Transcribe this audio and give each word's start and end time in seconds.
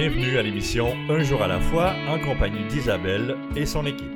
bienvenue 0.00 0.38
à 0.38 0.42
l'émission 0.42 0.96
Un 1.10 1.22
jour 1.22 1.42
à 1.42 1.46
la 1.46 1.60
fois 1.60 1.92
en 2.08 2.18
compagnie 2.18 2.66
d'Isabelle 2.68 3.36
et 3.54 3.66
son 3.66 3.84
équipe. 3.84 4.08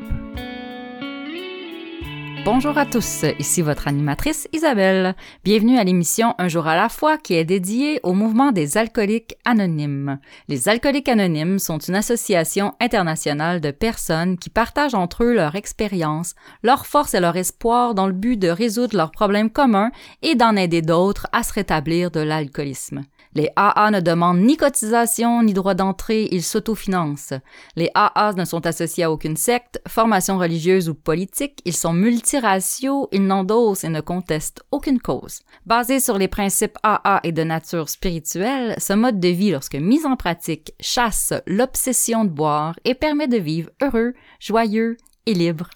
Bonjour 2.42 2.78
à 2.78 2.86
tous, 2.86 3.26
ici 3.38 3.60
votre 3.60 3.86
animatrice 3.86 4.48
Isabelle. 4.54 5.14
Bienvenue 5.44 5.76
à 5.76 5.84
l'émission 5.84 6.34
Un 6.38 6.48
jour 6.48 6.66
à 6.66 6.74
la 6.74 6.88
fois 6.88 7.18
qui 7.18 7.34
est 7.34 7.44
dédiée 7.44 8.00
au 8.02 8.14
mouvement 8.14 8.50
des 8.50 8.78
alcooliques 8.78 9.36
anonymes. 9.44 10.18
Les 10.48 10.70
alcooliques 10.70 11.10
anonymes 11.10 11.58
sont 11.58 11.76
une 11.76 11.96
association 11.96 12.72
internationale 12.80 13.60
de 13.60 13.70
personnes 13.70 14.38
qui 14.38 14.48
partagent 14.48 14.94
entre 14.94 15.24
eux 15.24 15.34
leur 15.34 15.54
expérience, 15.54 16.34
leur 16.62 16.86
force 16.86 17.12
et 17.12 17.20
leur 17.20 17.36
espoir 17.36 17.94
dans 17.94 18.06
le 18.06 18.14
but 18.14 18.38
de 18.38 18.48
résoudre 18.48 18.96
leurs 18.96 19.10
problèmes 19.10 19.50
communs 19.50 19.90
et 20.22 20.34
d'en 20.34 20.56
aider 20.56 20.80
d'autres 20.80 21.26
à 21.32 21.42
se 21.42 21.52
rétablir 21.52 22.10
de 22.10 22.20
l'alcoolisme. 22.20 23.04
Les 23.34 23.50
AA 23.56 23.90
ne 23.90 24.00
demandent 24.00 24.40
ni 24.40 24.56
cotisation 24.56 25.42
ni 25.42 25.54
droit 25.54 25.74
d'entrée, 25.74 26.28
ils 26.30 26.42
s'autofinancent. 26.42 27.34
Les 27.74 27.90
AA 27.94 28.32
ne 28.34 28.44
sont 28.44 28.64
associés 28.64 29.04
à 29.04 29.10
aucune 29.10 29.36
secte, 29.36 29.80
formation 29.88 30.38
religieuse 30.38 30.88
ou 30.88 30.94
politique, 30.94 31.60
ils 31.64 31.76
sont 31.76 31.92
multiraciaux, 31.92 33.08
ils 33.10 33.26
n'endossent 33.26 33.84
et 33.84 33.88
ne 33.88 34.00
contestent 34.00 34.62
aucune 34.70 35.00
cause. 35.00 35.40
Basé 35.66 35.98
sur 35.98 36.16
les 36.16 36.28
principes 36.28 36.78
AA 36.84 37.20
et 37.24 37.32
de 37.32 37.42
nature 37.42 37.88
spirituelle, 37.88 38.76
ce 38.78 38.92
mode 38.92 39.18
de 39.18 39.28
vie, 39.28 39.50
lorsque 39.50 39.74
mis 39.74 40.06
en 40.06 40.16
pratique, 40.16 40.74
chasse 40.80 41.32
l'obsession 41.46 42.24
de 42.24 42.30
boire 42.30 42.78
et 42.84 42.94
permet 42.94 43.28
de 43.28 43.38
vivre 43.38 43.70
heureux, 43.82 44.14
joyeux 44.38 44.96
et 45.26 45.34
libre. 45.34 45.70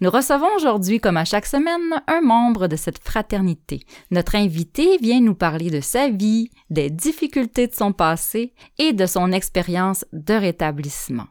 Nous 0.00 0.10
recevons 0.10 0.48
aujourd'hui, 0.56 1.00
comme 1.00 1.16
à 1.16 1.24
chaque 1.24 1.46
semaine, 1.46 2.02
un 2.08 2.20
membre 2.20 2.66
de 2.66 2.76
cette 2.76 2.98
fraternité. 2.98 3.80
Notre 4.10 4.34
invité 4.34 4.98
vient 4.98 5.20
nous 5.20 5.34
parler 5.34 5.70
de 5.70 5.80
sa 5.80 6.08
vie, 6.08 6.50
des 6.70 6.90
difficultés 6.90 7.68
de 7.68 7.74
son 7.74 7.92
passé 7.92 8.52
et 8.78 8.92
de 8.92 9.06
son 9.06 9.32
expérience 9.32 10.04
de 10.12 10.34
rétablissement. 10.34 11.26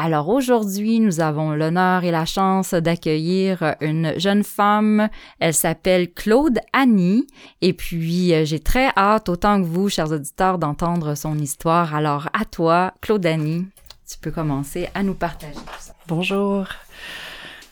Alors 0.00 0.28
aujourd'hui, 0.28 1.00
nous 1.00 1.18
avons 1.18 1.50
l'honneur 1.50 2.04
et 2.04 2.12
la 2.12 2.24
chance 2.24 2.72
d'accueillir 2.72 3.74
une 3.80 4.12
jeune 4.16 4.44
femme. 4.44 5.08
Elle 5.40 5.54
s'appelle 5.54 6.12
Claude 6.12 6.60
Annie. 6.72 7.26
Et 7.62 7.72
puis, 7.72 8.32
euh, 8.32 8.44
j'ai 8.44 8.60
très 8.60 8.90
hâte, 8.96 9.28
autant 9.28 9.60
que 9.60 9.66
vous, 9.66 9.88
chers 9.88 10.12
auditeurs, 10.12 10.58
d'entendre 10.58 11.16
son 11.16 11.36
histoire. 11.36 11.96
Alors, 11.96 12.28
à 12.32 12.44
toi, 12.44 12.94
Claude 13.00 13.26
Annie, 13.26 13.66
tu 14.08 14.18
peux 14.18 14.30
commencer 14.30 14.88
à 14.94 15.02
nous 15.02 15.14
partager 15.14 15.54
tout 15.54 15.80
ça. 15.80 15.94
Bonjour. 16.06 16.68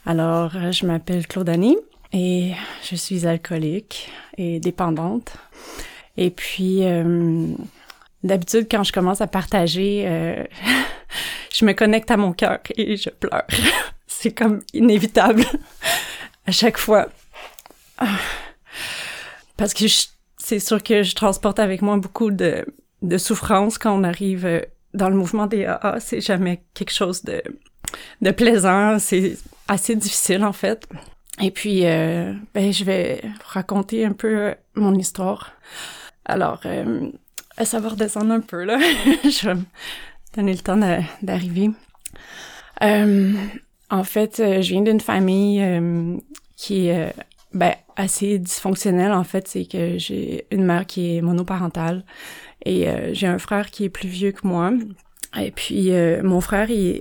Alors, 0.07 0.53
euh, 0.55 0.71
je 0.71 0.87
m'appelle 0.87 1.27
Claude 1.27 1.49
Annie 1.49 1.77
et 2.13 2.53
je 2.89 2.95
suis 2.95 3.27
alcoolique 3.27 4.09
et 4.39 4.61
dépendante. 4.61 5.33
Et 6.17 6.31
puis, 6.31 6.85
euh, 6.85 7.49
d'habitude, 8.23 8.69
quand 8.71 8.85
je 8.85 8.93
commence 8.93 9.21
à 9.21 9.27
partager, 9.27 10.05
euh, 10.07 10.45
je 11.53 11.65
me 11.65 11.73
connecte 11.73 12.09
à 12.13 12.17
mon 12.17 12.33
cœur 12.33 12.61
et 12.77 12.97
je 12.97 13.11
pleure. 13.11 13.43
C'est 14.07 14.31
comme 14.31 14.61
inévitable 14.73 15.45
à 16.47 16.53
chaque 16.53 16.79
fois. 16.79 17.09
Parce 19.57 19.75
que 19.75 19.87
c'est 20.39 20.61
sûr 20.61 20.83
que 20.83 21.03
je 21.03 21.15
transporte 21.15 21.59
avec 21.59 21.81
moi 21.81 21.97
beaucoup 21.97 22.31
de, 22.31 22.67
souffrance 23.17 23.79
quand 23.79 23.99
on 23.99 24.05
arrive 24.05 24.67
dans 24.93 25.09
le 25.09 25.17
mouvement 25.17 25.47
des 25.47 25.65
AA. 25.65 25.99
C'est 25.99 26.21
jamais 26.21 26.63
quelque 26.75 26.93
chose 26.93 27.25
de, 27.25 27.43
de 28.21 28.31
plaisant. 28.33 28.99
Assez 29.69 29.97
difficile 29.97 30.45
en 30.45 30.53
fait. 30.53 30.87
Et 31.41 31.51
puis, 31.51 31.85
euh, 31.85 32.33
ben, 32.55 32.73
je 32.73 32.85
vais 32.85 33.23
raconter 33.45 34.05
un 34.05 34.13
peu 34.13 34.39
euh, 34.39 34.55
mon 34.75 34.95
histoire. 34.95 35.53
Alors, 36.25 36.61
euh, 36.65 37.11
ça 37.63 37.79
va 37.79 37.91
redescendre 37.91 38.33
un 38.33 38.41
peu 38.41 38.65
là. 38.65 38.79
je 39.25 39.49
vais 39.49 39.55
me 39.55 39.65
donner 40.35 40.53
le 40.53 40.61
temps 40.61 40.79
d'arriver. 41.23 41.71
En 43.89 44.03
fait, 44.03 44.37
je 44.39 44.69
viens 44.69 44.83
d'une 44.83 45.01
famille 45.01 45.65
qui 46.57 46.89
est 46.89 47.15
ben, 47.53 47.75
assez 47.95 48.39
dysfonctionnelle. 48.39 49.13
En 49.13 49.25
fait, 49.25 49.47
c'est 49.47 49.65
que 49.65 49.97
j'ai 49.99 50.47
une 50.51 50.65
mère 50.65 50.87
qui 50.87 51.17
est 51.17 51.21
monoparentale 51.21 52.05
et 52.65 52.89
j'ai 53.13 53.29
un 53.29 53.39
frère 53.39 53.71
qui 53.71 53.85
est 53.85 53.89
plus 53.89 54.09
vieux 54.09 54.33
que 54.33 54.47
moi. 54.47 54.73
Et 55.39 55.53
puis, 55.53 55.93
mon 56.23 56.41
frère, 56.41 56.69
il 56.71 57.01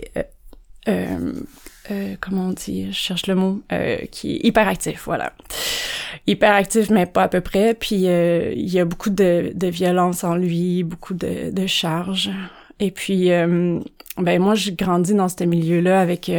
euh, 1.91 2.15
comment 2.19 2.47
on 2.47 2.51
dit, 2.51 2.91
je 2.91 2.97
cherche 2.97 3.27
le 3.27 3.35
mot, 3.35 3.61
euh, 3.71 3.97
qui 4.11 4.35
est 4.35 4.47
hyperactif, 4.47 5.03
voilà. 5.05 5.33
Hyperactif, 6.27 6.89
mais 6.89 7.05
pas 7.05 7.23
à 7.23 7.27
peu 7.27 7.41
près. 7.41 7.73
Puis 7.73 8.07
euh, 8.07 8.53
il 8.55 8.69
y 8.69 8.79
a 8.79 8.85
beaucoup 8.85 9.09
de, 9.09 9.51
de, 9.53 9.67
violence 9.67 10.23
en 10.23 10.35
lui, 10.35 10.83
beaucoup 10.83 11.13
de, 11.13 11.51
de 11.51 11.67
charges. 11.67 12.31
Et 12.79 12.91
puis, 12.91 13.31
euh, 13.31 13.79
ben 14.17 14.41
moi, 14.41 14.55
j'ai 14.55 14.73
grandi 14.73 15.13
dans 15.13 15.29
ce 15.29 15.43
milieu-là 15.43 15.99
avec 16.01 16.31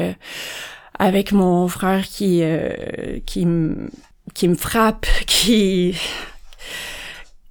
avec 0.98 1.32
mon 1.32 1.68
frère 1.68 2.04
qui 2.04 2.42
qui 3.26 3.46
me 3.46 3.90
qui 4.34 4.48
me 4.48 4.54
frappe, 4.54 5.06
qui 5.26 5.94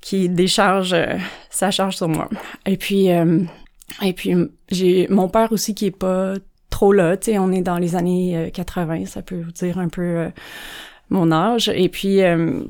qui 0.01 0.29
décharge 0.29 0.95
sa 1.49 1.71
charge 1.71 1.95
sur 1.95 2.09
moi. 2.09 2.29
Et 2.65 2.77
puis 2.77 3.07
et 3.07 4.13
puis 4.13 4.35
j'ai 4.69 5.07
mon 5.09 5.29
père 5.29 5.51
aussi 5.51 5.73
qui 5.73 5.87
est 5.87 5.91
pas 5.91 6.33
trop 6.75 6.91
là, 6.91 7.15
tu 7.15 7.31
sais, 7.31 7.39
on 7.39 7.53
est 7.53 7.61
dans 7.61 7.77
les 7.77 7.95
années 7.95 8.51
80, 8.53 9.03
euh, 9.03 9.05
ça 9.05 9.21
peut 9.21 9.39
vous 9.41 9.53
dire 9.53 9.79
un 9.79 9.87
peu 9.87 10.01
euh, 10.01 10.29
mon 11.09 11.31
âge. 11.31 11.71
Et 11.73 11.87
puis, 11.87 12.21
euh, 12.21 12.63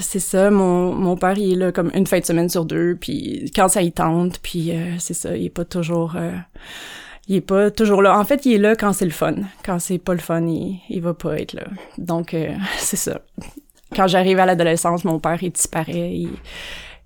c'est 0.00 0.20
ça, 0.20 0.50
mon, 0.50 0.92
mon 0.92 1.16
père, 1.16 1.38
il 1.38 1.54
est 1.54 1.56
là 1.56 1.72
comme 1.72 1.90
une 1.94 2.06
fin 2.06 2.18
de 2.18 2.26
semaine 2.26 2.50
sur 2.50 2.66
deux, 2.66 2.94
puis 3.00 3.50
quand 3.56 3.68
ça 3.68 3.80
y 3.80 3.90
tente, 3.90 4.38
puis 4.40 4.70
c'est 4.98 5.14
ça, 5.14 5.34
il 5.34 5.46
est 5.46 5.50
pas 5.50 5.64
toujours... 5.64 6.14
il 7.26 7.36
est 7.36 7.40
pas 7.40 7.70
toujours 7.70 8.02
là. 8.02 8.18
En 8.18 8.24
fait, 8.24 8.44
il 8.44 8.52
est 8.52 8.58
là 8.58 8.76
quand 8.76 8.92
c'est 8.92 9.06
le 9.06 9.12
fun. 9.12 9.36
Quand 9.64 9.78
c'est 9.78 9.96
pas 9.96 10.12
le 10.12 10.20
fun, 10.20 10.46
il, 10.46 10.78
il 10.90 11.00
va 11.00 11.14
pas 11.14 11.38
être 11.38 11.54
là. 11.54 11.64
Donc, 11.96 12.36
c'est 12.76 12.98
ça. 12.98 13.22
Quand 13.96 14.08
j'arrive 14.08 14.40
à 14.40 14.44
l'adolescence, 14.44 15.06
mon 15.06 15.20
père, 15.20 15.42
il 15.42 15.52
disparaît. 15.52 16.12
Il, 16.12 16.28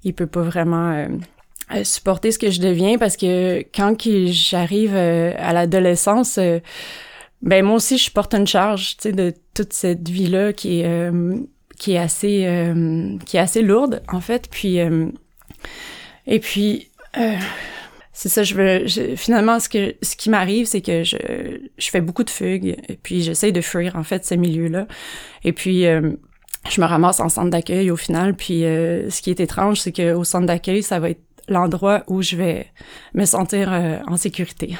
il 0.02 0.12
peut 0.12 0.26
pas 0.26 0.42
vraiment 0.42 1.06
supporter 1.84 2.32
ce 2.32 2.38
que 2.38 2.50
je 2.50 2.60
deviens 2.60 2.98
parce 2.98 3.16
que 3.16 3.60
quand 3.74 3.94
j'arrive 4.26 4.94
euh, 4.94 5.32
à 5.38 5.52
l'adolescence, 5.52 6.38
euh, 6.38 6.60
ben 7.42 7.64
moi 7.64 7.76
aussi 7.76 7.98
je 7.98 8.10
porte 8.10 8.34
une 8.34 8.46
charge, 8.46 8.96
tu 8.96 9.02
sais, 9.02 9.12
de 9.12 9.32
toute 9.54 9.72
cette 9.72 10.08
vie 10.08 10.28
là 10.28 10.52
qui 10.52 10.80
est 10.80 10.86
euh, 10.86 11.36
qui 11.78 11.92
est 11.92 11.98
assez 11.98 12.72
qui 13.26 13.36
est 13.36 13.40
assez 13.40 13.62
lourde 13.62 14.02
en 14.08 14.20
fait. 14.20 14.48
Puis 14.50 14.78
et 16.26 16.40
puis 16.40 16.90
c'est 18.12 18.28
ça, 18.28 18.42
je 18.42 18.54
veux. 18.54 19.16
finalement, 19.16 19.60
ce 19.60 19.68
que 19.68 19.94
ce 20.02 20.16
qui 20.16 20.28
m'arrive, 20.28 20.66
c'est 20.66 20.80
que 20.80 21.04
je, 21.04 21.16
je 21.78 21.90
fais 21.90 22.00
beaucoup 22.00 22.24
de 22.24 22.30
fugues, 22.30 22.76
et 22.88 22.98
puis 23.00 23.22
j'essaie 23.22 23.52
de 23.52 23.60
fuir 23.60 23.94
en 23.94 24.02
fait 24.02 24.24
ces 24.24 24.36
milieux-là. 24.36 24.88
Et 25.44 25.52
puis 25.52 25.82
je 25.82 26.80
me 26.80 26.86
ramasse 26.86 27.20
en 27.20 27.28
centre 27.28 27.50
d'accueil 27.50 27.92
au 27.92 27.96
final. 27.96 28.34
Puis 28.34 28.62
ce 28.62 29.22
qui 29.22 29.30
est 29.30 29.38
étrange, 29.38 29.80
c'est 29.80 29.92
que 29.92 30.14
au 30.14 30.24
centre 30.24 30.46
d'accueil, 30.46 30.82
ça 30.82 30.98
va 30.98 31.10
être 31.10 31.27
l'endroit 31.48 32.02
où 32.06 32.22
je 32.22 32.36
vais 32.36 32.66
me 33.14 33.24
sentir 33.24 33.72
euh, 33.72 33.98
en 34.06 34.16
sécurité. 34.16 34.76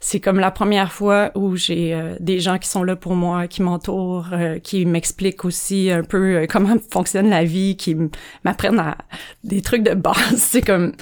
C'est 0.00 0.20
comme 0.20 0.40
la 0.40 0.50
première 0.50 0.92
fois 0.92 1.30
où 1.34 1.56
j'ai 1.56 1.92
euh, 1.92 2.14
des 2.20 2.40
gens 2.40 2.58
qui 2.58 2.68
sont 2.68 2.84
là 2.84 2.96
pour 2.96 3.14
moi, 3.14 3.46
qui 3.48 3.62
m'entourent, 3.62 4.28
euh, 4.32 4.58
qui 4.58 4.86
m'expliquent 4.86 5.44
aussi 5.44 5.90
un 5.90 6.02
peu 6.02 6.46
comment 6.48 6.76
fonctionne 6.90 7.28
la 7.28 7.44
vie, 7.44 7.76
qui 7.76 7.96
m'apprennent 8.44 8.78
à 8.78 8.96
des 9.44 9.60
trucs 9.60 9.82
de 9.82 9.94
base. 9.94 10.16
C'est 10.36 10.62
comme 10.62 10.92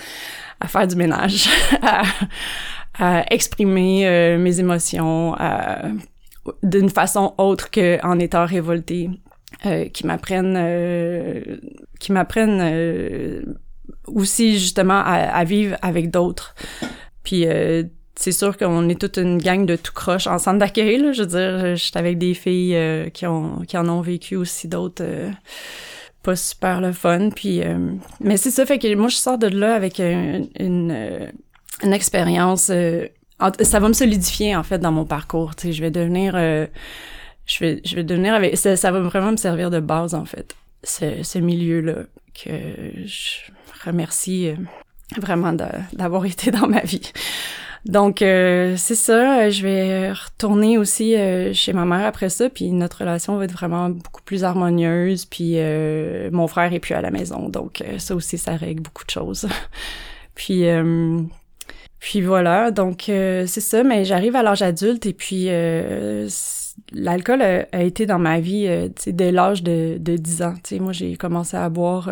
à 0.61 0.69
faire 0.69 0.89
du 0.89 0.97
ménage, 0.97 1.49
à, 1.83 2.03
à 2.99 3.33
exprimer 3.33 4.37
mes 4.39 4.59
émotions 4.59 5.37
d'une 6.63 6.89
façon 6.89 7.35
autre 7.37 7.71
qu'en 7.71 8.19
étant 8.19 8.47
révoltée. 8.47 9.11
qui 9.93 10.07
m'apprennent 10.07 11.59
qui 12.01 12.13
m'apprennent 12.13 13.57
aussi 14.07 14.59
justement 14.59 15.03
à, 15.05 15.45
vivre 15.45 15.77
avec 15.83 16.11
d'autres. 16.11 16.55
Puis 17.23 17.47
euh, 17.47 17.85
c'est 18.15 18.33
sûr 18.33 18.57
qu'on 18.57 18.89
est 18.89 19.01
toute 19.01 19.19
une 19.19 19.39
gang 19.39 19.67
de 19.67 19.77
tout 19.77 19.93
croche 19.93 20.27
en 20.27 20.39
centre 20.39 20.59
d'accueil. 20.59 21.13
Je 21.13 21.23
veux 21.23 21.27
dire, 21.27 21.77
j'étais 21.77 21.99
avec 21.99 22.19
des 22.19 22.35
filles 22.35 22.77
euh, 22.77 23.09
qui 23.11 23.27
ont 23.27 23.63
qui 23.67 23.77
en 23.77 23.89
ont 23.89 24.01
vécu 24.01 24.37
aussi 24.37 24.69
d'autres 24.69 25.05
euh, 25.05 25.31
pas 26.23 26.37
super 26.37 26.81
le 26.81 26.93
fun. 26.93 27.31
Puis 27.31 27.63
mais 28.21 28.37
c'est 28.37 28.51
ça 28.51 28.65
fait 28.67 28.79
que 28.79 28.95
moi 28.95 29.09
je 29.09 29.17
sors 29.17 29.39
de 29.39 29.49
là 29.49 29.75
avec 29.75 29.99
une 29.99 30.49
une, 30.59 31.93
expérience. 31.93 32.71
ça 33.61 33.81
va 33.81 33.89
me 33.89 33.93
solidifier 33.93 34.57
en 34.57 34.63
fait 34.63 34.79
dans 34.79 34.93
mon 34.93 35.05
parcours. 35.05 35.55
Tu 35.57 35.69
sais, 35.69 35.73
je 35.73 35.83
vais 35.83 35.91
devenir 35.91 36.35
je 36.35 37.59
vais 37.61 37.81
je 37.85 37.97
vais 37.97 38.05
devenir 38.05 38.35
avec 38.35 38.57
ça, 38.57 38.77
ça 38.77 38.91
va 38.91 39.01
vraiment 39.01 39.33
me 39.33 39.37
servir 39.37 39.71
de 39.71 39.81
base 39.81 40.15
en 40.15 40.25
fait. 40.25 40.55
Ce, 40.83 41.23
ce 41.23 41.39
milieu 41.39 41.81
là 41.81 41.95
que 42.35 42.51
je 43.07 43.51
remercie 43.85 44.49
euh, 44.49 44.57
vraiment 45.19 45.53
d'avoir 45.53 46.25
été 46.27 46.51
dans 46.51 46.67
ma 46.67 46.81
vie. 46.81 47.13
Donc 47.85 48.21
euh, 48.21 48.75
c'est 48.77 48.97
ça, 48.97 49.49
je 49.49 49.63
vais 49.63 50.11
retourner 50.11 50.77
aussi 50.77 51.15
euh, 51.15 51.53
chez 51.53 51.73
ma 51.73 51.85
mère 51.85 52.05
après 52.05 52.31
ça, 52.31 52.51
puis 52.51 52.73
notre 52.73 52.99
relation 52.99 53.37
va 53.37 53.45
être 53.45 53.53
vraiment 53.53 53.91
beaucoup 53.91 54.23
plus 54.23 54.43
harmonieuse, 54.43 55.25
puis 55.25 55.57
mon 56.33 56.49
frère 56.49 56.73
est 56.73 56.81
plus 56.81 56.95
à 56.95 57.01
la 57.01 57.13
maison, 57.13 57.49
donc 57.49 57.85
ça 57.99 58.17
aussi 58.17 58.39
ça 58.39 58.57
règle 58.57 58.83
beaucoup 58.83 59.05
de 59.05 59.11
choses. 59.11 59.49
Puis 60.35 60.67
puis 61.99 62.21
voilà, 62.21 62.71
donc 62.71 63.05
c'est 63.07 63.47
ça, 63.47 63.83
mais 63.83 64.05
j'arrive 64.05 64.37
à 64.37 64.43
l'âge 64.43 64.61
adulte 64.61 65.07
et 65.07 65.15
puis 65.15 65.49
l'alcool 66.93 67.41
a, 67.41 67.83
été 67.83 68.05
dans 68.05 68.19
ma 68.19 68.39
vie 68.39 68.69
dès 69.07 69.33
l'âge 69.33 69.63
de, 69.63 69.97
de 69.99 70.17
10 70.19 70.43
ans. 70.43 70.55
moi, 70.81 70.93
j'ai 70.93 71.17
commencé 71.17 71.57
à 71.57 71.71
boire 71.71 72.11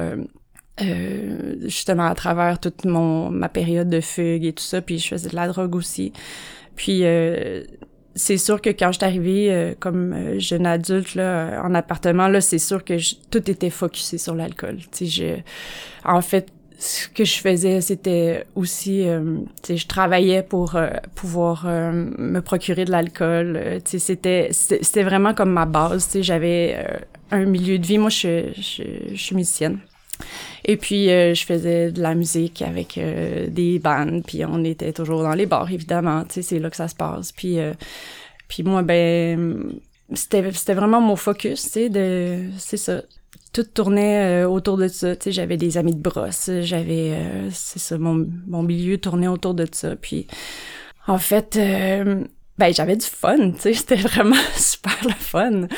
euh, 0.80 1.54
justement 1.62 2.06
à 2.06 2.14
travers 2.16 2.58
toute 2.58 2.84
mon 2.84 3.30
ma 3.30 3.48
période 3.48 3.88
de 3.88 4.00
fugue 4.00 4.44
et 4.44 4.52
tout 4.52 4.64
ça, 4.64 4.80
puis 4.80 4.98
je 4.98 5.06
faisais 5.06 5.28
de 5.28 5.36
la 5.36 5.46
drogue 5.46 5.76
aussi. 5.76 6.12
Puis 6.74 7.04
euh, 7.04 7.62
c'est 8.16 8.38
sûr 8.38 8.60
que 8.60 8.70
quand 8.70 8.90
je 8.90 8.98
suis 8.98 9.04
arrivée 9.04 9.52
euh, 9.52 9.74
comme 9.78 10.38
jeune 10.40 10.66
adulte 10.66 11.14
là 11.14 11.62
en 11.64 11.74
appartement 11.76 12.26
là, 12.26 12.40
c'est 12.40 12.58
sûr 12.58 12.84
que 12.84 12.94
tout 13.30 13.48
était 13.48 13.70
focusé 13.70 14.18
sur 14.18 14.34
l'alcool. 14.34 14.78
Tu 14.90 15.06
je 15.06 15.36
en 16.04 16.20
fait 16.20 16.48
ce 16.76 17.08
que 17.08 17.24
je 17.24 17.36
faisais, 17.38 17.80
c'était 17.80 18.44
aussi, 18.56 19.08
euh, 19.08 19.36
tu 19.62 19.68
sais, 19.68 19.76
je 19.76 19.86
travaillais 19.86 20.42
pour 20.42 20.76
pouvoir 21.14 21.66
me 21.66 22.40
procurer 22.40 22.84
de 22.84 22.90
l'alcool. 22.90 23.78
tu 23.84 23.92
sais, 23.92 23.98
c'était, 24.00 24.48
c'était 24.50 25.04
vraiment 25.04 25.34
comme 25.34 25.52
ma 25.52 25.66
base. 25.66 26.06
Tu 26.06 26.12
sais, 26.14 26.22
j'avais 26.24 26.84
un 27.30 27.44
milieu 27.44 27.78
de 27.78 27.86
vie. 27.86 27.96
Moi, 27.96 28.10
je, 28.10 28.50
je, 28.56 28.82
je 29.12 29.16
suis 29.16 29.36
musicienne. 29.36 29.78
Et 30.64 30.76
puis, 30.76 31.10
euh, 31.10 31.34
je 31.34 31.44
faisais 31.44 31.92
de 31.92 32.00
la 32.00 32.14
musique 32.14 32.62
avec 32.62 32.98
euh, 32.98 33.48
des 33.48 33.78
bandes, 33.78 34.22
puis 34.26 34.44
on 34.44 34.64
était 34.64 34.92
toujours 34.92 35.22
dans 35.22 35.34
les 35.34 35.46
bars, 35.46 35.70
évidemment, 35.70 36.24
tu 36.24 36.34
sais, 36.34 36.42
c'est 36.42 36.58
là 36.58 36.70
que 36.70 36.76
ça 36.76 36.88
se 36.88 36.94
passe. 36.94 37.32
Puis, 37.32 37.58
euh, 37.58 37.72
puis 38.48 38.62
moi, 38.62 38.82
ben, 38.82 39.72
c'était, 40.14 40.52
c'était 40.52 40.74
vraiment 40.74 41.00
mon 41.00 41.16
focus, 41.16 41.62
tu 41.62 41.68
sais, 41.68 41.88
de, 41.88 42.44
c'est 42.58 42.76
ça. 42.76 43.02
Tout 43.52 43.64
tournait 43.64 44.44
autour 44.44 44.76
de 44.76 44.88
ça, 44.88 45.14
tu 45.14 45.24
sais, 45.24 45.32
j'avais 45.32 45.56
des 45.56 45.78
amis 45.78 45.94
de 45.94 46.00
brosse, 46.00 46.50
j'avais, 46.62 47.16
c'est 47.52 47.78
ça, 47.78 47.98
mon, 47.98 48.26
mon 48.46 48.62
milieu 48.62 48.98
tournait 48.98 49.28
autour 49.28 49.54
de 49.54 49.66
ça. 49.70 49.94
Puis, 49.94 50.26
en 51.06 51.18
fait, 51.18 51.56
ben, 52.58 52.72
j'avais 52.72 52.96
du 52.96 53.06
fun, 53.06 53.52
tu 53.52 53.60
sais, 53.60 53.74
c'était 53.74 53.96
vraiment 53.96 54.36
super 54.56 54.98
le 55.04 55.12
fun. 55.12 55.68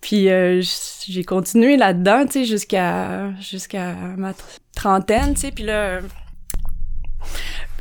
Puis 0.00 0.28
euh, 0.30 0.62
j'ai 1.06 1.24
continué 1.24 1.76
là-dedans, 1.76 2.26
tu 2.26 2.32
sais, 2.32 2.44
jusqu'à 2.44 3.32
jusqu'à 3.40 3.94
ma 4.16 4.32
trentaine, 4.74 5.34
tu 5.34 5.40
sais, 5.40 5.50
puis 5.50 5.64
là 5.64 6.00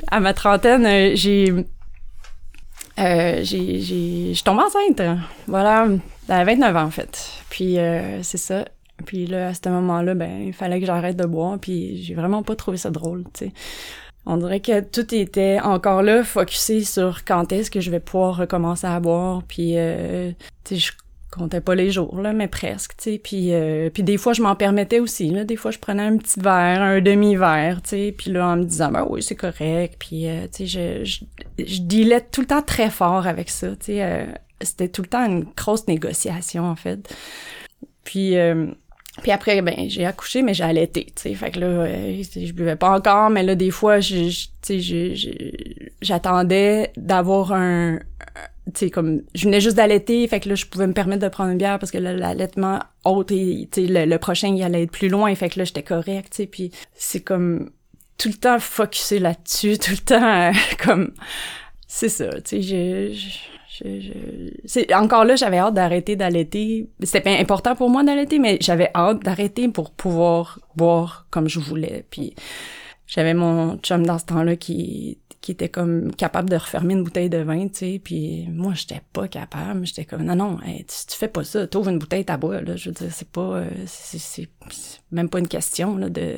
à 0.07 0.19
ma 0.19 0.33
trentaine, 0.33 0.85
euh, 0.85 1.11
j'ai 1.15 1.51
euh, 2.97 3.39
j'ai 3.43 3.79
j'ai 3.81 4.33
je 4.33 4.43
tombe 4.43 4.59
enceinte. 4.59 5.01
Voilà, 5.47 5.87
à 6.29 6.43
29 6.43 6.75
ans 6.75 6.83
en 6.83 6.91
fait. 6.91 7.31
Puis 7.49 7.77
euh, 7.77 8.21
c'est 8.23 8.37
ça. 8.37 8.65
Puis 9.05 9.27
là 9.27 9.49
à 9.49 9.53
ce 9.53 9.67
moment-là, 9.69 10.15
ben 10.15 10.43
il 10.47 10.53
fallait 10.53 10.79
que 10.79 10.85
j'arrête 10.85 11.17
de 11.17 11.25
boire, 11.25 11.59
puis 11.59 12.01
j'ai 12.03 12.13
vraiment 12.15 12.43
pas 12.43 12.55
trouvé 12.55 12.77
ça 12.77 12.89
drôle, 12.89 13.23
tu 13.33 13.45
sais. 13.45 13.51
On 14.27 14.37
dirait 14.37 14.59
que 14.59 14.79
tout 14.79 15.13
était 15.13 15.59
encore 15.61 16.01
là, 16.01 16.23
focusé 16.23 16.83
sur 16.83 17.23
quand 17.25 17.51
est-ce 17.51 17.69
que 17.69 17.79
je 17.79 17.91
vais 17.91 17.99
pouvoir 17.99 18.35
recommencer 18.37 18.87
à 18.87 18.99
boire. 18.99 19.43
Puis, 19.47 19.73
euh, 19.77 20.31
tu 20.63 20.75
sais, 20.75 20.81
je 20.81 20.91
comptais 21.35 21.61
pas 21.61 21.75
les 21.75 21.91
jours 21.91 22.21
là 22.21 22.33
mais 22.33 22.47
presque 22.47 22.95
tu 22.97 23.11
sais. 23.11 23.17
Puis 23.17 23.53
euh, 23.53 23.89
puis 23.89 24.03
des 24.03 24.17
fois 24.17 24.33
je 24.33 24.41
m'en 24.41 24.55
permettais 24.55 24.99
aussi 24.99 25.29
là. 25.29 25.43
Des 25.43 25.55
fois 25.55 25.71
je 25.71 25.79
prenais 25.79 26.03
un 26.03 26.17
petit 26.17 26.39
verre 26.39 26.81
un 26.81 27.01
demi 27.01 27.35
verre 27.35 27.81
tu 27.81 27.89
sais 27.89 28.15
puis 28.17 28.31
là 28.31 28.47
en 28.49 28.57
me 28.57 28.63
disant 28.63 28.91
ben 28.91 29.05
oui 29.09 29.21
c'est 29.21 29.35
correct. 29.35 29.95
Puis 29.99 30.27
euh, 30.27 30.47
tu 30.51 30.67
sais 30.67 31.03
je, 31.05 31.05
je 31.05 31.25
je 31.65 31.81
dealais 31.81 32.21
tout 32.21 32.41
le 32.41 32.47
temps 32.47 32.61
très 32.61 32.89
fort 32.89 33.27
avec 33.27 33.49
ça 33.49 33.69
tu 33.71 33.85
sais 33.85 34.03
euh, 34.03 34.25
c'était 34.61 34.89
tout 34.89 35.01
le 35.01 35.07
temps 35.07 35.25
une 35.25 35.45
grosse 35.55 35.87
négociation 35.87 36.65
en 36.65 36.75
fait. 36.75 37.13
Puis 38.03 38.35
puis 39.21 39.31
après, 39.31 39.61
ben, 39.61 39.89
j'ai 39.89 40.05
accouché, 40.05 40.41
mais 40.41 40.53
j'ai 40.53 40.65
allaité, 40.65 41.05
tu 41.15 41.21
sais. 41.21 41.33
Fait 41.35 41.49
que 41.49 41.59
là, 41.59 41.87
je 41.87 42.51
buvais 42.51 42.75
pas 42.75 42.89
encore, 42.89 43.29
mais 43.29 43.43
là, 43.43 43.55
des 43.55 43.71
fois, 43.71 44.01
sais, 44.01 45.13
j'attendais 46.01 46.91
d'avoir 46.97 47.53
un, 47.53 47.99
tu 48.73 48.89
comme, 48.89 49.21
je 49.35 49.45
venais 49.45 49.61
juste 49.61 49.77
d'allaiter, 49.77 50.27
fait 50.27 50.39
que 50.39 50.49
là, 50.49 50.55
je 50.55 50.65
pouvais 50.65 50.87
me 50.87 50.93
permettre 50.93 51.21
de 51.21 51.29
prendre 51.29 51.51
une 51.51 51.57
bière 51.57 51.77
parce 51.77 51.91
que 51.91 51.97
l'allaitement 51.97 52.79
haute 53.03 53.31
et, 53.31 53.69
tu 53.71 53.87
sais, 53.87 54.05
le, 54.05 54.17
prochain, 54.17 54.47
il 54.47 54.63
allait 54.63 54.83
être 54.83 54.91
plus 54.91 55.09
loin, 55.09 55.33
fait 55.35 55.49
que 55.49 55.59
là, 55.59 55.65
j'étais 55.65 55.83
correct, 55.83 56.33
tu 56.35 56.47
puis 56.47 56.71
c'est 56.93 57.21
comme 57.21 57.69
tout 58.17 58.29
le 58.29 58.35
temps 58.35 58.59
focusé 58.59 59.19
là-dessus, 59.19 59.77
tout 59.83 59.91
le 59.91 59.97
temps, 59.97 60.23
euh, 60.23 60.51
comme, 60.83 61.13
c'est 61.87 62.09
ça, 62.09 62.29
tu 62.41 62.61
sais, 62.61 62.61
je, 62.61 63.13
je, 63.13 63.99
je, 63.99 64.11
c'est 64.65 64.93
encore 64.93 65.25
là 65.25 65.35
j'avais 65.35 65.57
hâte 65.57 65.73
d'arrêter 65.73 66.15
d'allaiter. 66.15 66.89
C'était 67.03 67.37
important 67.37 67.75
pour 67.75 67.89
moi 67.89 68.03
d'allaiter 68.03 68.39
mais 68.39 68.57
j'avais 68.61 68.89
hâte 68.95 69.21
d'arrêter 69.21 69.67
pour 69.67 69.91
pouvoir 69.91 70.59
boire 70.77 71.27
comme 71.29 71.49
je 71.49 71.59
voulais 71.59 72.05
puis 72.09 72.33
j'avais 73.05 73.33
mon 73.33 73.77
chum 73.77 74.05
dans 74.05 74.17
ce 74.17 74.25
temps-là 74.25 74.55
qui 74.55 75.19
qui 75.45 75.51
était 75.51 75.69
comme 75.69 76.11
capable 76.15 76.49
de 76.49 76.55
refermer 76.55 76.95
une 76.95 77.03
bouteille 77.03 77.29
de 77.29 77.37
vin, 77.37 77.67
tu 77.67 77.75
sais, 77.75 78.01
puis 78.03 78.47
moi 78.51 78.73
j'étais 78.73 79.01
pas 79.13 79.27
capable, 79.27 79.85
j'étais 79.85 80.03
comme 80.03 80.23
non 80.23 80.35
non, 80.35 80.57
tu, 80.57 81.15
fais 81.15 81.27
pas 81.27 81.43
ça, 81.43 81.67
t'ouvres 81.67 81.91
une 81.91 81.99
bouteille 81.99 82.25
à 82.27 82.37
boire 82.37 82.63
là, 82.63 82.75
je 82.75 82.89
veux 82.89 82.95
dire 82.95 83.09
c'est 83.11 83.29
pas 83.29 83.57
euh, 83.57 83.69
c'est 83.85 84.49
même 85.11 85.29
pas 85.29 85.37
une 85.37 85.47
question 85.47 85.97
là 85.97 86.09
de 86.09 86.37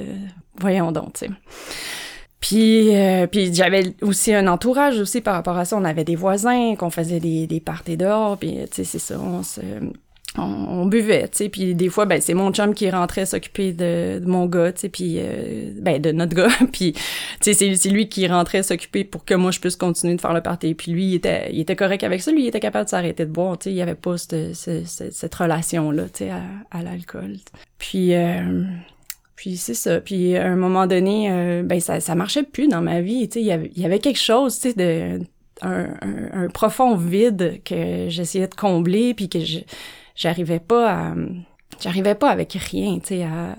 voyons 0.59 0.91
donc, 0.91 1.13
tu 1.13 1.27
sais. 1.27 1.31
Puis, 2.41 2.93
euh, 2.95 3.27
puis 3.27 3.53
j'avais 3.53 3.95
aussi 4.01 4.33
un 4.33 4.45
entourage 4.47 4.99
aussi 4.99 5.21
par 5.21 5.33
rapport 5.33 5.57
à 5.57 5.65
ça. 5.65 5.75
On 5.75 5.83
avait 5.83 6.03
des 6.03 6.15
voisins, 6.15 6.75
qu'on 6.75 6.91
faisait 6.91 7.19
des, 7.19 7.47
des 7.47 7.59
parties 7.59 7.97
dehors, 7.97 8.37
puis 8.37 8.59
tu 8.69 8.75
sais, 8.75 8.83
c'est 8.83 8.99
ça, 8.99 9.19
on 9.19 9.41
se 9.41 9.61
on, 10.37 10.85
buvait, 10.85 11.27
tu 11.29 11.37
sais, 11.37 11.49
puis 11.49 11.75
des 11.75 11.89
fois, 11.89 12.05
ben 12.05 12.21
c'est 12.21 12.33
mon 12.33 12.51
chum 12.51 12.73
qui 12.73 12.89
rentrait 12.89 13.25
s'occuper 13.25 13.73
de, 13.73 14.21
mon 14.25 14.45
gars, 14.45 14.71
tu 14.71 14.81
sais, 14.81 14.89
puis 14.89 15.15
euh, 15.17 15.71
ben 15.79 16.01
de 16.01 16.11
notre 16.11 16.35
gars, 16.35 16.49
puis 16.71 16.93
tu 17.41 17.53
sais, 17.53 17.75
c'est 17.75 17.89
lui 17.89 18.07
qui 18.09 18.27
rentrait 18.27 18.63
s'occuper 18.63 19.03
pour 19.03 19.25
que 19.25 19.33
moi 19.33 19.51
je 19.51 19.59
puisse 19.59 19.75
continuer 19.75 20.15
de 20.15 20.21
faire 20.21 20.33
le 20.33 20.41
party. 20.41 20.75
Puis 20.75 20.91
lui, 20.91 21.05
il 21.05 21.15
était, 21.15 21.49
il 21.51 21.59
était 21.59 21.75
correct 21.75 22.03
avec 22.03 22.21
ça, 22.21 22.31
lui, 22.31 22.43
il 22.43 22.47
était 22.47 22.59
capable 22.59 22.85
de 22.85 22.89
s'arrêter 22.89 23.25
de 23.25 23.31
boire, 23.31 23.57
tu 23.57 23.65
sais, 23.65 23.71
il 23.71 23.77
y 23.77 23.81
avait 23.81 23.95
pas 23.95 24.17
cette, 24.17 24.53
cette, 24.53 25.35
relation 25.35 25.91
là, 25.91 26.03
tu 26.03 26.25
sais, 26.25 26.31
à, 26.71 26.83
l'alcool. 26.83 27.37
Puis 27.77 28.13
euh, 28.13 28.63
puis 29.35 29.55
c'est 29.55 29.75
ça. 29.75 30.01
Puis 30.01 30.35
à 30.35 30.47
un 30.47 30.55
moment 30.55 30.87
donné, 30.87 31.31
euh, 31.31 31.63
ben 31.63 31.79
ça, 31.79 31.99
ça 31.99 32.15
marchait 32.15 32.43
plus 32.43 32.67
dans 32.67 32.81
ma 32.81 33.01
vie. 33.01 33.29
Tu 33.29 33.35
sais, 33.35 33.41
il 33.41 33.47
y 33.47 33.51
avait, 33.51 33.71
il 33.75 33.81
y 33.81 33.85
avait 33.85 33.99
quelque 33.99 34.19
chose, 34.19 34.59
tu 34.59 34.71
sais, 34.71 34.73
de 34.73 35.23
un, 35.61 35.87
un, 36.33 36.47
profond 36.49 36.95
vide 36.95 37.61
que 37.63 38.09
j'essayais 38.09 38.47
de 38.47 38.55
combler, 38.55 39.13
puis 39.13 39.29
que 39.29 39.39
je 39.39 39.59
j'arrivais 40.17 40.59
pas 40.59 40.91
à 40.91 41.15
j'arrivais 41.79 42.15
pas 42.15 42.29
avec 42.29 42.53
rien, 42.53 42.99
tu 42.99 43.07
sais, 43.07 43.23
à, 43.23 43.55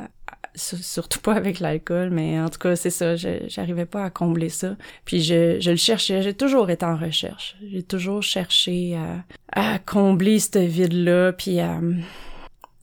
surtout 0.54 1.20
pas 1.20 1.34
avec 1.34 1.60
l'alcool, 1.60 2.10
mais 2.10 2.40
en 2.40 2.48
tout 2.48 2.58
cas, 2.58 2.76
c'est 2.76 2.90
ça, 2.90 3.14
j'arrivais 3.16 3.86
pas 3.86 4.04
à 4.04 4.10
combler 4.10 4.48
ça. 4.48 4.76
Puis 5.04 5.22
je, 5.22 5.60
je 5.60 5.70
le 5.70 5.76
cherchais, 5.76 6.22
j'ai 6.22 6.34
toujours 6.34 6.68
été 6.70 6.84
en 6.84 6.96
recherche. 6.96 7.56
J'ai 7.70 7.82
toujours 7.82 8.22
cherché 8.22 8.96
à, 8.96 9.74
à 9.74 9.78
combler 9.78 10.38
ce 10.40 10.58
vide-là, 10.58 11.32
puis 11.32 11.60
à... 11.60 11.80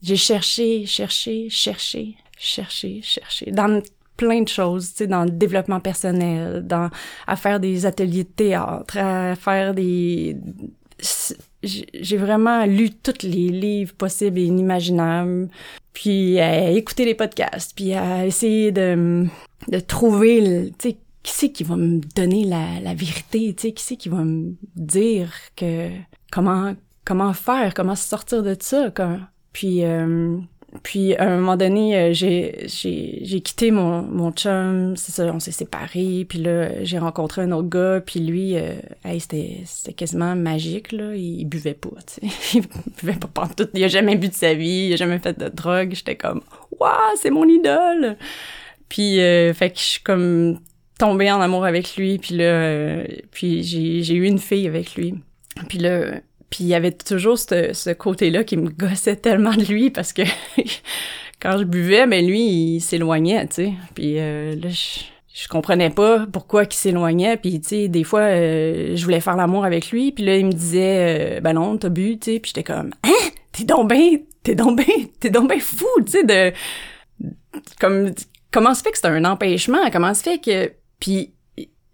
J'ai 0.02 0.16
cherché, 0.16 0.86
cherché, 0.86 1.48
cherché, 1.50 2.16
cherché, 2.38 3.00
cherché, 3.02 3.50
dans 3.50 3.82
plein 4.16 4.42
de 4.42 4.48
choses, 4.48 4.92
tu 4.92 4.98
sais, 4.98 5.06
dans 5.06 5.24
le 5.24 5.30
développement 5.30 5.80
personnel, 5.80 6.62
dans 6.66 6.90
à 7.26 7.36
faire 7.36 7.60
des 7.60 7.86
ateliers 7.86 8.24
de 8.24 8.28
théâtre, 8.28 8.96
à 8.98 9.34
faire 9.36 9.74
des 9.74 10.36
j'ai 11.66 12.16
vraiment 12.16 12.64
lu 12.64 12.90
tous 12.90 13.22
les 13.22 13.48
livres 13.48 13.94
possibles 13.94 14.38
et 14.38 14.44
inimaginables, 14.44 15.48
puis 15.92 16.38
à 16.40 16.70
écouter 16.70 17.04
les 17.04 17.14
podcasts, 17.14 17.72
puis 17.74 17.94
à 17.94 18.26
essayer 18.26 18.72
de, 18.72 19.26
de 19.68 19.78
trouver, 19.80 20.72
tu 20.78 20.90
sais, 20.90 20.96
qui 21.22 21.32
c'est 21.32 21.50
qui 21.50 21.64
va 21.64 21.76
me 21.76 22.00
donner 22.14 22.44
la, 22.44 22.80
la 22.80 22.94
vérité, 22.94 23.54
tu 23.54 23.62
sais, 23.68 23.72
qui 23.72 23.82
c'est 23.82 23.96
qui 23.96 24.08
va 24.08 24.24
me 24.24 24.54
dire 24.76 25.32
que 25.56 25.90
comment 26.30 26.74
comment 27.06 27.32
faire, 27.32 27.72
comment 27.72 27.94
sortir 27.94 28.42
de 28.42 28.54
ça, 28.60 28.90
quoi. 28.90 29.18
Puis 29.52 29.84
euh, 29.84 30.36
puis 30.82 31.14
à 31.16 31.24
un 31.24 31.36
moment 31.36 31.56
donné, 31.56 31.96
euh, 31.96 32.12
j'ai 32.12 32.66
j'ai 32.66 33.40
quitté 33.40 33.70
mon 33.70 34.02
mon 34.02 34.32
chum, 34.32 34.96
c'est 34.96 35.12
ça, 35.12 35.24
on 35.32 35.40
s'est 35.40 35.52
séparés. 35.52 36.26
Puis 36.28 36.38
là, 36.38 36.84
j'ai 36.84 36.98
rencontré 36.98 37.42
un 37.42 37.52
autre 37.52 37.68
gars, 37.68 38.00
puis 38.00 38.20
lui, 38.20 38.56
euh, 38.56 38.74
c'était 39.18 39.60
c'était 39.64 39.92
quasiment 39.92 40.34
magique 40.34 40.92
là. 40.92 41.14
Il, 41.14 41.44
buvait 41.46 41.74
pas, 41.74 41.90
tu 42.06 42.26
sais, 42.28 42.58
il 42.58 42.62
buvait 43.00 43.18
pas 43.18 43.48
tout. 43.48 43.68
Il 43.74 43.84
a 43.84 43.88
jamais 43.88 44.16
bu 44.16 44.28
de 44.28 44.34
sa 44.34 44.54
vie, 44.54 44.88
il 44.88 44.92
a 44.92 44.96
jamais 44.96 45.18
fait 45.18 45.38
de 45.38 45.48
drogue. 45.48 45.92
J'étais 45.94 46.16
comme, 46.16 46.42
waouh, 46.78 47.16
c'est 47.16 47.30
mon 47.30 47.48
idole. 47.48 48.16
Puis 48.88 49.20
euh, 49.20 49.52
fait 49.54 49.70
que 49.70 49.78
je 49.78 49.84
suis 49.84 50.02
comme 50.02 50.60
tombée 50.98 51.30
en 51.30 51.40
amour 51.40 51.64
avec 51.64 51.96
lui. 51.96 52.18
Puis 52.18 52.36
là, 52.36 52.44
euh, 52.44 53.06
puis 53.30 53.62
j'ai 53.62 54.02
j'ai 54.02 54.14
eu 54.14 54.24
une 54.24 54.38
fille 54.38 54.66
avec 54.66 54.94
lui. 54.94 55.14
Puis 55.68 55.78
là, 55.78 56.20
puis 56.56 56.64
il 56.64 56.68
y 56.68 56.74
avait 56.74 56.92
toujours 56.92 57.38
ce, 57.38 57.74
ce 57.74 57.90
côté-là 57.90 58.42
qui 58.42 58.56
me 58.56 58.70
gossait 58.70 59.16
tellement 59.16 59.52
de 59.52 59.64
lui 59.64 59.90
parce 59.90 60.14
que 60.14 60.22
quand 61.42 61.58
je 61.58 61.64
buvais, 61.64 62.06
ben 62.06 62.26
lui, 62.26 62.40
il 62.40 62.80
s'éloignait, 62.80 63.46
tu 63.48 63.54
sais. 63.54 63.72
Puis 63.94 64.18
euh, 64.18 64.56
là, 64.56 64.70
je, 64.70 65.00
je 65.34 65.48
comprenais 65.48 65.90
pas 65.90 66.26
pourquoi 66.32 66.64
il 66.64 66.72
s'éloignait. 66.72 67.36
Puis 67.36 67.60
tu 67.60 67.68
sais, 67.68 67.88
des 67.88 68.04
fois, 68.04 68.20
euh, 68.20 68.96
je 68.96 69.04
voulais 69.04 69.20
faire 69.20 69.36
l'amour 69.36 69.66
avec 69.66 69.90
lui. 69.90 70.12
Puis 70.12 70.24
là, 70.24 70.38
il 70.38 70.46
me 70.46 70.52
disait, 70.52 71.36
euh, 71.36 71.40
ben 71.42 71.52
non, 71.52 71.76
t'as 71.76 71.90
bu, 71.90 72.18
tu 72.18 72.32
sais. 72.32 72.40
Puis 72.40 72.52
j'étais 72.54 72.64
comme, 72.64 72.94
hein, 73.04 73.28
t'es 73.52 73.64
donc 73.64 73.90
ben, 73.90 74.18
t'es 74.42 74.54
donc 74.54 74.78
ben, 74.78 74.86
t'es 75.20 75.28
donc 75.28 75.50
ben 75.50 75.60
fou, 75.60 75.84
tu 76.06 76.12
sais, 76.12 76.24
de 76.24 76.54
comme 77.78 78.12
comment 78.50 78.72
se 78.72 78.80
fait 78.80 78.92
que 78.92 78.96
c'est 78.98 79.08
un 79.08 79.26
empêchement? 79.26 79.90
Comment 79.92 80.14
se 80.14 80.22
fait 80.22 80.38
que 80.38 80.72
Puis 81.00 81.34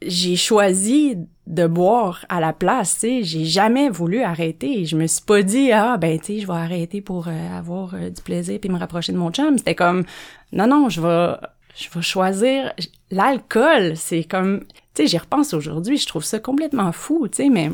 j'ai 0.06 0.36
choisi 0.36 1.16
de 1.46 1.66
boire 1.66 2.24
à 2.28 2.40
la 2.40 2.52
place, 2.52 2.94
tu 2.94 3.00
sais, 3.00 3.22
j'ai 3.24 3.44
jamais 3.44 3.90
voulu 3.90 4.22
arrêter. 4.22 4.84
Je 4.84 4.96
me 4.96 5.06
suis 5.06 5.24
pas 5.24 5.42
dit 5.42 5.72
ah 5.72 5.96
ben 5.96 6.18
tu 6.18 6.26
sais, 6.26 6.38
je 6.40 6.46
vais 6.46 6.52
arrêter 6.52 7.00
pour 7.00 7.26
euh, 7.28 7.58
avoir 7.58 7.94
euh, 7.94 8.10
du 8.10 8.22
plaisir 8.22 8.58
puis 8.60 8.70
me 8.70 8.78
rapprocher 8.78 9.12
de 9.12 9.18
mon 9.18 9.30
chum. 9.32 9.58
C'était 9.58 9.74
comme 9.74 10.04
non 10.52 10.66
non, 10.66 10.88
je 10.88 11.00
vais 11.00 11.36
je 11.74 11.88
vais 11.90 12.02
choisir 12.02 12.72
l'alcool, 13.10 13.96
c'est 13.96 14.24
comme 14.24 14.60
tu 14.94 15.02
sais, 15.02 15.06
j'y 15.06 15.18
repense 15.18 15.54
aujourd'hui, 15.54 15.96
je 15.96 16.06
trouve 16.06 16.24
ça 16.24 16.38
complètement 16.38 16.92
fou, 16.92 17.26
tu 17.28 17.44
sais, 17.44 17.48
mais 17.48 17.70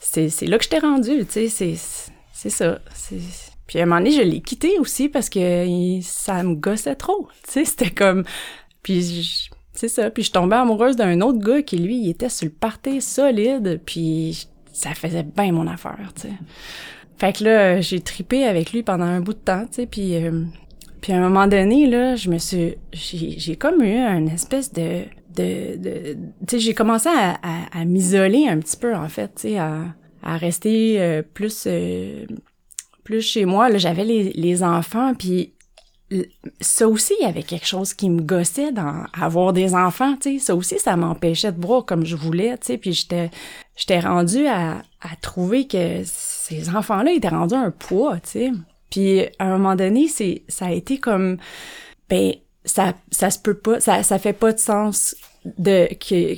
c'est 0.00 0.28
c'est 0.28 0.46
là 0.46 0.58
que 0.58 0.64
je 0.64 0.68
t'ai 0.68 0.78
rendu, 0.78 1.26
tu 1.26 1.32
sais, 1.32 1.48
c'est 1.48 1.74
c'est 2.32 2.50
ça, 2.50 2.78
puis 3.66 3.80
à 3.80 3.82
un 3.82 3.86
moment 3.86 4.00
donné, 4.00 4.12
je 4.12 4.22
l'ai 4.22 4.40
quitté 4.40 4.78
aussi 4.78 5.08
parce 5.08 5.28
que 5.28 5.66
ça 6.02 6.42
me 6.42 6.54
gossait 6.54 6.94
trop, 6.94 7.28
tu 7.44 7.52
sais, 7.52 7.64
c'était 7.64 7.90
comme 7.90 8.24
puis 8.82 9.50
c'est 9.76 9.88
ça. 9.88 10.10
Puis 10.10 10.24
je 10.24 10.32
tombais 10.32 10.56
amoureuse 10.56 10.96
d'un 10.96 11.20
autre 11.20 11.38
gars 11.38 11.62
qui, 11.62 11.78
lui, 11.78 11.96
il 11.96 12.10
était 12.10 12.28
sur 12.28 12.46
le 12.46 12.52
party 12.52 13.00
solide, 13.00 13.80
puis 13.84 14.48
ça 14.72 14.94
faisait 14.94 15.22
bien 15.22 15.52
mon 15.52 15.66
affaire, 15.66 16.12
tu 16.14 16.22
sais. 16.22 16.34
Fait 17.18 17.32
que 17.32 17.44
là, 17.44 17.80
j'ai 17.80 18.00
tripé 18.00 18.44
avec 18.44 18.72
lui 18.72 18.82
pendant 18.82 19.04
un 19.04 19.20
bout 19.20 19.32
de 19.32 19.38
temps, 19.38 19.66
tu 19.66 19.74
sais, 19.74 19.86
puis... 19.86 20.16
Euh, 20.16 20.44
puis 21.00 21.12
à 21.12 21.18
un 21.18 21.20
moment 21.20 21.46
donné, 21.46 21.86
là, 21.86 22.16
je 22.16 22.28
me 22.28 22.38
suis... 22.38 22.76
J'ai 22.92 23.56
comme 23.56 23.82
eu 23.82 23.96
une 23.96 24.28
espèce 24.28 24.72
de... 24.72 25.02
de, 25.36 25.76
de 25.76 26.16
tu 26.46 26.56
sais, 26.56 26.58
j'ai 26.58 26.74
commencé 26.74 27.08
à, 27.08 27.38
à, 27.72 27.84
m'isoler 27.84 28.48
un 28.48 28.58
petit 28.58 28.76
peu, 28.76 28.94
en 28.94 29.08
fait, 29.08 29.28
tu 29.36 29.42
sais, 29.42 29.58
à, 29.58 29.94
à 30.22 30.36
rester 30.36 31.00
euh, 31.00 31.22
plus... 31.22 31.64
Euh, 31.66 32.26
plus 33.04 33.22
chez 33.22 33.44
moi. 33.44 33.68
Là, 33.68 33.78
j'avais 33.78 34.04
les, 34.04 34.32
les 34.32 34.62
enfants, 34.64 35.14
puis 35.14 35.52
ça 36.60 36.88
aussi, 36.88 37.14
il 37.20 37.24
y 37.24 37.28
avait 37.28 37.42
quelque 37.42 37.66
chose 37.66 37.92
qui 37.92 38.08
me 38.08 38.22
gossait 38.22 38.70
dans 38.70 39.04
avoir 39.12 39.52
des 39.52 39.74
enfants, 39.74 40.14
tu 40.16 40.38
sais. 40.38 40.44
Ça 40.44 40.54
aussi, 40.54 40.78
ça 40.78 40.96
m'empêchait 40.96 41.52
de 41.52 41.58
boire 41.58 41.84
comme 41.84 42.04
je 42.04 42.14
voulais, 42.14 42.56
tu 42.58 42.66
sais. 42.66 42.78
Puis 42.78 42.92
j'étais, 42.92 43.30
j'étais 43.76 44.00
rendue 44.00 44.46
à, 44.46 44.82
à 45.00 45.16
trouver 45.20 45.66
que 45.66 46.02
ces 46.04 46.68
enfants-là 46.70 47.12
étaient 47.12 47.28
rendus 47.28 47.54
un 47.56 47.72
poids, 47.72 48.18
tu 48.20 48.30
sais. 48.30 48.52
Puis 48.90 49.26
à 49.38 49.46
un 49.46 49.58
moment 49.58 49.74
donné, 49.74 50.06
c'est, 50.08 50.42
ça 50.48 50.66
a 50.66 50.72
été 50.72 50.98
comme, 50.98 51.38
ben, 52.08 52.34
ça, 52.64 52.94
ça 53.10 53.30
se 53.30 53.38
peut 53.38 53.56
pas, 53.56 53.80
ça, 53.80 54.02
ça 54.02 54.18
fait 54.18 54.32
pas 54.32 54.52
de 54.52 54.58
sens 54.58 55.16
de 55.44 55.88
que 55.94 56.34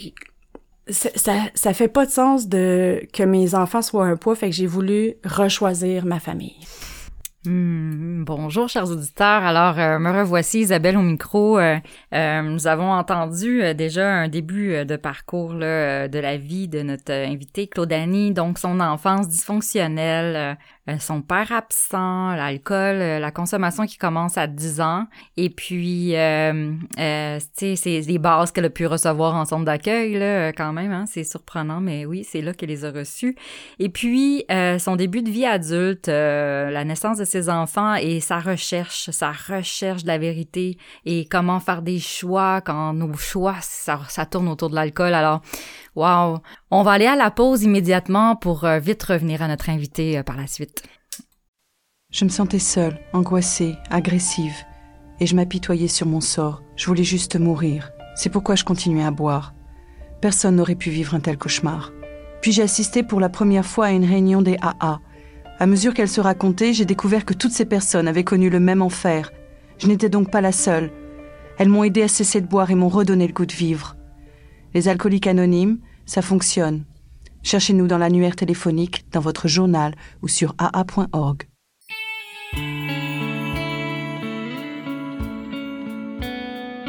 ça, 0.90 1.32
ça 1.54 1.74
fait 1.74 1.88
pas 1.88 2.06
de 2.06 2.10
sens 2.10 2.48
de 2.48 3.06
que 3.12 3.22
mes 3.22 3.54
enfants 3.54 3.82
soient 3.82 4.06
un 4.06 4.16
poids, 4.16 4.34
fait 4.34 4.48
que 4.48 4.56
j'ai 4.56 4.66
voulu 4.66 5.14
rechoisir 5.24 6.06
ma 6.06 6.20
famille. 6.20 6.56
Hmm, 7.44 8.24
bonjour, 8.24 8.68
chers 8.68 8.90
auditeurs. 8.90 9.44
Alors, 9.44 9.78
euh, 9.78 10.00
me 10.00 10.10
revoici, 10.10 10.58
Isabelle 10.58 10.96
au 10.96 11.02
micro. 11.02 11.56
Euh, 11.56 11.76
euh, 12.12 12.42
nous 12.42 12.66
avons 12.66 12.90
entendu 12.90 13.62
déjà 13.76 14.10
un 14.12 14.28
début 14.28 14.84
de 14.84 14.96
parcours 14.96 15.54
de 15.54 16.18
la 16.18 16.36
vie 16.36 16.66
de 16.66 16.82
notre 16.82 17.12
invité, 17.12 17.68
Claude 17.68 17.92
Annie, 17.92 18.32
donc 18.32 18.58
son 18.58 18.80
enfance 18.80 19.28
dysfonctionnelle, 19.28 20.58
son 20.98 21.20
père 21.20 21.52
absent, 21.52 22.34
l'alcool, 22.34 22.96
euh, 22.96 23.18
la 23.18 23.30
consommation 23.30 23.84
qui 23.86 23.98
commence 23.98 24.38
à 24.38 24.46
10 24.46 24.80
ans, 24.80 25.04
et 25.36 25.50
puis, 25.50 26.16
euh, 26.16 26.72
euh 26.98 27.38
c'est 27.54 27.76
les 27.84 28.18
bases 28.18 28.52
qu'elle 28.52 28.64
a 28.64 28.70
pu 28.70 28.86
recevoir 28.86 29.34
en 29.34 29.44
centre 29.44 29.64
d'accueil, 29.64 30.14
là, 30.14 30.52
quand 30.52 30.72
même, 30.72 30.92
hein, 30.92 31.04
c'est 31.06 31.24
surprenant, 31.24 31.80
mais 31.80 32.06
oui, 32.06 32.24
c'est 32.24 32.40
là 32.40 32.54
qu'elle 32.54 32.70
les 32.70 32.84
a 32.84 32.90
reçus. 32.90 33.36
Et 33.78 33.88
puis, 33.88 34.44
son 34.78 34.96
début 34.96 35.22
de 35.22 35.30
vie 35.30 35.44
adulte, 35.44 36.08
la 36.08 36.84
naissance 36.84 37.18
de 37.18 37.24
ses 37.24 37.48
enfants 37.48 37.94
et 37.94 38.20
sa 38.20 38.38
recherche, 38.38 39.10
sa 39.10 39.32
recherche 39.32 40.02
de 40.02 40.08
la 40.08 40.18
vérité 40.18 40.78
et 41.04 41.26
comment 41.26 41.60
faire 41.60 41.82
des 41.82 41.98
choix 41.98 42.60
quand 42.60 42.92
nos 42.94 43.14
choix, 43.14 43.56
ça, 43.60 44.00
ça 44.08 44.26
tourne 44.26 44.48
autour 44.48 44.70
de 44.70 44.74
l'alcool. 44.74 45.14
Alors, 45.14 45.42
Wow! 45.98 46.38
On 46.70 46.84
va 46.84 46.92
aller 46.92 47.06
à 47.06 47.16
la 47.16 47.32
pause 47.32 47.64
immédiatement 47.64 48.36
pour 48.36 48.62
euh, 48.62 48.78
vite 48.78 49.02
revenir 49.02 49.42
à 49.42 49.48
notre 49.48 49.68
invité 49.68 50.16
euh, 50.16 50.22
par 50.22 50.36
la 50.36 50.46
suite. 50.46 50.84
Je 52.12 52.24
me 52.24 52.30
sentais 52.30 52.60
seule, 52.60 53.00
angoissée, 53.12 53.74
agressive, 53.90 54.54
et 55.18 55.26
je 55.26 55.34
m'apitoyais 55.34 55.88
sur 55.88 56.06
mon 56.06 56.20
sort. 56.20 56.62
Je 56.76 56.86
voulais 56.86 57.02
juste 57.02 57.34
mourir. 57.34 57.90
C'est 58.14 58.30
pourquoi 58.30 58.54
je 58.54 58.62
continuais 58.62 59.02
à 59.02 59.10
boire. 59.10 59.54
Personne 60.20 60.54
n'aurait 60.54 60.76
pu 60.76 60.90
vivre 60.90 61.16
un 61.16 61.20
tel 61.20 61.36
cauchemar. 61.36 61.90
Puis 62.42 62.52
j'ai 62.52 62.62
assisté 62.62 63.02
pour 63.02 63.18
la 63.18 63.28
première 63.28 63.66
fois 63.66 63.86
à 63.86 63.90
une 63.90 64.04
réunion 64.04 64.40
des 64.40 64.56
AA. 64.62 65.00
À 65.58 65.66
mesure 65.66 65.94
qu'elle 65.94 66.08
se 66.08 66.20
racontait, 66.20 66.74
j'ai 66.74 66.84
découvert 66.84 67.24
que 67.24 67.34
toutes 67.34 67.50
ces 67.50 67.66
personnes 67.66 68.06
avaient 68.06 68.22
connu 68.22 68.50
le 68.50 68.60
même 68.60 68.82
enfer. 68.82 69.32
Je 69.78 69.88
n'étais 69.88 70.08
donc 70.08 70.30
pas 70.30 70.42
la 70.42 70.52
seule. 70.52 70.92
Elles 71.58 71.68
m'ont 71.68 71.82
aidé 71.82 72.02
à 72.02 72.08
cesser 72.08 72.40
de 72.40 72.46
boire 72.46 72.70
et 72.70 72.76
m'ont 72.76 72.88
redonné 72.88 73.26
le 73.26 73.32
goût 73.32 73.46
de 73.46 73.52
vivre. 73.52 73.96
Les 74.74 74.86
alcooliques 74.86 75.26
anonymes, 75.26 75.80
ça 76.08 76.22
fonctionne. 76.22 76.84
Cherchez-nous 77.42 77.86
dans 77.86 77.98
l'annuaire 77.98 78.34
téléphonique, 78.34 79.04
dans 79.12 79.20
votre 79.20 79.46
journal 79.46 79.94
ou 80.22 80.28
sur 80.28 80.54
aa.org. 80.58 81.44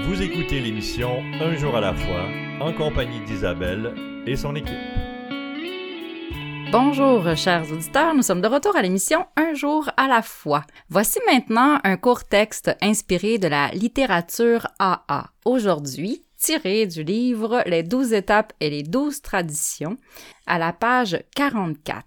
Vous 0.07 0.21
écoutez 0.21 0.59
l'émission 0.59 1.21
Un 1.39 1.55
jour 1.55 1.75
à 1.75 1.81
la 1.81 1.93
fois 1.93 2.25
en 2.61 2.73
compagnie 2.73 3.23
d'Isabelle 3.25 3.93
et 4.25 4.35
son 4.35 4.55
équipe. 4.55 4.73
Bonjour, 6.71 7.35
chers 7.35 7.71
auditeurs, 7.71 8.13
nous 8.13 8.21
sommes 8.21 8.41
de 8.41 8.47
retour 8.47 8.75
à 8.75 8.81
l'émission 8.81 9.25
Un 9.35 9.53
jour 9.53 9.89
à 9.97 10.07
la 10.07 10.21
fois. 10.21 10.65
Voici 10.89 11.19
maintenant 11.31 11.79
un 11.83 11.97
court 11.97 12.23
texte 12.23 12.71
inspiré 12.81 13.37
de 13.37 13.47
la 13.47 13.69
littérature 13.69 14.67
AA. 14.77 15.31
Aujourd'hui, 15.45 16.23
tiré 16.39 16.87
du 16.87 17.03
livre 17.03 17.61
Les 17.67 17.83
douze 17.83 18.13
étapes 18.13 18.53
et 18.59 18.69
les 18.69 18.83
douze 18.83 19.21
traditions 19.21 19.97
à 20.47 20.57
la 20.57 20.73
page 20.73 21.21
44. 21.35 22.05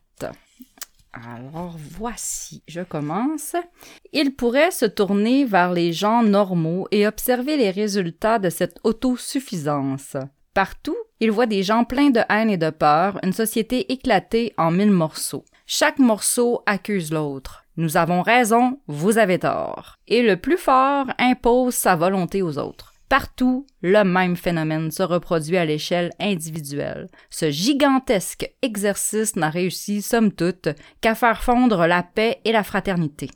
Alors 1.13 1.77
voici, 1.77 2.63
je 2.67 2.81
commence. 2.81 3.55
Il 4.13 4.35
pourrait 4.35 4.71
se 4.71 4.87
tourner 4.87 5.45
vers 5.45 5.73
les 5.73 5.93
gens 5.93 6.23
normaux 6.23 6.89
et 6.91 7.07
observer 7.07 7.59
les 7.59 7.71
résultats 7.71 8.39
de 8.39 8.49
cette 8.49 8.79
autosuffisance. 8.83 10.17
Partout, 10.55 10.97
il 11.21 11.31
voit 11.31 11.47
des 11.47 11.63
gens 11.63 11.85
pleins 11.85 12.11
de 12.11 12.21
haine 12.31 12.51
et 12.51 12.57
de 12.57 12.71
peur, 12.71 13.19
une 13.23 13.33
société 13.33 13.93
éclatée 13.93 14.55
en 14.57 14.71
mille 14.71 14.91
morceaux. 14.91 15.45
Chaque 15.67 15.99
morceau 15.99 16.63
accuse 16.67 17.13
l'autre. 17.13 17.65
Nous 17.77 17.97
avons 17.97 18.23
raison, 18.23 18.81
vous 18.87 19.19
avez 19.19 19.39
tort. 19.39 19.99
Et 20.09 20.23
le 20.23 20.37
plus 20.37 20.59
fort 20.59 21.07
impose 21.19 21.75
sa 21.75 21.95
volonté 21.95 22.43
aux 22.43 22.59
autres. 22.59 22.92
Partout, 23.13 23.67
le 23.83 24.05
même 24.05 24.37
phénomène 24.37 24.91
se 24.91 25.03
reproduit 25.03 25.59
à 25.59 25.67
l'échelle 25.67 26.13
individuelle. 26.19 27.09
Ce 27.29 27.51
gigantesque 27.51 28.51
exercice 28.63 29.37
n'a 29.37 29.51
réussi, 29.51 30.01
somme 30.01 30.33
toute, 30.33 30.71
qu'à 31.03 31.15
faire 31.15 31.43
fondre 31.43 31.87
la 31.87 32.03
paix 32.03 32.39
et 32.47 32.53
la 32.53 32.63
fraternité. 32.63 33.29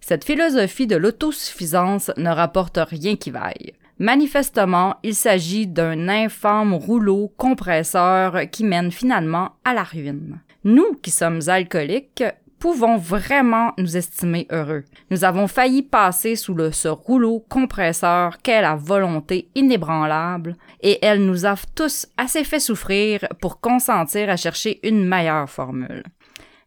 Cette 0.00 0.22
philosophie 0.22 0.86
de 0.86 0.94
l'autosuffisance 0.94 2.12
ne 2.16 2.30
rapporte 2.30 2.78
rien 2.80 3.16
qui 3.16 3.32
vaille. 3.32 3.72
Manifestement, 3.98 4.94
il 5.02 5.16
s'agit 5.16 5.66
d'un 5.66 6.08
infâme 6.08 6.74
rouleau 6.74 7.34
compresseur 7.36 8.48
qui 8.52 8.62
mène 8.62 8.92
finalement 8.92 9.56
à 9.64 9.74
la 9.74 9.82
ruine. 9.82 10.38
Nous 10.62 10.94
qui 11.02 11.10
sommes 11.10 11.40
alcooliques, 11.48 12.22
pouvons 12.58 12.96
vraiment 12.96 13.72
nous 13.78 13.96
estimer 13.96 14.46
heureux. 14.50 14.84
Nous 15.10 15.24
avons 15.24 15.46
failli 15.46 15.82
passer 15.82 16.36
sous 16.36 16.54
le, 16.54 16.72
ce 16.72 16.88
rouleau 16.88 17.44
compresseur 17.48 18.38
qu'est 18.38 18.62
la 18.62 18.76
volonté 18.76 19.48
inébranlable, 19.54 20.56
et 20.80 20.98
elle 21.04 21.24
nous 21.24 21.46
a 21.46 21.54
tous 21.74 22.06
assez 22.16 22.44
fait 22.44 22.60
souffrir 22.60 23.20
pour 23.40 23.60
consentir 23.60 24.30
à 24.30 24.36
chercher 24.36 24.80
une 24.86 25.06
meilleure 25.06 25.48
formule. 25.48 26.02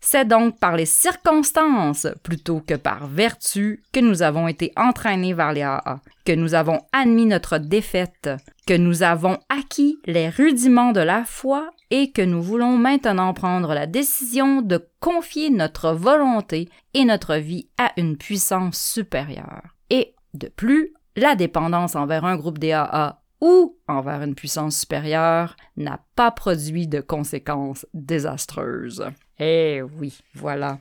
C'est 0.01 0.27
donc 0.27 0.59
par 0.59 0.75
les 0.75 0.85
circonstances 0.85 2.07
plutôt 2.23 2.61
que 2.61 2.75
par 2.75 3.07
vertu 3.07 3.83
que 3.91 3.99
nous 3.99 4.21
avons 4.21 4.47
été 4.47 4.71
entraînés 4.77 5.33
vers 5.33 5.51
les 5.51 5.61
AA, 5.61 5.99
que 6.25 6.31
nous 6.31 6.53
avons 6.53 6.79
admis 6.93 7.25
notre 7.25 7.57
défaite, 7.57 8.29
que 8.65 8.75
nous 8.75 9.03
avons 9.03 9.39
acquis 9.49 9.99
les 10.05 10.29
rudiments 10.29 10.93
de 10.93 11.01
la 11.01 11.25
foi 11.25 11.69
et 11.91 12.11
que 12.11 12.21
nous 12.21 12.41
voulons 12.41 12.77
maintenant 12.77 13.33
prendre 13.33 13.73
la 13.73 13.87
décision 13.87 14.61
de 14.61 14.87
confier 14.99 15.49
notre 15.49 15.91
volonté 15.91 16.69
et 16.93 17.03
notre 17.03 17.35
vie 17.35 17.67
à 17.77 17.91
une 17.97 18.15
puissance 18.15 18.79
supérieure. 18.79 19.75
Et, 19.89 20.13
de 20.33 20.47
plus, 20.47 20.93
la 21.15 21.35
dépendance 21.35 21.95
envers 21.95 22.25
un 22.25 22.37
groupe 22.37 22.59
DAA 22.59 23.21
ou 23.41 23.77
envers 23.87 24.21
une 24.21 24.35
puissance 24.35 24.79
supérieure 24.79 25.55
n'a 25.77 25.99
pas 26.15 26.31
produit 26.31 26.87
de 26.87 27.01
conséquences 27.01 27.85
désastreuses. 27.93 29.05
Eh 29.39 29.81
oui, 29.81 30.17
voilà 30.35 30.79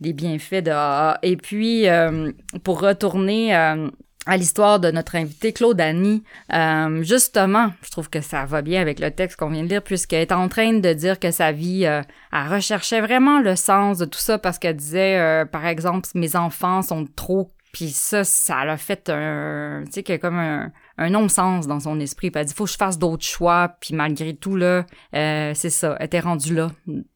les 0.00 0.12
bienfaits 0.12 0.62
de. 0.62 1.26
Et 1.26 1.36
puis, 1.36 1.88
euh, 1.88 2.32
pour 2.64 2.80
retourner 2.80 3.54
euh, 3.56 3.88
à 4.26 4.36
l'histoire 4.36 4.80
de 4.80 4.90
notre 4.90 5.14
invité 5.14 5.52
Claude 5.52 5.80
Annie. 5.80 6.24
Euh, 6.52 7.02
justement, 7.02 7.70
je 7.82 7.90
trouve 7.90 8.10
que 8.10 8.20
ça 8.20 8.44
va 8.44 8.60
bien 8.60 8.80
avec 8.80 8.98
le 8.98 9.10
texte 9.10 9.38
qu'on 9.38 9.50
vient 9.50 9.62
de 9.62 9.68
lire, 9.68 9.82
puisqu'elle 9.82 10.22
est 10.22 10.32
en 10.32 10.48
train 10.48 10.74
de 10.74 10.92
dire 10.92 11.20
que 11.20 11.30
sa 11.30 11.52
vie, 11.52 11.84
elle 11.84 12.48
recherchait 12.48 13.00
vraiment 13.00 13.40
le 13.40 13.54
sens 13.54 13.98
de 13.98 14.04
tout 14.04 14.18
ça 14.18 14.38
parce 14.38 14.58
qu'elle 14.58 14.76
disait, 14.76 15.44
par 15.52 15.64
exemple, 15.66 16.08
mes 16.14 16.34
enfants 16.34 16.82
sont 16.82 17.06
trop 17.14 17.52
Puis 17.72 17.90
ça, 17.90 18.24
ça 18.24 18.64
l'a 18.64 18.76
fait 18.76 19.08
un, 19.10 19.84
tu 19.86 20.02
sais, 20.04 20.18
comme 20.18 20.38
un, 20.38 20.72
un 20.98 21.10
non-sens 21.10 21.66
dans 21.66 21.80
son 21.80 22.00
esprit. 22.00 22.30
Puis 22.30 22.40
elle 22.40 22.46
dit, 22.46 22.54
faut 22.54 22.64
que 22.64 22.70
je 22.70 22.76
fasse 22.76 22.98
d'autres 22.98 23.24
choix. 23.24 23.76
Puis 23.80 23.94
malgré 23.94 24.34
tout, 24.34 24.56
là, 24.56 24.86
euh, 25.14 25.52
c'est 25.54 25.70
ça, 25.70 25.96
elle 25.98 26.06
était 26.06 26.20
rendue 26.20 26.54
là. 26.54 26.70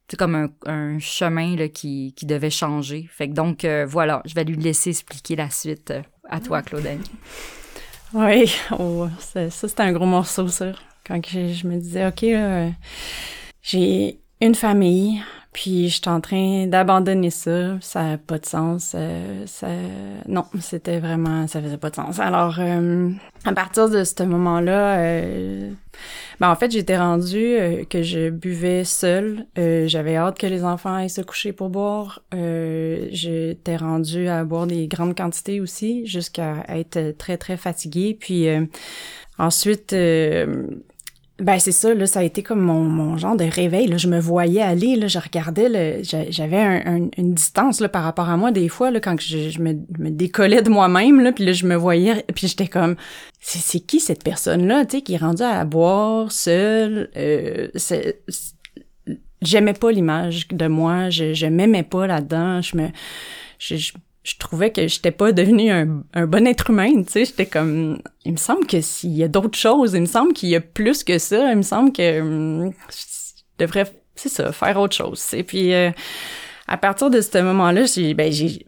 C'est 0.09 0.17
comme 0.17 0.35
un, 0.35 0.49
un, 0.67 0.99
chemin 0.99 1.57
là, 1.57 1.69
qui, 1.69 2.15
qui 2.17 2.27
devait 2.27 2.51
changer. 2.51 3.09
Fait 3.11 3.29
que 3.29 3.35
donc, 3.35 3.65
euh, 3.65 3.87
voilà, 3.87 4.23
je 4.25 4.35
vais 4.35 4.45
lui 4.45 4.57
laisser 4.57 4.91
expliquer 4.91 5.37
la 5.37 5.51
suite 5.51 5.93
euh, 5.93 6.03
à 6.29 6.41
toi, 6.41 6.63
Claudine. 6.63 7.03
Oui, 8.13 8.53
oh, 8.77 9.09
ça, 9.21 9.49
c'était 9.51 9.83
un 9.83 9.93
gros 9.93 10.07
morceau, 10.07 10.49
ça. 10.49 10.73
Quand 11.07 11.21
je, 11.27 11.53
je 11.53 11.67
me 11.67 11.77
disais, 11.79 12.07
OK, 12.07 12.25
j'ai 13.63 14.21
une 14.41 14.55
famille, 14.55 15.23
puis 15.53 15.89
je 15.89 15.97
suis 15.97 16.09
en 16.09 16.21
train 16.21 16.69
d'abandonner 16.69 17.31
ça, 17.31 17.77
ça 17.81 18.05
n'a 18.05 18.19
pas 18.19 18.39
de 18.39 18.47
sens. 18.47 18.93
Euh, 18.97 19.45
ça, 19.47 19.67
non, 20.29 20.45
c'était 20.61 21.01
vraiment, 21.01 21.49
ça 21.49 21.61
faisait 21.61 21.77
pas 21.77 21.91
de 21.91 21.97
sens. 21.97 22.21
Alors, 22.21 22.57
euh, 22.61 23.11
à 23.45 23.53
partir 23.53 23.91
de 23.91 24.05
ce 24.05 24.23
moment-là, 24.23 24.99
euh, 24.99 25.73
ben 26.39 26.51
en 26.51 26.55
fait, 26.55 26.71
j'étais 26.71 26.97
rendue 26.97 27.85
que 27.91 28.03
je 28.03 28.31
buvais 28.31 28.85
seule. 28.85 29.47
J'avais 29.57 30.17
hâte 30.17 30.39
que 30.39 30.47
les 30.47 30.65
enfants 30.65 30.95
aillent 30.95 31.11
se 31.11 31.21
coucher 31.21 31.53
pour 31.53 31.69
boire. 31.69 32.23
j'étais 32.33 33.77
rendue 33.77 34.29
à 34.29 34.45
boire 34.45 34.69
des 34.69 34.87
grandes 34.87 35.17
quantités 35.17 35.61
aussi, 35.61 36.07
jusqu'à 36.07 36.65
être 36.69 37.17
très 37.19 37.37
très 37.37 37.57
fatiguée. 37.57 38.17
Puis 38.19 38.47
ensuite 39.37 39.95
ben 41.41 41.59
c'est 41.59 41.73
ça, 41.73 41.95
là, 41.95 42.07
ça 42.07 42.21
a 42.21 42.23
été 42.23 42.43
comme 42.43 42.61
mon, 42.61 42.81
mon 42.81 43.17
genre 43.17 43.37
de 43.37 43.45
réveil. 43.45 43.87
Là. 43.87 43.97
Je 43.97 44.09
me 44.09 44.21
voyais 44.21 44.63
aller, 44.63 44.97
là, 44.97 45.07
je 45.09 45.19
regardais, 45.19 46.03
j'avais 46.03 46.59
un, 46.59 47.09
une 47.17 47.35
distance 47.35 47.81
là, 47.81 47.89
par 47.89 48.05
rapport 48.05 48.29
à 48.29 48.37
moi 48.37 48.53
des 48.53 48.69
fois, 48.69 48.91
là, 48.91 49.01
quand 49.01 49.21
je, 49.21 49.51
je 49.51 49.61
me, 49.61 49.75
décollais 50.11 50.63
de 50.63 50.71
moi-même, 50.71 51.21
là, 51.21 51.33
puis 51.33 51.45
là, 51.45 51.53
je 51.53 51.67
me 51.67 51.77
voyais, 51.77 52.25
puis 52.35 52.49
j'étais 52.49 52.69
comme, 52.69 52.97
c'est 53.41 53.81
qui 53.81 54.01
cette 54.01 54.23
personne-là, 54.23 54.85
tu 54.85 54.99
sais, 54.99 55.03
qui 55.03 55.15
est 55.15 55.19
rendue 55.19 55.43
à 55.43 55.65
boire 55.65 56.31
seule? 56.31 57.11
Euh, 57.17 57.69
J'aimais 59.43 59.73
pas 59.73 59.91
l'image 59.91 60.49
de 60.49 60.67
moi, 60.67 61.09
je, 61.09 61.33
je 61.33 61.47
m'aimais 61.47 61.83
pas 61.83 62.07
là-dedans, 62.07 62.61
je 62.61 62.77
me... 62.77 62.89
je 63.59 63.93
trouvais 64.39 64.71
que 64.71 64.87
j'étais 64.87 65.11
pas 65.11 65.33
devenu 65.33 65.71
un, 65.71 66.03
un, 66.13 66.27
bon 66.27 66.47
être 66.47 66.71
humain, 66.71 67.03
tu 67.03 67.13
sais, 67.13 67.25
j'étais 67.25 67.47
comme 67.47 68.01
il 68.25 68.33
me 68.33 68.37
semble 68.37 68.67
que 68.67 68.81
s'il 68.81 69.17
y 69.17 69.23
a 69.23 69.29
d'autres 69.29 69.59
choses, 69.59 69.95
il 69.95 70.03
me 70.03 70.07
semble 70.07 70.33
qu'il 70.35 70.51
y 70.51 70.57
a 70.57 70.61
plus 70.61 71.05
que 71.05 71.19
ça, 71.19 71.51
il 71.51 71.57
me 71.57 71.63
semble 71.63 71.93
que 71.93 72.21
hum, 72.21 72.73
je 72.91 73.43
devrais 73.59 73.87
c'est 74.15 74.29
ça, 74.29 74.53
faire 74.53 74.79
autre 74.79 74.95
chose. 74.95 75.25
Et 75.33 75.43
puis 75.43 75.73
euh, 75.73 75.91
à 76.69 76.77
partir 76.77 77.09
de 77.11 77.21
ce 77.21 77.39
moment-là, 77.39 77.85
j'ai 77.87 78.13
ben 78.13 78.31
j'ai 78.31 78.67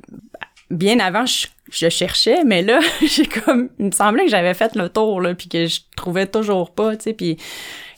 bien 0.71 0.99
avant 1.00 1.26
je, 1.26 1.49
je, 1.71 1.90
cherchais, 1.90 2.44
mais 2.44 2.62
là 2.62 2.80
j'ai 3.06 3.26
comme 3.26 3.68
il 3.78 3.87
me 3.87 3.90
semblait 3.90 4.25
que 4.25 4.30
j'avais 4.30 4.54
fait 4.54 4.75
le 4.75 4.88
tour 4.88 5.21
là 5.21 5.35
puis 5.35 5.49
que 5.49 5.66
je 5.66 5.80
trouvais 5.97 6.26
toujours 6.26 6.73
pas, 6.73 6.97
tu 6.97 7.04
sais, 7.04 7.12
puis 7.12 7.37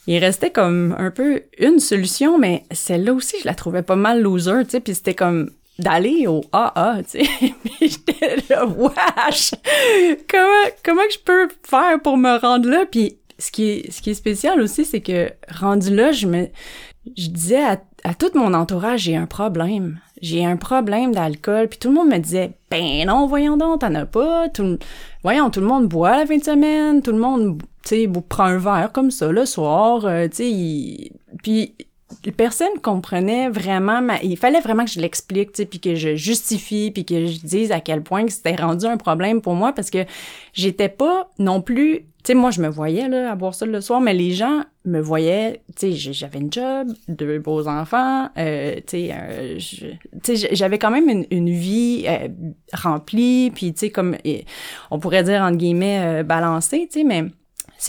il 0.06 0.18
restait 0.18 0.50
comme 0.50 0.94
un 0.98 1.10
peu 1.10 1.44
une 1.58 1.78
solution, 1.78 2.38
mais 2.38 2.64
celle-là 2.70 3.14
aussi, 3.14 3.36
je 3.40 3.46
la 3.46 3.54
trouvais 3.54 3.82
pas 3.82 3.96
mal 3.96 4.20
loser, 4.20 4.64
tu 4.64 4.70
sais, 4.70 4.80
puis 4.80 4.94
c'était 4.94 5.14
comme 5.14 5.50
d'aller 5.78 6.26
au 6.26 6.42
AA, 6.52 6.98
tu 7.02 7.24
sais. 7.24 7.54
Puis 7.64 7.88
j'étais 7.88 8.36
là, 8.48 8.64
wesh! 8.66 9.54
Comment, 10.28 10.70
comment 10.84 11.02
je 11.10 11.18
peux 11.18 11.48
faire 11.62 12.00
pour 12.02 12.16
me 12.16 12.38
rendre 12.38 12.68
là? 12.68 12.84
Puis 12.90 13.18
ce 13.38 13.50
qui 13.50 13.70
est, 13.70 13.90
ce 13.90 14.00
qui 14.00 14.10
est 14.10 14.14
spécial 14.14 14.60
aussi, 14.60 14.84
c'est 14.84 15.00
que 15.00 15.30
rendu 15.50 15.94
là, 15.94 16.12
je 16.12 16.26
me, 16.26 16.48
je 17.16 17.28
disais 17.28 17.62
à, 17.62 17.80
à 18.04 18.14
tout 18.14 18.30
mon 18.34 18.54
entourage, 18.54 19.00
j'ai 19.00 19.16
un 19.16 19.26
problème. 19.26 19.98
J'ai 20.22 20.44
un 20.44 20.56
problème 20.56 21.12
d'alcool. 21.12 21.68
Puis 21.68 21.78
tout 21.78 21.88
le 21.88 21.94
monde 21.94 22.08
me 22.08 22.18
disait, 22.18 22.52
ben 22.70 23.06
non, 23.06 23.26
voyons 23.26 23.56
donc, 23.56 23.80
t'en 23.80 23.94
as 23.94 24.06
pas. 24.06 24.48
Tout, 24.48 24.78
voyons, 25.22 25.50
tout 25.50 25.60
le 25.60 25.66
monde 25.66 25.88
boit 25.88 26.18
la 26.18 26.26
fin 26.26 26.36
de 26.36 26.44
semaine. 26.44 27.02
Tout 27.02 27.12
le 27.12 27.18
monde, 27.18 27.62
tu 27.82 27.96
sais, 27.96 28.10
prend 28.28 28.44
un 28.44 28.58
verre 28.58 28.90
comme 28.92 29.10
ça 29.10 29.30
le 29.30 29.44
soir. 29.44 30.04
Euh, 30.06 30.28
tu 30.28 30.36
sais, 30.36 31.12
puis 31.42 31.74
personne 32.36 32.78
comprenait 32.82 33.48
vraiment 33.48 34.00
il 34.22 34.36
fallait 34.36 34.60
vraiment 34.60 34.84
que 34.84 34.90
je 34.90 35.00
l'explique 35.00 35.52
puis 35.68 35.80
que 35.80 35.94
je 35.94 36.16
justifie 36.16 36.90
puis 36.90 37.04
que 37.04 37.26
je 37.26 37.38
dise 37.40 37.72
à 37.72 37.80
quel 37.80 38.02
point 38.02 38.26
que 38.26 38.32
c'était 38.32 38.56
rendu 38.56 38.86
un 38.86 38.96
problème 38.96 39.40
pour 39.40 39.54
moi 39.54 39.72
parce 39.72 39.90
que 39.90 40.04
j'étais 40.52 40.88
pas 40.88 41.30
non 41.38 41.60
plus 41.60 42.06
tu 42.24 42.34
moi 42.34 42.50
je 42.50 42.60
me 42.60 42.68
voyais 42.68 43.08
là 43.08 43.32
à 43.32 43.34
boire 43.34 43.54
ça 43.54 43.66
le 43.66 43.80
soir 43.80 44.00
mais 44.00 44.14
les 44.14 44.32
gens 44.32 44.62
me 44.86 45.00
voyaient 45.00 45.62
tu 45.76 45.92
sais 45.92 46.12
j'avais 46.12 46.38
une 46.38 46.52
job 46.52 46.88
deux 47.08 47.38
beaux 47.38 47.68
enfants 47.68 48.30
euh, 48.38 48.76
tu 48.86 49.08
sais 49.08 49.10
euh, 49.12 49.58
j'avais 50.52 50.78
quand 50.78 50.90
même 50.90 51.24
une, 51.30 51.50
vie 51.50 52.06
euh, 52.08 52.28
remplie 52.72 53.50
puis 53.50 53.74
tu 53.74 53.90
comme 53.90 54.16
on 54.90 54.98
pourrait 54.98 55.22
dire 55.22 55.42
entre 55.42 55.58
guillemets 55.58 56.22
balancée 56.24 56.88
tu 56.90 57.00
sais 57.00 57.04
mais 57.04 57.24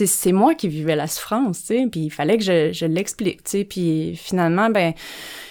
c'est 0.04 0.32
moi 0.32 0.54
qui 0.54 0.68
vivais 0.68 0.96
la 0.96 1.06
souffrance, 1.06 1.60
tu 1.60 1.66
sais, 1.66 1.86
puis 1.90 2.00
il 2.00 2.10
fallait 2.10 2.36
que 2.36 2.44
je, 2.44 2.72
je 2.72 2.84
l'explique, 2.84 3.44
tu 3.44 3.50
sais, 3.50 3.64
puis 3.64 4.14
finalement, 4.16 4.68
ben 4.68 4.92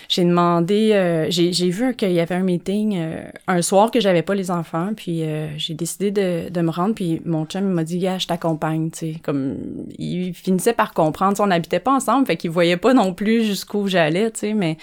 j'ai 0.07 0.23
demandé, 0.23 0.91
euh, 0.93 1.27
j'ai 1.29 1.69
vu 1.69 1.95
qu'il 1.95 2.11
y 2.11 2.19
avait 2.19 2.35
un 2.35 2.43
meeting 2.43 2.95
euh, 2.97 3.23
un 3.47 3.61
soir 3.61 3.89
que 3.89 3.99
j'avais 3.99 4.21
pas 4.21 4.35
les 4.35 4.51
enfants, 4.51 4.91
puis 4.95 5.23
euh, 5.23 5.47
j'ai 5.57 5.73
décidé 5.73 6.11
de, 6.11 6.49
de 6.49 6.61
me 6.61 6.69
rendre, 6.69 6.93
puis 6.93 7.21
mon 7.25 7.45
chum 7.45 7.63
m'a 7.63 7.83
dit, 7.83 7.97
gars, 7.97 8.17
je 8.17 8.27
t'accompagne, 8.27 8.91
tu 8.91 9.13
sais, 9.13 9.19
comme 9.23 9.57
il 9.97 10.33
finissait 10.33 10.73
par 10.73 10.93
comprendre, 10.93 11.39
on 11.39 11.47
n'habitait 11.47 11.79
pas 11.79 11.93
ensemble, 11.93 12.27
fait 12.27 12.37
qu'il 12.37 12.51
voyait 12.51 12.77
pas 12.77 12.93
non 12.93 13.13
plus 13.13 13.43
jusqu'où 13.43 13.87
j'allais, 13.87 14.29
tu 14.31 14.41
sais, 14.41 14.53
mais 14.53 14.77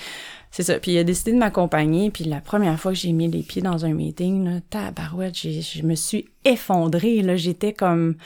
c'est 0.53 0.63
ça. 0.63 0.79
Puis 0.79 0.93
il 0.93 0.99
a 0.99 1.05
décidé 1.05 1.33
de 1.33 1.39
m'accompagner. 1.39 2.11
Puis 2.11 2.25
la 2.25 2.41
première 2.41 2.79
fois 2.79 2.93
que 2.93 2.99
j'ai 2.99 3.13
mis 3.13 3.27
les 3.27 3.43
pieds 3.43 3.63
dans 3.63 3.87
un 3.87 3.95
meeting, 3.95 4.45
là, 4.45 4.61
tabarouette, 4.69 5.35
je 5.35 5.83
me 5.83 5.95
suis 5.95 6.29
effondrée. 6.45 7.23
Là, 7.23 7.37
j'étais 7.37 7.73
comme, 7.73 8.17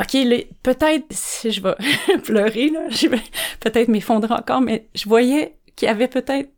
ok, 0.00 0.16
peut-être 0.62 1.04
si 1.10 1.52
je 1.52 1.62
vais 1.62 1.74
pleurer 2.24 2.70
là, 2.70 2.88
je 2.88 3.08
vais 3.08 3.20
peut-être 3.60 3.88
m'effondrer 3.88 4.32
encore, 4.32 4.62
mais 4.62 4.86
je 4.94 5.08
voyais 5.08 5.56
qu'il 5.76 5.86
y 5.86 5.90
avait 5.90 6.08
peut-être 6.08 6.50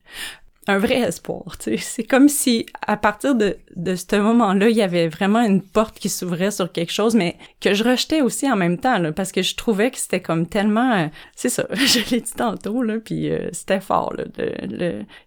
un 0.67 0.79
vrai 0.79 0.99
espoir. 0.99 1.57
C'est 1.79 2.05
comme 2.05 2.29
si, 2.29 2.67
à 2.87 2.97
partir 2.97 3.35
de, 3.35 3.57
de 3.77 3.95
ce 3.95 4.17
moment-là, 4.17 4.69
il 4.69 4.77
y 4.77 4.83
avait 4.83 5.09
vraiment 5.09 5.41
une 5.41 5.63
porte 5.63 5.99
qui 5.99 6.09
s'ouvrait 6.09 6.51
sur 6.51 6.71
quelque 6.71 6.93
chose, 6.93 7.15
mais 7.15 7.37
que 7.61 7.73
je 7.75 7.83
rejetais 7.83 8.21
aussi 8.21 8.51
en 8.51 8.57
même 8.57 8.79
temps, 8.79 8.99
là, 8.99 9.13
parce 9.13 9.33
que 9.33 9.43
je 9.43 9.55
trouvais 9.55 9.91
que 9.91 9.99
c'était 9.99 10.21
comme 10.21 10.47
tellement... 10.47 10.93
Euh, 10.93 11.07
c'est 11.35 11.49
ça, 11.49 11.67
je 11.73 12.11
l'ai 12.11 12.21
dit 12.21 12.33
tantôt, 12.37 12.83
là, 12.83 12.99
puis 13.03 13.31
euh, 13.31 13.49
c'était 13.53 13.81
fort, 13.81 14.15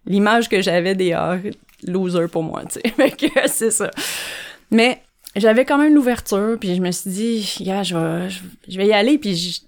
l'image 0.05 0.49
que 0.49 0.61
j'avais 0.61 0.95
des 0.95 1.13
ah, 1.13 1.37
losers 1.85 2.29
pour 2.29 2.43
moi, 2.43 2.63
tu 2.65 2.79
sais. 2.79 3.11
que 3.17 3.47
c'est 3.47 3.71
ça. 3.71 3.89
Mais 4.69 5.01
j'avais 5.35 5.65
quand 5.65 5.79
même 5.79 5.95
l'ouverture, 5.95 6.57
puis 6.59 6.75
je 6.75 6.81
me 6.81 6.91
suis 6.91 7.09
dit, 7.09 7.55
yeah, 7.59 7.81
je 7.81 7.97
vais, 7.97 8.29
je, 8.67 8.77
vais 8.77 8.87
y 8.87 8.93
aller, 8.93 9.17
puis 9.17 9.35
je, 9.35 9.61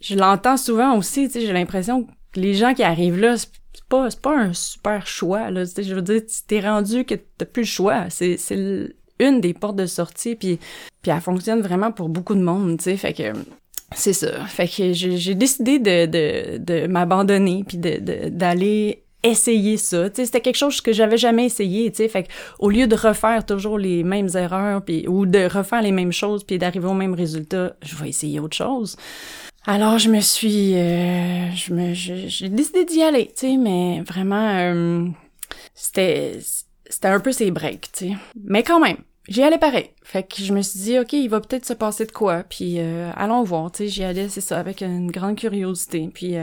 je 0.00 0.14
l'entends 0.14 0.56
souvent 0.56 0.96
aussi, 0.96 1.26
tu 1.26 1.34
sais, 1.34 1.46
j'ai 1.46 1.52
l'impression 1.52 2.04
que 2.32 2.40
les 2.40 2.54
gens 2.54 2.72
qui 2.72 2.84
arrivent 2.84 3.18
là, 3.18 3.34
c'est 3.72 3.84
pas, 3.84 4.08
pas 4.22 4.36
un 4.36 4.52
super 4.52 5.06
choix, 5.06 5.50
là. 5.50 5.64
Je 5.64 5.94
veux 5.94 6.02
dire, 6.02 6.22
t'es 6.46 6.60
rendu 6.60 7.04
que 7.04 7.14
t'as 7.14 7.46
plus 7.46 7.62
le 7.62 7.66
choix. 7.66 8.10
C'est, 8.10 8.38
une 9.20 9.40
des 9.40 9.52
portes 9.52 9.76
de 9.76 9.86
sortie, 9.86 10.36
puis, 10.36 10.60
puis 11.02 11.10
elle 11.10 11.20
fonctionne 11.20 11.60
vraiment 11.60 11.90
pour 11.90 12.08
beaucoup 12.08 12.36
de 12.36 12.40
monde, 12.40 12.78
tu 12.78 12.84
sais. 12.84 12.96
Fait 12.96 13.12
que 13.12 13.32
c'est 13.94 14.12
ça. 14.12 14.44
Fait 14.46 14.68
que 14.68 14.92
j'ai 14.92 15.34
décidé 15.34 15.78
de, 15.78 16.06
de, 16.06 16.58
de 16.58 16.86
m'abandonner, 16.86 17.64
puis 17.66 17.78
de, 17.78 18.28
d'aller 18.28 19.02
essayer 19.22 19.76
ça. 19.76 20.08
C'était 20.14 20.40
quelque 20.40 20.56
chose 20.56 20.80
que 20.80 20.92
j'avais 20.92 21.16
jamais 21.16 21.46
essayé. 21.46 21.90
Fait 21.90 22.24
que, 22.24 22.28
au 22.58 22.70
lieu 22.70 22.86
de 22.86 22.94
refaire 22.94 23.44
toujours 23.44 23.78
les 23.78 24.04
mêmes 24.04 24.28
erreurs, 24.34 24.82
puis, 24.82 25.06
ou 25.08 25.26
de 25.26 25.48
refaire 25.48 25.82
les 25.82 25.92
mêmes 25.92 26.12
choses, 26.12 26.44
puis 26.44 26.58
d'arriver 26.58 26.86
au 26.86 26.94
même 26.94 27.14
résultat, 27.14 27.74
je 27.82 27.96
vais 27.96 28.08
essayer 28.08 28.40
autre 28.40 28.56
chose. 28.56 28.96
Alors 29.70 29.98
je 29.98 30.08
me 30.08 30.20
suis, 30.20 30.76
euh, 30.76 31.50
je 31.50 31.74
me, 31.74 31.92
j'ai 31.92 32.48
décidé 32.48 32.86
d'y 32.86 33.02
aller, 33.02 33.26
tu 33.26 33.32
sais, 33.34 33.56
mais 33.58 34.00
vraiment, 34.00 34.48
euh, 34.56 35.04
c'était, 35.74 36.38
c'était 36.88 37.08
un 37.08 37.20
peu 37.20 37.32
ses 37.32 37.50
breaks, 37.50 37.92
tu 37.92 38.08
sais. 38.08 38.16
Mais 38.44 38.62
quand 38.62 38.80
même, 38.80 38.96
j'y 39.28 39.42
allais 39.42 39.58
pareil. 39.58 39.90
Fait 40.02 40.22
que 40.22 40.42
je 40.42 40.54
me 40.54 40.62
suis 40.62 40.80
dit, 40.80 40.98
ok, 40.98 41.12
il 41.12 41.28
va 41.28 41.42
peut-être 41.42 41.66
se 41.66 41.74
passer 41.74 42.06
de 42.06 42.12
quoi, 42.12 42.44
puis 42.44 42.76
euh, 42.78 43.10
allons 43.14 43.42
voir, 43.42 43.70
tu 43.70 43.84
sais. 43.84 43.88
J'y 43.88 44.04
allais, 44.04 44.30
c'est 44.30 44.40
ça, 44.40 44.58
avec 44.58 44.80
une 44.80 45.10
grande 45.10 45.36
curiosité, 45.36 46.08
puis 46.14 46.36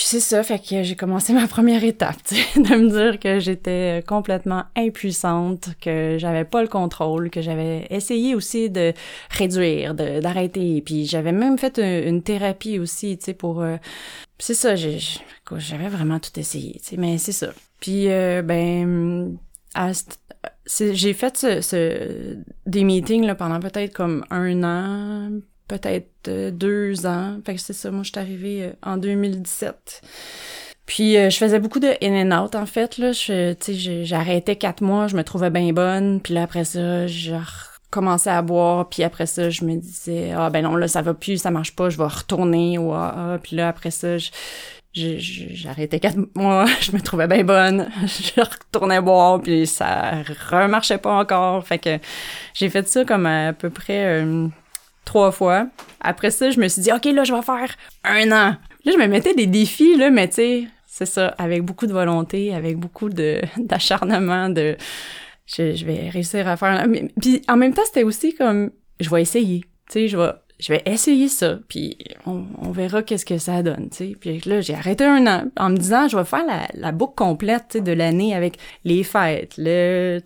puis 0.00 0.08
c'est 0.08 0.20
ça, 0.20 0.42
fait 0.42 0.58
que 0.58 0.82
j'ai 0.82 0.96
commencé 0.96 1.34
ma 1.34 1.46
première 1.46 1.84
étape, 1.84 2.16
de 2.56 2.74
me 2.74 2.88
dire 2.88 3.20
que 3.20 3.38
j'étais 3.38 4.02
complètement 4.06 4.64
impuissante, 4.74 5.68
que 5.78 6.16
j'avais 6.18 6.46
pas 6.46 6.62
le 6.62 6.68
contrôle, 6.68 7.28
que 7.28 7.42
j'avais 7.42 7.86
essayé 7.90 8.34
aussi 8.34 8.70
de 8.70 8.94
réduire, 9.28 9.94
d'arrêter, 9.94 10.80
puis 10.80 11.04
j'avais 11.04 11.32
même 11.32 11.58
fait 11.58 11.78
une, 11.78 12.22
thérapie 12.22 12.78
aussi, 12.78 13.18
tu 13.18 13.26
sais, 13.26 13.34
pour... 13.34 13.60
Euh, 13.60 13.76
c'est 14.38 14.54
ça, 14.54 14.74
j'avais 14.74 15.88
vraiment 15.90 16.18
tout 16.18 16.40
essayé, 16.40 16.80
tu 16.82 16.88
sais, 16.88 16.96
mais 16.96 17.18
c'est 17.18 17.32
ça. 17.32 17.50
Puis, 17.78 18.08
euh, 18.08 18.40
ben, 18.40 19.36
j'ai 20.66 21.12
fait 21.12 21.36
ce, 21.36 22.38
des 22.64 22.84
meetings 22.84 23.26
là, 23.26 23.34
pendant 23.34 23.60
peut-être 23.60 23.92
comme 23.92 24.24
un 24.30 24.62
an, 24.62 25.30
peut-être 25.70 26.28
euh, 26.28 26.50
deux 26.50 27.06
ans. 27.06 27.38
Fait 27.46 27.54
que 27.54 27.60
c'est 27.60 27.72
ça, 27.72 27.90
moi 27.90 28.02
je 28.02 28.10
suis 28.10 28.18
arrivée 28.18 28.64
euh, 28.64 28.72
en 28.82 28.96
2017. 28.96 30.02
Puis 30.86 31.14
je 31.14 31.36
faisais 31.36 31.60
beaucoup 31.60 31.78
de 31.78 31.92
in 32.02 32.32
and 32.32 32.44
out 32.44 32.56
en 32.56 32.66
fait 32.66 32.98
là, 32.98 33.12
je 33.12 33.54
j'arrêtais 34.02 34.56
quatre 34.56 34.82
mois, 34.82 35.06
je 35.06 35.16
me 35.16 35.22
trouvais 35.22 35.50
bien 35.50 35.72
bonne, 35.72 36.20
puis 36.20 36.34
là 36.34 36.42
après 36.42 36.64
ça, 36.64 37.06
je 37.06 37.36
commençais 37.90 38.30
à 38.30 38.42
boire, 38.42 38.88
puis 38.88 39.04
après 39.04 39.26
ça, 39.26 39.50
je 39.50 39.64
me 39.64 39.76
disais 39.76 40.32
ah 40.36 40.50
ben 40.50 40.64
non 40.64 40.74
là 40.74 40.88
ça 40.88 41.00
va 41.00 41.14
plus, 41.14 41.38
ça 41.38 41.52
marche 41.52 41.76
pas, 41.76 41.90
je 41.90 41.96
vais 41.96 42.08
retourner 42.08 42.76
ou 42.76 42.92
ah, 42.92 43.38
puis 43.40 43.54
là 43.54 43.68
après 43.68 43.92
ça 43.92 44.18
je 44.18 44.30
j'arrêtais 44.92 46.00
quatre 46.00 46.18
mois, 46.34 46.66
je 46.80 46.92
me 46.92 47.00
trouvais 47.00 47.26
bien 47.26 47.44
bonne, 47.44 47.88
je 48.06 48.40
retournais 48.40 49.00
boire, 49.00 49.40
puis 49.40 49.66
ça 49.66 50.22
remarchait 50.50 50.98
pas 50.98 51.12
encore. 51.12 51.66
Fait 51.66 51.78
que 51.78 51.98
j'ai 52.54 52.68
fait 52.68 52.88
ça 52.88 53.04
comme 53.04 53.26
à, 53.26 53.52
peu 53.52 53.70
près 53.70 54.22
euh, 54.22 54.48
trois 55.10 55.32
fois. 55.32 55.66
Après 56.00 56.30
ça, 56.30 56.50
je 56.50 56.60
me 56.60 56.68
suis 56.68 56.82
dit, 56.82 56.92
OK, 56.92 57.04
là, 57.06 57.24
je 57.24 57.34
vais 57.34 57.42
faire 57.42 57.74
un 58.04 58.30
an. 58.30 58.54
Là, 58.84 58.92
je 58.92 58.96
me 58.96 59.08
mettais 59.08 59.34
des 59.34 59.48
défis, 59.48 59.96
là, 59.96 60.08
mais 60.08 60.28
tu 60.28 60.34
sais, 60.36 60.64
c'est 60.86 61.06
ça, 61.06 61.34
avec 61.36 61.64
beaucoup 61.64 61.88
de 61.88 61.92
volonté, 61.92 62.54
avec 62.54 62.76
beaucoup 62.76 63.08
d'acharnement, 63.56 64.48
de... 64.48 64.76
Je, 65.46 65.74
je, 65.74 65.84
vais 65.84 66.08
réussir 66.10 66.46
à 66.46 66.56
faire... 66.56 66.86
Puis 67.20 67.42
en 67.48 67.56
même 67.56 67.74
temps, 67.74 67.82
c'était 67.84 68.04
aussi 68.04 68.36
comme, 68.36 68.70
je 69.00 69.10
vais 69.10 69.20
essayer. 69.20 69.62
Tu 69.90 69.92
sais, 69.92 70.08
je 70.08 70.16
vais 70.16 70.30
je 70.60 70.72
vais 70.72 70.82
essayer 70.84 71.28
ça, 71.28 71.58
puis 71.68 71.96
on, 72.26 72.70
verra 72.70 73.02
qu'est-ce 73.02 73.24
que 73.24 73.38
ça 73.38 73.62
donne, 73.62 73.88
tu 73.90 73.96
sais. 73.96 74.16
Puis 74.20 74.40
là, 74.44 74.60
j'ai 74.60 74.74
arrêté 74.74 75.04
un 75.04 75.26
an 75.26 75.44
en 75.56 75.70
me 75.70 75.76
disant, 75.76 76.06
je 76.06 76.16
vais 76.16 76.24
faire 76.24 76.44
la, 76.74 76.92
boucle 76.92 77.14
complète 77.14 77.78
de 77.82 77.92
l'année 77.92 78.34
avec 78.34 78.58
les 78.84 79.02
fêtes, 79.02 79.54
le, 79.56 80.20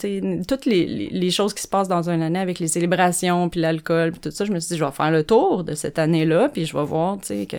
toutes 0.46 0.66
les, 0.66 1.08
les, 1.10 1.30
choses 1.30 1.54
qui 1.54 1.62
se 1.62 1.68
passent 1.68 1.88
dans 1.88 2.10
une 2.10 2.22
année 2.22 2.38
avec 2.38 2.58
les 2.58 2.66
célébrations, 2.66 3.48
puis 3.48 3.60
l'alcool, 3.60 4.12
puis 4.12 4.20
tout 4.20 4.30
ça. 4.30 4.44
Je 4.44 4.52
me 4.52 4.58
suis 4.58 4.74
dit, 4.74 4.78
je 4.78 4.84
vais 4.84 4.90
faire 4.90 5.12
le 5.12 5.22
tour 5.22 5.62
de 5.62 5.74
cette 5.74 5.98
année-là, 5.98 6.48
puis 6.48 6.66
je 6.66 6.76
vais 6.76 6.84
voir, 6.84 7.18
tu 7.18 7.26
sais, 7.28 7.46
que, 7.46 7.56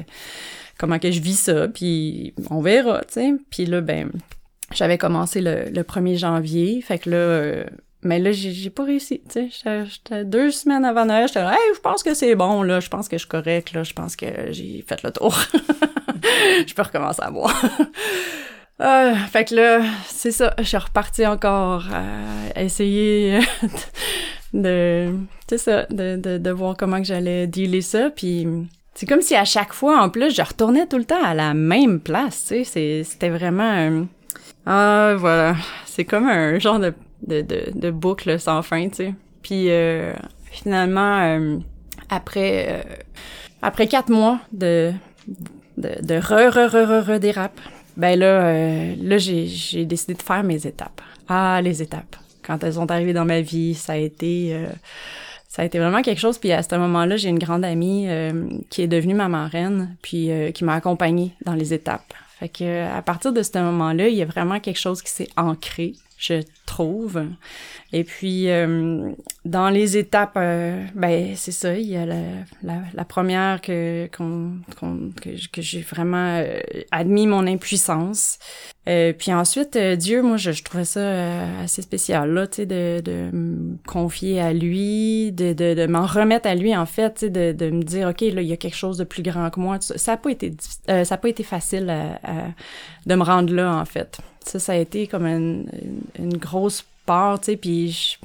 comment 0.77 0.99
que 0.99 1.11
je 1.11 1.21
vis 1.21 1.39
ça, 1.39 1.67
puis 1.69 2.33
on 2.49 2.61
verra, 2.61 3.01
tu 3.05 3.13
sais. 3.13 3.33
Puis 3.49 3.65
là, 3.65 3.79
ben, 3.79 4.11
j'avais 4.73 4.97
commencé 4.97 5.39
le, 5.39 5.69
le 5.69 5.81
1er 5.83 6.17
janvier, 6.17 6.81
fait 6.81 6.99
que 6.99 7.09
là... 7.09 7.17
Euh, 7.17 7.63
mais 8.05 8.19
là, 8.19 8.31
j'ai 8.31 8.69
pas 8.69 8.83
réussi, 8.83 9.19
tu 9.27 9.49
sais. 9.49 9.85
J'étais 9.85 10.23
deux 10.23 10.51
semaines 10.51 10.85
avant 10.85 11.05
Noël, 11.05 11.27
j'étais 11.27 11.41
là, 11.41 11.53
hey, 11.53 11.73
je 11.75 11.79
pense 11.79 12.03
que 12.03 12.13
c'est 12.13 12.35
bon, 12.35 12.61
là, 12.61 12.79
je 12.79 12.87
pense 12.87 13.07
que 13.07 13.17
je 13.17 13.21
suis 13.21 13.27
correct, 13.27 13.73
là, 13.73 13.81
je 13.81 13.93
pense 13.93 14.15
que 14.15 14.27
j'ai 14.51 14.85
fait 14.87 15.01
le 15.01 15.11
tour. 15.11 15.35
je 16.67 16.73
peux 16.73 16.83
recommencer 16.83 17.21
à 17.21 17.31
boire. 17.31 17.61
Euh, 18.81 19.15
fait 19.31 19.45
que 19.45 19.55
là, 19.55 19.85
c'est 20.05 20.33
ça, 20.33 20.53
je 20.57 20.63
suis 20.63 20.75
repartie 20.75 21.25
encore 21.25 21.85
à 21.93 22.61
essayer 22.61 23.39
de, 24.53 25.13
c'est 25.47 25.57
ça, 25.57 25.83
de, 25.83 26.17
de, 26.17 26.37
de, 26.37 26.51
voir 26.51 26.75
comment 26.75 26.97
que 26.97 27.05
j'allais 27.05 27.47
dealer 27.47 27.81
ça, 27.81 28.09
puis 28.09 28.45
c'est 28.93 29.05
comme 29.05 29.21
si 29.21 29.33
à 29.33 29.45
chaque 29.45 29.71
fois, 29.71 30.01
en 30.01 30.09
plus, 30.09 30.35
je 30.35 30.41
retournais 30.41 30.87
tout 30.87 30.97
le 30.97 31.05
temps 31.05 31.23
à 31.23 31.33
la 31.33 31.53
même 31.53 32.01
place, 32.01 32.47
tu 32.49 32.65
sais, 32.65 33.03
c'était 33.05 33.29
vraiment... 33.29 34.05
Ah, 34.65 35.13
voilà, 35.17 35.55
c'est 35.85 36.03
comme 36.03 36.27
un 36.27 36.59
genre 36.59 36.79
de 36.79 36.93
de, 37.21 37.41
de, 37.41 37.71
de 37.73 37.91
boucles 37.91 38.39
sans 38.39 38.61
fin, 38.61 38.87
tu 38.89 38.95
sais. 38.95 39.13
Puis 39.45 39.69
euh, 39.69 40.13
finalement, 40.49 41.19
euh, 41.21 41.57
après 42.09 42.65
euh, 42.69 42.81
après 43.61 43.85
quatre 43.85 44.09
mois 44.09 44.39
de 44.51 44.91
de, 45.77 45.91
de 46.01 46.15
re 46.15 46.49
re 46.51 46.67
re 46.67 47.05
re, 47.05 47.15
re 47.15 47.19
dérape, 47.19 47.59
ben 47.95 48.17
là 48.17 48.95
là 48.95 49.17
j'ai 49.19 49.45
j'ai 49.45 49.85
décidé 49.85 50.15
de 50.15 50.21
faire 50.23 50.43
mes 50.43 50.65
étapes. 50.65 51.01
Ah 51.27 51.61
les 51.63 51.83
étapes. 51.83 52.15
Quand 52.41 52.63
elles 52.63 52.73
sont 52.73 52.89
arrivées 52.89 53.13
dans 53.13 53.25
ma 53.25 53.41
vie, 53.41 53.75
ça 53.75 53.93
a 53.93 53.97
été 53.97 54.55
ça 55.47 55.61
a 55.61 55.65
été 55.65 55.77
vraiment 55.79 56.01
quelque 56.01 56.19
chose. 56.19 56.37
Puis 56.39 56.51
à 56.51 56.63
ce 56.63 56.75
moment-là, 56.75 57.15
j'ai 57.15 57.29
une 57.29 57.39
grande 57.39 57.65
amie 57.65 58.07
qui 58.69 58.81
est 58.83 58.87
devenue 58.87 59.15
ma 59.15 59.27
marraine, 59.27 59.95
puis 60.03 60.29
qui 60.53 60.63
m'a 60.63 60.75
accompagnée 60.75 61.33
dans 61.43 61.53
les 61.53 61.73
étapes. 61.73 62.13
Fait 62.39 62.49
que 62.49 62.87
à 62.87 63.01
partir 63.01 63.31
de 63.31 63.41
ce 63.41 63.57
moment-là, 63.57 64.07
il 64.07 64.15
y 64.15 64.21
a 64.21 64.25
vraiment 64.25 64.59
quelque 64.59 64.79
chose 64.79 65.01
qui 65.01 65.11
s'est 65.11 65.29
ancré 65.37 65.93
je 66.17 66.41
trouve. 66.65 67.25
Et 67.93 68.03
puis, 68.03 68.49
euh, 68.49 69.11
dans 69.43 69.69
les 69.69 69.97
étapes, 69.97 70.35
euh, 70.37 70.83
ben 70.95 71.33
c'est 71.35 71.51
ça, 71.51 71.77
il 71.77 71.87
y 71.87 71.95
a 71.95 72.05
la, 72.05 72.81
la, 72.93 73.05
première 73.05 73.61
que, 73.61 74.09
qu'on, 74.15 74.59
que, 75.21 75.49
que 75.49 75.61
j'ai 75.61 75.81
vraiment 75.81 76.39
euh, 76.39 76.59
admis 76.91 77.27
mon 77.27 77.45
impuissance. 77.47 78.39
puis 78.85 79.33
ensuite, 79.33 79.77
Dieu, 79.77 80.21
moi, 80.21 80.37
je, 80.37 80.51
je, 80.51 80.63
trouvais 80.63 80.85
ça 80.85 81.59
assez 81.59 81.81
spécial, 81.81 82.31
là, 82.31 82.47
tu 82.47 82.57
sais, 82.57 82.65
de, 82.65 83.01
de 83.03 83.29
me 83.31 83.77
confier 83.87 84.41
à 84.41 84.53
lui, 84.53 85.31
de, 85.31 85.53
de, 85.53 85.73
de 85.73 85.85
m'en 85.87 86.05
remettre 86.05 86.47
à 86.47 86.55
lui, 86.55 86.75
en 86.75 86.85
fait, 86.85 87.13
tu 87.15 87.19
sais, 87.21 87.29
de, 87.29 87.51
de 87.51 87.69
me 87.69 87.83
dire, 87.83 88.09
OK, 88.09 88.21
là, 88.21 88.41
il 88.41 88.47
y 88.47 88.53
a 88.53 88.57
quelque 88.57 88.75
chose 88.75 88.97
de 88.97 89.03
plus 89.03 89.23
grand 89.23 89.49
que 89.49 89.59
moi. 89.59 89.77
Ça 89.79 90.11
n'a 90.11 90.17
pas 90.17 90.31
été, 90.31 90.53
ça 90.87 91.15
a 91.15 91.17
pas 91.17 91.29
été 91.29 91.43
facile 91.43 91.93
de 93.05 93.15
me 93.15 93.23
rendre 93.23 93.53
là, 93.53 93.75
en 93.75 93.85
fait. 93.85 94.19
Ça, 94.45 94.59
ça 94.59 94.73
a 94.73 94.75
été 94.75 95.07
comme 95.07 95.25
une, 95.25 95.65
une 96.19 96.37
grosse 96.37 96.85
part, 97.05 97.39
tu 97.39 97.45
sais, 97.45 97.57
puis 97.57 98.17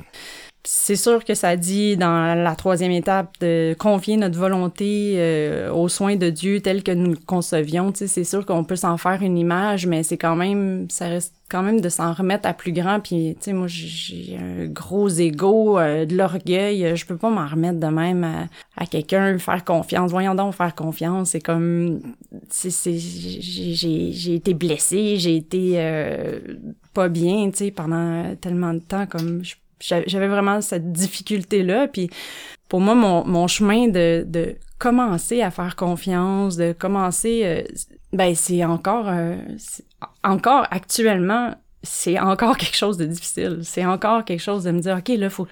c'est 0.63 0.97
sûr 0.97 1.25
que 1.25 1.35
ça 1.35 1.57
dit 1.57 1.97
dans 1.97 2.35
la 2.35 2.55
troisième 2.55 2.93
étape 2.93 3.35
de 3.41 3.75
confier 3.79 4.19
notre 4.19 4.39
volonté 4.39 5.15
euh, 5.17 5.73
aux 5.73 5.89
soins 5.89 6.17
de 6.17 6.29
Dieu 6.29 6.61
tel 6.61 6.83
que 6.83 6.93
nous 6.93 7.13
le 7.13 7.17
concevions. 7.17 7.93
C'est 7.95 8.25
sûr 8.25 8.45
qu'on 8.45 8.65
peut 8.65 8.77
s'en 8.77 8.99
faire 8.99 9.23
une 9.23 9.39
image, 9.39 9.87
mais 9.87 10.03
c'est 10.03 10.19
quand 10.19 10.37
même, 10.37 10.87
ça 10.91 11.09
reste 11.09 11.35
quand 11.51 11.63
même 11.63 11.81
de 11.81 11.89
s'en 11.89 12.13
remettre 12.13 12.47
à 12.47 12.53
plus 12.53 12.73
grand. 12.73 13.01
Puis, 13.01 13.37
tu 13.37 13.45
sais, 13.45 13.53
moi, 13.55 13.69
j'ai 13.69 14.37
un 14.39 14.67
gros 14.67 15.09
ego, 15.09 15.79
euh, 15.79 16.05
de 16.05 16.15
l'orgueil. 16.15 16.95
Je 16.95 17.07
peux 17.07 17.17
pas 17.17 17.31
m'en 17.31 17.47
remettre 17.47 17.81
de 17.81 17.87
même 17.87 18.23
à, 18.25 18.47
à 18.77 18.85
quelqu'un, 18.85 19.39
faire 19.39 19.65
confiance. 19.65 20.11
Voyons 20.11 20.35
donc 20.35 20.55
faire 20.55 20.75
confiance. 20.75 21.31
C'est 21.31 21.41
comme, 21.41 22.01
j'ai 22.53 24.35
été 24.35 24.53
blessée, 24.53 25.17
j'ai 25.17 25.37
été 25.37 25.73
euh, 25.77 26.39
pas 26.93 27.09
bien, 27.09 27.51
tu 27.51 27.65
sais, 27.65 27.71
pendant 27.71 28.35
tellement 28.37 28.75
de 28.75 28.81
temps. 28.81 29.07
Comme, 29.07 29.43
j'avais 29.81 30.29
vraiment 30.29 30.61
cette 30.61 30.93
difficulté-là. 30.93 31.89
Puis 31.89 32.11
pour 32.69 32.81
moi, 32.81 32.95
mon, 32.95 33.25
mon 33.27 33.49
chemin 33.49 33.89
de, 33.89 34.25
de 34.27 34.57
commencer 34.79 35.43
à 35.43 35.51
faire 35.51 35.77
confiance, 35.77 36.57
de 36.57 36.73
commencer, 36.73 37.43
euh, 37.45 37.63
ben 38.13 38.35
c'est 38.35 38.65
encore, 38.65 39.09
euh, 39.09 39.37
encore 40.23 40.67
actuellement, 40.71 41.55
c'est 41.83 42.19
encore 42.19 42.57
quelque 42.57 42.77
chose 42.77 42.97
de 42.97 43.07
difficile. 43.07 43.61
C'est 43.63 43.85
encore 43.85 44.25
quelque 44.25 44.43
chose 44.43 44.65
de 44.65 44.71
me 44.71 44.81
dire, 44.81 44.99
ok, 44.99 45.09
là, 45.19 45.31
faut 45.31 45.47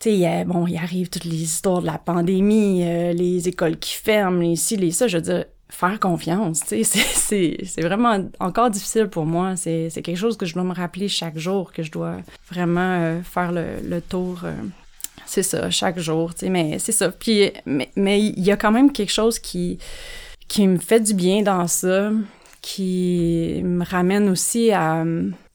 tu 0.00 0.08
sais, 0.10 0.44
bon, 0.46 0.66
il 0.66 0.78
arrive 0.78 1.10
toutes 1.10 1.26
les 1.26 1.42
histoires 1.42 1.82
de 1.82 1.86
la 1.86 1.98
pandémie, 1.98 2.82
euh, 2.84 3.12
les 3.12 3.48
écoles 3.48 3.78
qui 3.78 3.94
ferment, 3.94 4.40
les 4.40 4.56
ci, 4.56 4.76
les 4.78 4.92
ça. 4.92 5.08
Je 5.08 5.18
veux 5.18 5.22
dire, 5.22 5.44
faire 5.70 5.98
confiance, 6.00 6.62
c'est 6.82 7.56
vraiment 7.78 8.28
encore 8.38 8.70
difficile 8.70 9.08
pour 9.08 9.24
moi. 9.24 9.56
C'est 9.56 9.90
quelque 10.02 10.16
chose 10.16 10.36
que 10.36 10.46
je 10.46 10.54
dois 10.54 10.64
me 10.64 10.74
rappeler 10.74 11.08
chaque 11.08 11.38
jour, 11.38 11.72
que 11.72 11.82
je 11.82 11.90
dois 11.90 12.16
vraiment 12.50 12.98
euh, 13.00 13.22
faire 13.22 13.52
le, 13.52 13.80
le 13.82 14.00
tour. 14.00 14.40
Euh, 14.44 14.52
c'est 15.26 15.44
ça, 15.44 15.70
chaque 15.70 15.98
jour, 15.98 16.34
tu 16.34 16.40
sais, 16.40 16.48
mais 16.48 16.78
c'est 16.80 16.92
ça. 16.92 17.10
Puis, 17.10 17.52
mais 17.66 18.20
il 18.20 18.42
y 18.42 18.50
a 18.50 18.56
quand 18.56 18.72
même 18.72 18.90
quelque 18.90 19.12
chose 19.12 19.38
qui, 19.38 19.78
qui 20.48 20.66
me 20.66 20.78
fait 20.78 21.00
du 21.00 21.14
bien 21.14 21.42
dans 21.42 21.68
ça, 21.68 22.10
qui 22.60 23.60
me 23.62 23.84
ramène 23.84 24.28
aussi 24.28 24.72
à, 24.72 25.04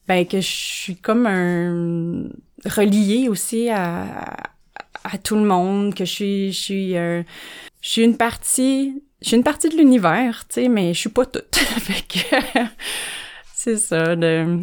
ben, 0.08 0.26
que 0.26 0.40
je 0.40 0.46
suis 0.46 0.96
comme 0.96 1.26
un 1.26 2.28
relié 2.64 3.28
aussi 3.28 3.68
à, 3.68 4.34
à, 5.04 5.18
tout 5.18 5.36
le 5.36 5.44
monde, 5.44 5.94
que 5.94 6.04
je 6.04 6.10
suis, 6.10 6.52
je 6.52 6.58
suis, 6.60 6.96
euh, 6.96 7.22
je 7.82 7.90
suis 7.90 8.02
une 8.02 8.16
partie 8.16 9.02
je 9.22 9.28
suis 9.28 9.36
une 9.36 9.44
partie 9.44 9.68
de 9.68 9.76
l'univers, 9.76 10.46
tu 10.48 10.62
sais, 10.62 10.68
mais 10.68 10.92
je 10.92 10.98
suis 10.98 11.10
pas 11.10 11.24
toute. 11.26 11.58
c'est 13.54 13.76
ça. 13.76 14.14
De... 14.14 14.60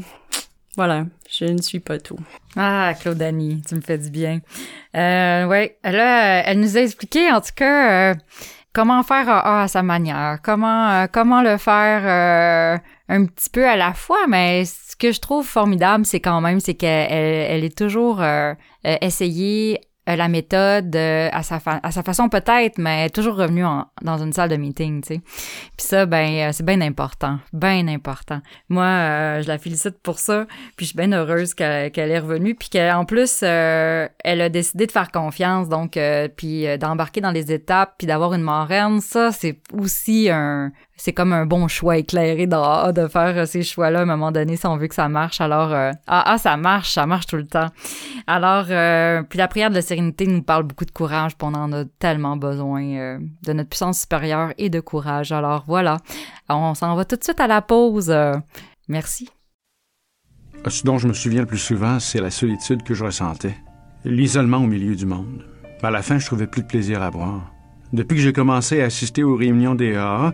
Voilà, 0.75 1.05
je 1.29 1.45
ne 1.45 1.61
suis 1.61 1.79
pas 1.79 1.99
tout. 1.99 2.17
Ah, 2.55 2.93
Claudanie, 2.99 3.61
tu 3.67 3.75
me 3.75 3.81
fais 3.81 3.97
du 3.97 4.09
bien. 4.09 4.39
Euh, 4.95 5.45
ouais, 5.45 5.77
là, 5.83 6.43
elle 6.47 6.59
nous 6.59 6.77
a 6.77 6.81
expliqué, 6.81 7.31
en 7.31 7.41
tout 7.41 7.51
cas, 7.55 8.11
euh, 8.11 8.15
comment 8.73 9.03
faire 9.03 9.29
A 9.29 9.63
à 9.63 9.67
sa 9.67 9.83
manière, 9.83 10.39
comment 10.43 10.89
euh, 10.89 11.07
comment 11.11 11.43
le 11.43 11.57
faire 11.57 12.01
euh, 12.05 12.77
un 13.09 13.25
petit 13.25 13.51
peu 13.51 13.67
à 13.67 13.75
la 13.75 13.93
fois, 13.93 14.25
mais 14.27 14.65
ce 14.65 14.95
que 14.95 15.11
je 15.11 15.19
trouve 15.19 15.45
formidable, 15.45 16.05
c'est 16.05 16.21
quand 16.21 16.41
même, 16.41 16.59
c'est 16.59 16.73
qu'elle 16.73 17.11
elle 17.11 17.63
est 17.63 17.77
toujours 17.77 18.23
essayée 18.83 19.79
euh, 20.09 20.17
la 20.17 20.27
méthode 20.27 20.93
euh, 20.97 21.29
à 21.31 21.43
sa 21.43 21.61
à 21.65 21.91
sa 21.91 22.03
façon 22.03 22.27
peut-être 22.27 22.77
mais 22.77 23.09
toujours 23.09 23.37
revenu 23.37 23.63
dans 24.01 24.17
une 24.17 24.33
salle 24.33 24.49
de 24.49 24.57
meeting 24.57 25.01
tu 25.01 25.15
sais. 25.15 25.21
Puis 25.77 25.87
ça 25.87 26.05
ben 26.05 26.49
euh, 26.49 26.49
c'est 26.51 26.65
bien 26.65 26.81
important 26.81 27.39
bien 27.53 27.87
important. 27.87 28.41
Moi 28.67 29.41
je 29.41 29.47
la 29.47 29.57
félicite 29.57 29.97
pour 30.03 30.19
ça 30.19 30.45
puis 30.75 30.85
je 30.85 30.91
suis 30.91 30.97
bien 30.97 31.13
heureuse 31.13 31.53
qu'elle 31.53 31.91
est 31.95 32.19
revenue 32.19 32.53
puis 32.53 32.69
qu'en 32.69 33.05
plus 33.05 33.43
elle 33.43 34.09
a 34.25 34.49
décidé 34.49 34.87
de 34.87 34.91
faire 34.91 35.09
confiance 35.09 35.69
donc 35.69 35.97
puis 36.35 36.65
d'embarquer 36.77 37.21
dans 37.21 37.31
les 37.31 37.53
étapes 37.53 37.95
puis 37.97 38.05
d'avoir 38.05 38.33
une 38.33 38.41
marraine 38.41 38.99
ça 38.99 39.31
c'est 39.31 39.59
aussi 39.71 40.29
un 40.29 40.73
c'est 40.95 41.13
comme 41.13 41.33
un 41.33 41.45
bon 41.45 41.67
choix 41.67 41.97
éclairé 41.97 42.47
de 42.47 43.07
faire 43.07 43.47
ces 43.47 43.63
choix-là 43.63 43.99
à 43.99 44.01
un 44.03 44.05
moment 44.05 44.31
donné 44.31 44.57
si 44.57 44.65
on 44.67 44.77
veut 44.77 44.87
que 44.87 44.95
ça 44.95 45.09
marche. 45.09 45.41
Alors, 45.41 45.71
ah, 45.71 45.93
ah, 46.07 46.37
ça 46.37 46.55
marche, 46.57 46.93
ça 46.93 47.05
marche 47.05 47.25
tout 47.25 47.35
le 47.35 47.47
temps. 47.47 47.67
Alors, 48.27 48.65
puis 49.27 49.37
la 49.37 49.47
prière 49.47 49.69
de 49.69 49.75
la 49.75 49.81
sérénité 49.81 50.27
nous 50.27 50.43
parle 50.43 50.63
beaucoup 50.63 50.85
de 50.85 50.91
courage, 50.91 51.35
puis 51.35 51.47
on 51.49 51.55
en 51.55 51.73
a 51.73 51.85
tellement 51.99 52.37
besoin 52.37 53.17
de 53.43 53.53
notre 53.53 53.69
puissance 53.69 54.01
supérieure 54.01 54.53
et 54.57 54.69
de 54.69 54.79
courage. 54.79 55.31
Alors 55.31 55.65
voilà, 55.67 55.97
on 56.49 56.73
s'en 56.75 56.95
va 56.95 57.05
tout 57.05 57.15
de 57.15 57.23
suite 57.23 57.39
à 57.39 57.47
la 57.47 57.61
pause. 57.61 58.13
merci. 58.87 59.29
Ce 60.67 60.83
dont 60.83 60.97
je 60.97 61.07
me 61.07 61.13
souviens 61.13 61.41
le 61.41 61.47
plus 61.47 61.57
souvent, 61.57 61.99
c'est 61.99 62.21
la 62.21 62.31
solitude 62.31 62.83
que 62.83 62.93
je 62.93 63.03
ressentais, 63.03 63.55
l'isolement 64.05 64.59
au 64.59 64.67
milieu 64.67 64.95
du 64.95 65.05
monde. 65.05 65.45
À 65.81 65.91
la 65.91 66.01
fin, 66.01 66.17
je 66.17 66.25
trouvais 66.25 66.47
plus 66.47 66.61
de 66.61 66.67
plaisir 66.67 67.01
à 67.01 67.11
boire. 67.11 67.51
Depuis 67.91 68.15
que 68.15 68.21
j'ai 68.21 68.31
commencé 68.31 68.81
à 68.81 68.85
assister 68.85 69.21
aux 69.21 69.35
réunions 69.35 69.75
des 69.75 69.95
AA, 69.95 70.33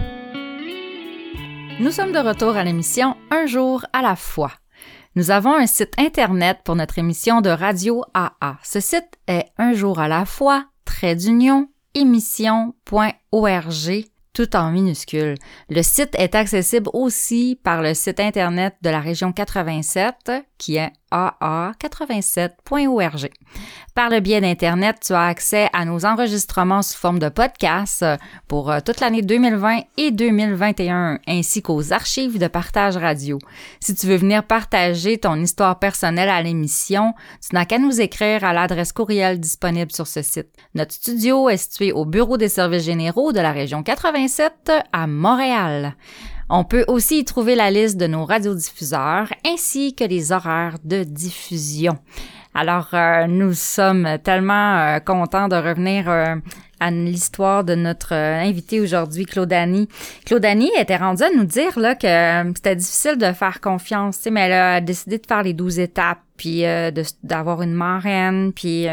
Nous 1.79 1.91
sommes 1.91 2.11
de 2.11 2.19
retour 2.19 2.57
à 2.57 2.63
l'émission 2.63 3.15
Un 3.31 3.45
jour 3.45 3.85
à 3.93 4.01
la 4.01 4.15
fois. 4.15 4.51
Nous 5.15 5.31
avons 5.31 5.55
un 5.55 5.65
site 5.65 5.93
internet 5.97 6.59
pour 6.63 6.75
notre 6.75 6.99
émission 6.99 7.41
de 7.41 7.49
radio 7.49 8.03
AA. 8.13 8.57
Ce 8.63 8.79
site 8.79 9.17
est 9.27 9.45
un 9.57 9.73
jour 9.73 9.99
à 9.99 10.07
la 10.07 10.25
fois, 10.25 10.65
trait 10.85 11.15
d'union, 11.15 11.69
émission.org 11.95 12.73
tout 14.33 14.55
en 14.55 14.71
minuscule. 14.71 15.35
Le 15.69 15.81
site 15.81 16.15
est 16.17 16.35
accessible 16.35 16.89
aussi 16.93 17.59
par 17.61 17.81
le 17.81 17.93
site 17.93 18.19
Internet 18.19 18.75
de 18.81 18.89
la 18.89 19.01
région 19.01 19.33
87, 19.33 20.31
qui 20.57 20.77
est 20.77 20.93
aa87.org. 21.11 23.29
Par 23.93 24.09
le 24.09 24.21
biais 24.21 24.39
d'Internet, 24.39 24.97
tu 25.05 25.13
as 25.13 25.25
accès 25.25 25.69
à 25.73 25.83
nos 25.83 26.05
enregistrements 26.05 26.81
sous 26.81 26.97
forme 26.97 27.19
de 27.19 27.29
podcast 27.29 28.05
pour 28.47 28.71
euh, 28.71 28.79
toute 28.79 29.01
l'année 29.01 29.21
2020 29.21 29.81
et 29.97 30.11
2021, 30.11 31.19
ainsi 31.27 31.61
qu'aux 31.61 31.91
archives 31.91 32.39
de 32.39 32.47
partage 32.47 32.95
radio. 32.95 33.37
Si 33.81 33.93
tu 33.93 34.07
veux 34.07 34.15
venir 34.15 34.45
partager 34.45 35.17
ton 35.17 35.35
histoire 35.35 35.77
personnelle 35.79 36.29
à 36.29 36.41
l'émission, 36.41 37.13
tu 37.45 37.53
n'as 37.53 37.65
qu'à 37.65 37.79
nous 37.79 37.99
écrire 37.99 38.45
à 38.45 38.53
l'adresse 38.53 38.93
courriel 38.93 39.39
disponible 39.39 39.91
sur 39.91 40.07
ce 40.07 40.21
site. 40.21 40.47
Notre 40.73 40.93
studio 40.93 41.49
est 41.49 41.57
situé 41.57 41.91
au 41.91 42.05
Bureau 42.05 42.37
des 42.37 42.49
services 42.49 42.83
généraux 42.83 43.33
de 43.33 43.41
la 43.41 43.51
région 43.51 43.83
87 43.83 44.71
à 44.93 45.07
Montréal. 45.07 45.95
On 46.53 46.65
peut 46.65 46.83
aussi 46.89 47.19
y 47.19 47.23
trouver 47.23 47.55
la 47.55 47.71
liste 47.71 47.95
de 47.95 48.07
nos 48.07 48.25
radiodiffuseurs 48.25 49.33
ainsi 49.47 49.95
que 49.95 50.03
les 50.03 50.33
horaires 50.33 50.75
de 50.83 51.05
diffusion. 51.05 51.97
Alors, 52.53 52.89
euh, 52.93 53.25
nous 53.25 53.53
sommes 53.53 54.17
tellement 54.21 54.77
euh, 54.79 54.99
contents 54.99 55.47
de 55.47 55.55
revenir 55.55 56.09
euh, 56.09 56.35
à 56.81 56.91
l'histoire 56.91 57.63
de 57.63 57.73
notre 57.73 58.11
invité 58.13 58.81
aujourd'hui, 58.81 59.25
Claudanie. 59.25 59.87
Claudanie 60.25 60.71
était 60.77 60.97
rendue 60.97 61.23
à 61.23 61.29
nous 61.33 61.45
dire 61.45 61.79
là 61.79 61.95
que 61.95 62.51
c'était 62.53 62.75
difficile 62.75 63.17
de 63.17 63.31
faire 63.31 63.61
confiance, 63.61 64.19
mais 64.29 64.41
elle 64.41 64.53
a 64.53 64.81
décidé 64.81 65.19
de 65.19 65.25
faire 65.25 65.43
les 65.43 65.53
douze 65.53 65.79
étapes, 65.79 66.19
puis 66.35 66.65
d'avoir 67.23 67.61
une 67.61 67.73
marraine, 67.73 68.51
puis 68.51 68.87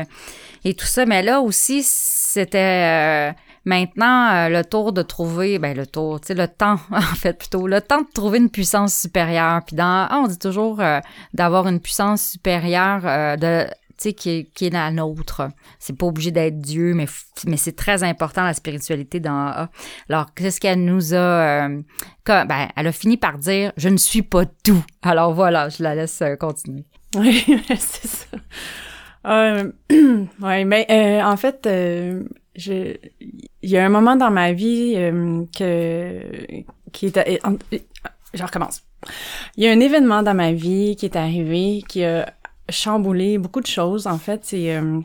et 0.64 0.74
tout 0.74 0.86
ça. 0.86 1.06
Mais 1.06 1.22
là 1.22 1.40
aussi, 1.40 1.82
c'était 1.82 3.34
Maintenant, 3.68 4.30
euh, 4.32 4.48
le 4.48 4.64
tour 4.64 4.94
de 4.94 5.02
trouver, 5.02 5.58
ben 5.58 5.76
le 5.76 5.86
tour, 5.86 6.22
tu 6.22 6.28
sais, 6.28 6.34
le 6.34 6.48
temps, 6.48 6.78
en 6.90 7.02
fait, 7.02 7.34
plutôt, 7.34 7.66
le 7.66 7.82
temps 7.82 8.00
de 8.00 8.10
trouver 8.14 8.38
une 8.38 8.48
puissance 8.48 8.94
supérieure. 8.98 9.60
Puis 9.66 9.76
dans, 9.76 10.06
ah, 10.08 10.22
on 10.24 10.26
dit 10.26 10.38
toujours 10.38 10.80
euh, 10.80 11.00
d'avoir 11.34 11.68
une 11.68 11.78
puissance 11.78 12.30
supérieure 12.30 13.02
euh, 13.04 13.36
de 13.36 13.66
qui 13.98 14.30
est, 14.30 14.44
qui 14.54 14.68
est 14.68 14.70
la 14.70 14.90
nôtre. 14.90 15.50
C'est 15.78 15.98
pas 15.98 16.06
obligé 16.06 16.30
d'être 16.30 16.58
Dieu, 16.58 16.94
mais, 16.94 17.04
mais 17.46 17.58
c'est 17.58 17.76
très 17.76 18.02
important 18.04 18.42
la 18.44 18.54
spiritualité 18.54 19.20
dans 19.20 19.48
A. 19.48 19.70
Alors, 20.08 20.32
qu'est-ce 20.34 20.60
qu'elle 20.60 20.84
nous 20.84 21.14
a... 21.14 21.68
ben, 21.68 22.68
elle 22.74 22.86
a 22.86 22.92
fini 22.92 23.18
par 23.18 23.36
dire 23.36 23.72
«Je 23.76 23.90
ne 23.90 23.98
suis 23.98 24.22
pas 24.22 24.46
tout». 24.46 24.82
Alors 25.02 25.34
voilà, 25.34 25.68
je 25.68 25.82
la 25.82 25.94
laisse 25.96 26.22
continuer. 26.38 26.86
Oui, 27.16 27.44
c'est 27.68 28.08
ça. 28.08 28.26
Ouais, 30.40 30.64
mais 30.64 31.20
en 31.22 31.36
fait, 31.36 31.68
je, 32.58 32.96
il 33.62 33.70
y 33.70 33.78
a 33.78 33.84
un 33.84 33.88
moment 33.88 34.16
dans 34.16 34.30
ma 34.30 34.52
vie 34.52 34.94
euh, 34.96 35.44
que 35.56 36.62
qui 36.92 37.06
est, 37.06 37.40
je 38.34 38.42
recommence. 38.42 38.82
Il 39.56 39.64
y 39.64 39.68
a 39.68 39.70
un 39.70 39.80
événement 39.80 40.22
dans 40.22 40.34
ma 40.34 40.52
vie 40.52 40.96
qui 40.96 41.06
est 41.06 41.16
arrivé 41.16 41.82
qui 41.88 42.04
a 42.04 42.32
chamboulé 42.68 43.38
beaucoup 43.38 43.60
de 43.60 43.66
choses. 43.66 44.06
En 44.06 44.18
fait, 44.18 44.40
c'est 44.42 44.76
euh, 44.76 45.00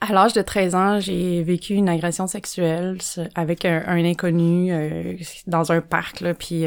à 0.00 0.12
l'âge 0.12 0.34
de 0.34 0.42
13 0.42 0.74
ans, 0.76 1.00
j'ai 1.00 1.42
vécu 1.42 1.74
une 1.74 1.88
agression 1.88 2.28
sexuelle 2.28 2.98
avec 3.34 3.64
un, 3.64 4.04
inconnu 4.04 4.72
euh, 4.72 5.14
dans 5.48 5.72
un 5.72 5.80
parc 5.80 6.20
là, 6.20 6.32
puis 6.32 6.64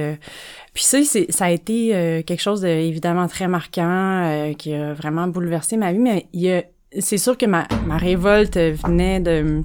puis 0.74 0.84
ça 0.84 1.02
c'est 1.04 1.32
ça 1.32 1.46
a 1.46 1.52
été 1.52 2.24
quelque 2.26 2.42
chose 2.42 2.62
de 2.62 2.68
évidemment 2.68 3.28
très 3.28 3.48
marquant 3.48 4.54
qui 4.58 4.74
a 4.74 4.94
vraiment 4.94 5.28
bouleversé 5.28 5.78
ma 5.78 5.94
vie 5.94 6.00
mais 6.00 6.26
il 6.34 6.46
y 6.46 6.64
c'est 7.00 7.18
sûr 7.18 7.38
que 7.38 7.46
ma 7.46 7.68
ma 7.86 7.98
révolte 7.98 8.58
venait 8.58 9.20
de 9.20 9.64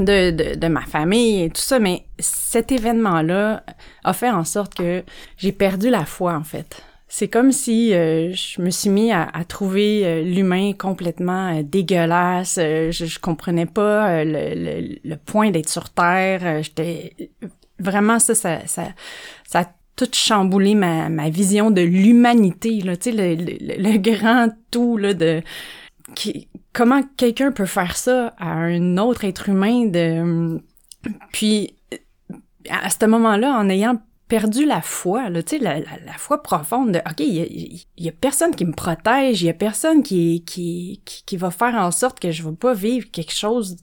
de, 0.00 0.30
de, 0.30 0.54
de, 0.58 0.68
ma 0.68 0.82
famille 0.82 1.44
et 1.44 1.50
tout 1.50 1.60
ça, 1.60 1.78
mais 1.78 2.04
cet 2.18 2.72
événement-là 2.72 3.62
a 4.04 4.12
fait 4.12 4.30
en 4.30 4.44
sorte 4.44 4.74
que 4.74 5.04
j'ai 5.36 5.52
perdu 5.52 5.90
la 5.90 6.04
foi, 6.04 6.34
en 6.34 6.44
fait. 6.44 6.82
C'est 7.10 7.28
comme 7.28 7.52
si 7.52 7.94
euh, 7.94 8.32
je 8.34 8.60
me 8.60 8.68
suis 8.68 8.90
mis 8.90 9.12
à, 9.12 9.22
à 9.32 9.44
trouver 9.44 10.04
euh, 10.04 10.22
l'humain 10.22 10.72
complètement 10.74 11.56
euh, 11.56 11.62
dégueulasse. 11.62 12.56
je, 12.56 12.90
je 12.90 13.18
comprenais 13.18 13.64
pas 13.64 14.24
le, 14.24 14.98
le, 15.02 15.16
point 15.16 15.50
d'être 15.50 15.70
sur 15.70 15.88
Terre. 15.88 16.62
J'étais 16.62 17.14
vraiment 17.78 18.18
ça, 18.18 18.34
ça, 18.34 18.66
ça, 18.66 18.88
ça 19.46 19.60
a 19.60 19.64
tout 19.96 20.08
chamboulé 20.12 20.74
ma, 20.74 21.08
ma 21.08 21.30
vision 21.30 21.70
de 21.70 21.80
l'humanité. 21.80 22.80
Là, 22.82 22.96
tu 22.96 23.10
sais, 23.10 23.16
le, 23.16 23.34
le, 23.42 23.90
le, 23.90 23.98
grand 23.98 24.48
tout 24.70 24.96
là 24.98 25.14
de 25.14 25.42
comment 26.72 27.02
quelqu'un 27.16 27.52
peut 27.52 27.66
faire 27.66 27.96
ça 27.96 28.34
à 28.38 28.52
un 28.52 28.96
autre 28.98 29.24
être 29.24 29.48
humain 29.48 29.86
de 29.86 30.60
puis 31.32 31.76
à 32.70 32.90
ce 32.90 33.06
moment-là 33.06 33.52
en 33.52 33.68
ayant 33.68 33.98
perdu 34.28 34.66
la 34.66 34.82
foi, 34.82 35.30
là, 35.30 35.42
tu 35.42 35.56
sais, 35.56 35.62
la, 35.62 35.80
la, 35.80 36.12
foi 36.18 36.42
profonde 36.42 36.92
de, 36.92 36.98
OK, 36.98 37.20
il 37.20 37.80
y, 37.96 38.08
a, 38.08 38.12
personne 38.12 38.54
qui 38.54 38.66
me 38.66 38.72
protège, 38.74 39.42
il 39.42 39.46
y 39.46 39.50
a 39.50 39.54
personne 39.54 40.02
qui, 40.02 40.44
qui, 40.44 41.02
qui, 41.04 41.36
va 41.38 41.50
faire 41.50 41.74
en 41.74 41.90
sorte 41.90 42.20
que 42.20 42.30
je 42.30 42.42
ne 42.42 42.50
vais 42.50 42.56
pas 42.56 42.74
vivre 42.74 43.10
quelque 43.10 43.32
chose 43.32 43.78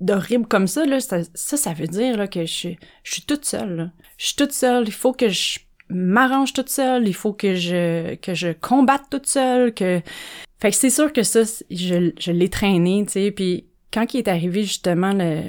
d'horrible 0.00 0.46
comme 0.46 0.66
ça, 0.66 0.84
là. 0.84 0.98
Ça, 0.98 1.22
ça, 1.34 1.72
veut 1.72 1.86
dire 1.86 2.16
là, 2.16 2.26
que 2.26 2.44
je, 2.44 2.70
je 3.04 3.12
suis 3.12 3.22
toute 3.22 3.44
seule. 3.44 3.92
Je 4.18 4.26
suis 4.26 4.36
toute 4.36 4.52
seule. 4.52 4.88
Il 4.88 4.92
faut 4.92 5.12
que 5.12 5.28
je 5.28 5.60
m'arrange 5.88 6.52
toute 6.52 6.68
seule. 6.68 7.06
Il 7.06 7.14
faut 7.14 7.32
que 7.32 7.54
je, 7.54 8.16
que 8.16 8.34
je 8.34 8.48
combatte 8.48 9.04
toute 9.08 9.26
seule. 9.26 9.72
Que 9.72 10.02
fait 10.58 10.70
que 10.70 10.76
c'est 10.76 10.90
sûr 10.90 11.12
que 11.12 11.22
ça, 11.22 11.42
je, 11.70 12.12
je 12.18 12.32
l'ai 12.32 12.48
traîné, 12.48 13.04
tu 13.06 13.12
sais, 13.12 13.30
puis 13.30 13.66
quand 13.92 14.14
il 14.14 14.18
est 14.18 14.28
arrivé 14.28 14.62
justement 14.62 15.12
le, 15.12 15.42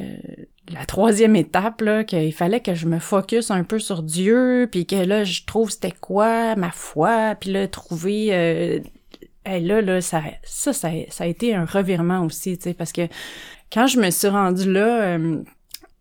la 0.70 0.86
troisième 0.86 1.36
étape, 1.36 1.82
là, 1.82 2.04
qu'il 2.04 2.34
fallait 2.34 2.60
que 2.60 2.76
je 2.76 2.88
me 2.88 3.00
focus 3.00 3.52
un 3.52 3.64
peu 3.64 3.80
sur 3.80 4.04
Dieu, 4.04 4.68
puis 4.72 4.86
que 4.86 4.96
là, 4.96 5.24
je 5.24 5.44
trouve 5.46 5.70
c'était 5.70 5.92
quoi 5.92 6.56
ma 6.56 6.72
foi, 6.72 7.36
puis 7.40 7.52
là, 7.52 7.68
trouver... 7.68 8.30
Euh, 8.32 8.80
là, 9.46 9.82
là, 9.82 10.02
ça, 10.02 10.22
ça, 10.44 10.74
ça, 10.74 10.90
a 10.90 11.26
été 11.26 11.56
un 11.56 11.64
revirement 11.64 12.26
aussi, 12.26 12.58
tu 12.58 12.64
sais, 12.64 12.74
parce 12.74 12.92
que 12.92 13.08
quand 13.72 13.88
je 13.88 13.98
me 13.98 14.10
suis 14.10 14.28
rendue 14.28 14.70
là, 14.70 15.02
euh, 15.04 15.42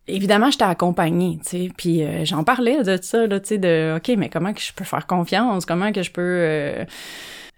évidemment, 0.07 0.51
j'étais 0.51 0.65
accompagnée, 0.65 1.39
tu 1.43 1.49
sais, 1.49 1.71
puis 1.77 2.03
euh, 2.03 2.25
j'en 2.25 2.43
parlais 2.43 2.83
de 2.83 2.97
ça, 3.01 3.25
là, 3.25 3.39
tu 3.39 3.47
sais, 3.47 3.57
de, 3.57 3.95
OK, 3.95 4.17
mais 4.17 4.27
comment 4.27 4.53
que 4.53 4.59
je 4.59 4.73
peux 4.73 4.83
faire 4.83 5.07
confiance? 5.07 5.65
Comment 5.65 5.93
que 5.93 6.03
je 6.03 6.11
peux... 6.11 6.85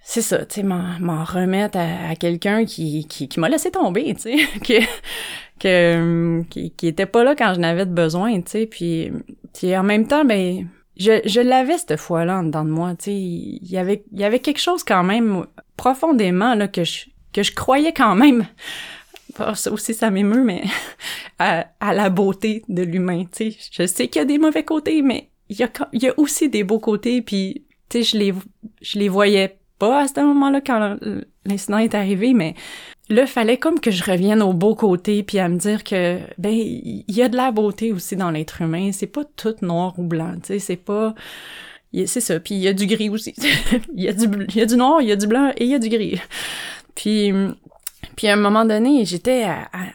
C'est 0.02 0.22
ça, 0.22 0.46
tu 0.46 0.62
sais, 0.62 0.64
m'en 0.64 1.24
remettre 1.24 1.78
à, 1.78 2.16
quelqu'un 2.16 2.66
qui, 2.66 3.06
qui, 3.08 3.28
qui 3.28 3.40
m'a 3.40 3.50
laissé 3.50 3.70
tomber, 3.70 4.16
tu 4.16 4.22
sais, 4.22 4.38
que, 4.64 4.82
que, 5.60 6.42
qui, 6.50 6.72
qui 6.72 6.88
était 6.88 7.06
pas 7.06 7.24
là 7.24 7.36
quand 7.36 7.54
je 7.54 7.60
n'avais 7.60 7.86
de 7.86 7.92
besoin, 7.92 8.42
tu 8.42 8.52
sais, 8.52 8.66
puis, 8.66 9.12
puis 9.54 9.76
en 9.78 9.84
même 9.84 10.08
temps, 10.08 10.26
ben, 10.26 10.68
je, 10.98 11.22
je 11.26 11.42
l'avais 11.42 11.78
cette 11.78 11.98
fois-là 11.98 12.40
en 12.40 12.44
dedans 12.44 12.66
de 12.66 12.72
moi, 12.72 12.96
tu 12.96 13.06
sais, 13.06 13.14
il 13.14 13.70
y 13.70 13.78
avait, 13.78 14.04
il 14.12 14.20
y 14.20 14.24
avait 14.24 14.40
quelque 14.40 14.60
chose 14.60 14.84
quand 14.84 15.04
même 15.04 15.46
profondément, 15.78 16.56
là, 16.56 16.68
que 16.68 16.84
je, 16.84 17.06
que 17.32 17.44
je 17.44 17.54
croyais 17.54 17.94
quand 17.94 18.16
même, 18.16 18.48
ça 19.54 19.72
aussi 19.72 19.94
ça 19.94 20.10
m'émeut, 20.10 20.44
mais 20.44 20.64
à, 21.40 21.68
à 21.80 21.94
la 21.94 22.10
beauté 22.10 22.64
de 22.68 22.82
l'humain, 22.84 23.26
tu 23.26 23.52
sais, 23.52 23.58
je 23.72 23.86
sais 23.86 24.08
qu'il 24.08 24.22
y 24.22 24.24
a 24.24 24.26
des 24.26 24.40
mauvais 24.40 24.64
côtés, 24.64 25.02
mais 25.02 25.30
il 25.50 25.60
y 25.60 25.64
a, 25.64 25.70
il 25.94 26.02
y 26.02 26.08
a 26.08 26.14
aussi 26.18 26.50
des 26.50 26.64
beaux 26.64 26.80
côtés, 26.80 27.22
puis, 27.22 27.66
tu 27.90 28.04
sais, 28.04 28.04
je 28.04 28.18
les, 28.18 28.34
je 28.82 28.98
les 28.98 29.10
voyais 29.10 29.59
pas 29.80 30.02
à 30.02 30.08
ce 30.08 30.20
moment-là 30.20 30.62
quand 30.62 30.98
l'incident 31.46 31.78
est 31.80 31.96
arrivé, 31.96 32.34
mais 32.34 32.54
là, 33.10 33.26
fallait 33.26 33.58
comme 33.58 33.80
que 33.80 33.92
je 33.92 34.04
revienne 34.04 34.42
au 34.42 34.54
beau 34.54 34.76
côté, 34.76 35.24
puis 35.24 35.40
à 35.40 35.50
me 35.50 35.58
dire 35.58 35.84
que, 35.84 36.20
ben, 36.38 36.52
il 36.54 37.04
y 37.08 37.22
a 37.22 37.30
de 37.30 37.38
la 37.38 37.52
beauté 37.52 37.92
aussi 37.92 38.16
dans 38.16 38.30
l'être 38.32 38.62
humain. 38.62 38.92
C'est 38.92 39.08
pas 39.08 39.24
tout 39.36 39.56
noir 39.62 39.98
ou 39.98 40.04
blanc, 40.04 40.36
tu 40.36 40.48
sais, 40.48 40.60
c'est 40.60 40.76
pas... 40.76 41.16
C'est 42.06 42.22
ça, 42.22 42.40
puis 42.40 42.54
il 42.54 42.62
y 42.62 42.68
a 42.68 42.74
du 42.74 42.86
gris 42.86 43.10
aussi. 43.10 43.34
Il 43.96 44.04
y, 44.04 44.08
a 44.08 44.14
du, 44.14 44.28
y 44.54 44.62
a 44.62 44.66
du 44.68 44.76
noir, 44.76 45.02
il 45.02 45.08
y 45.08 45.12
a 45.12 45.16
du 45.16 45.26
blanc 45.26 45.52
et 45.58 45.64
il 45.64 45.72
y 45.72 45.74
a 45.74 45.80
du 45.80 45.90
gris. 45.90 46.22
Puis 46.94 47.34
puis 48.16 48.28
à 48.28 48.34
un 48.34 48.36
moment 48.36 48.66
donné, 48.66 49.06
j'étais 49.06 49.44
à, 49.44 49.70
à, 49.74 49.88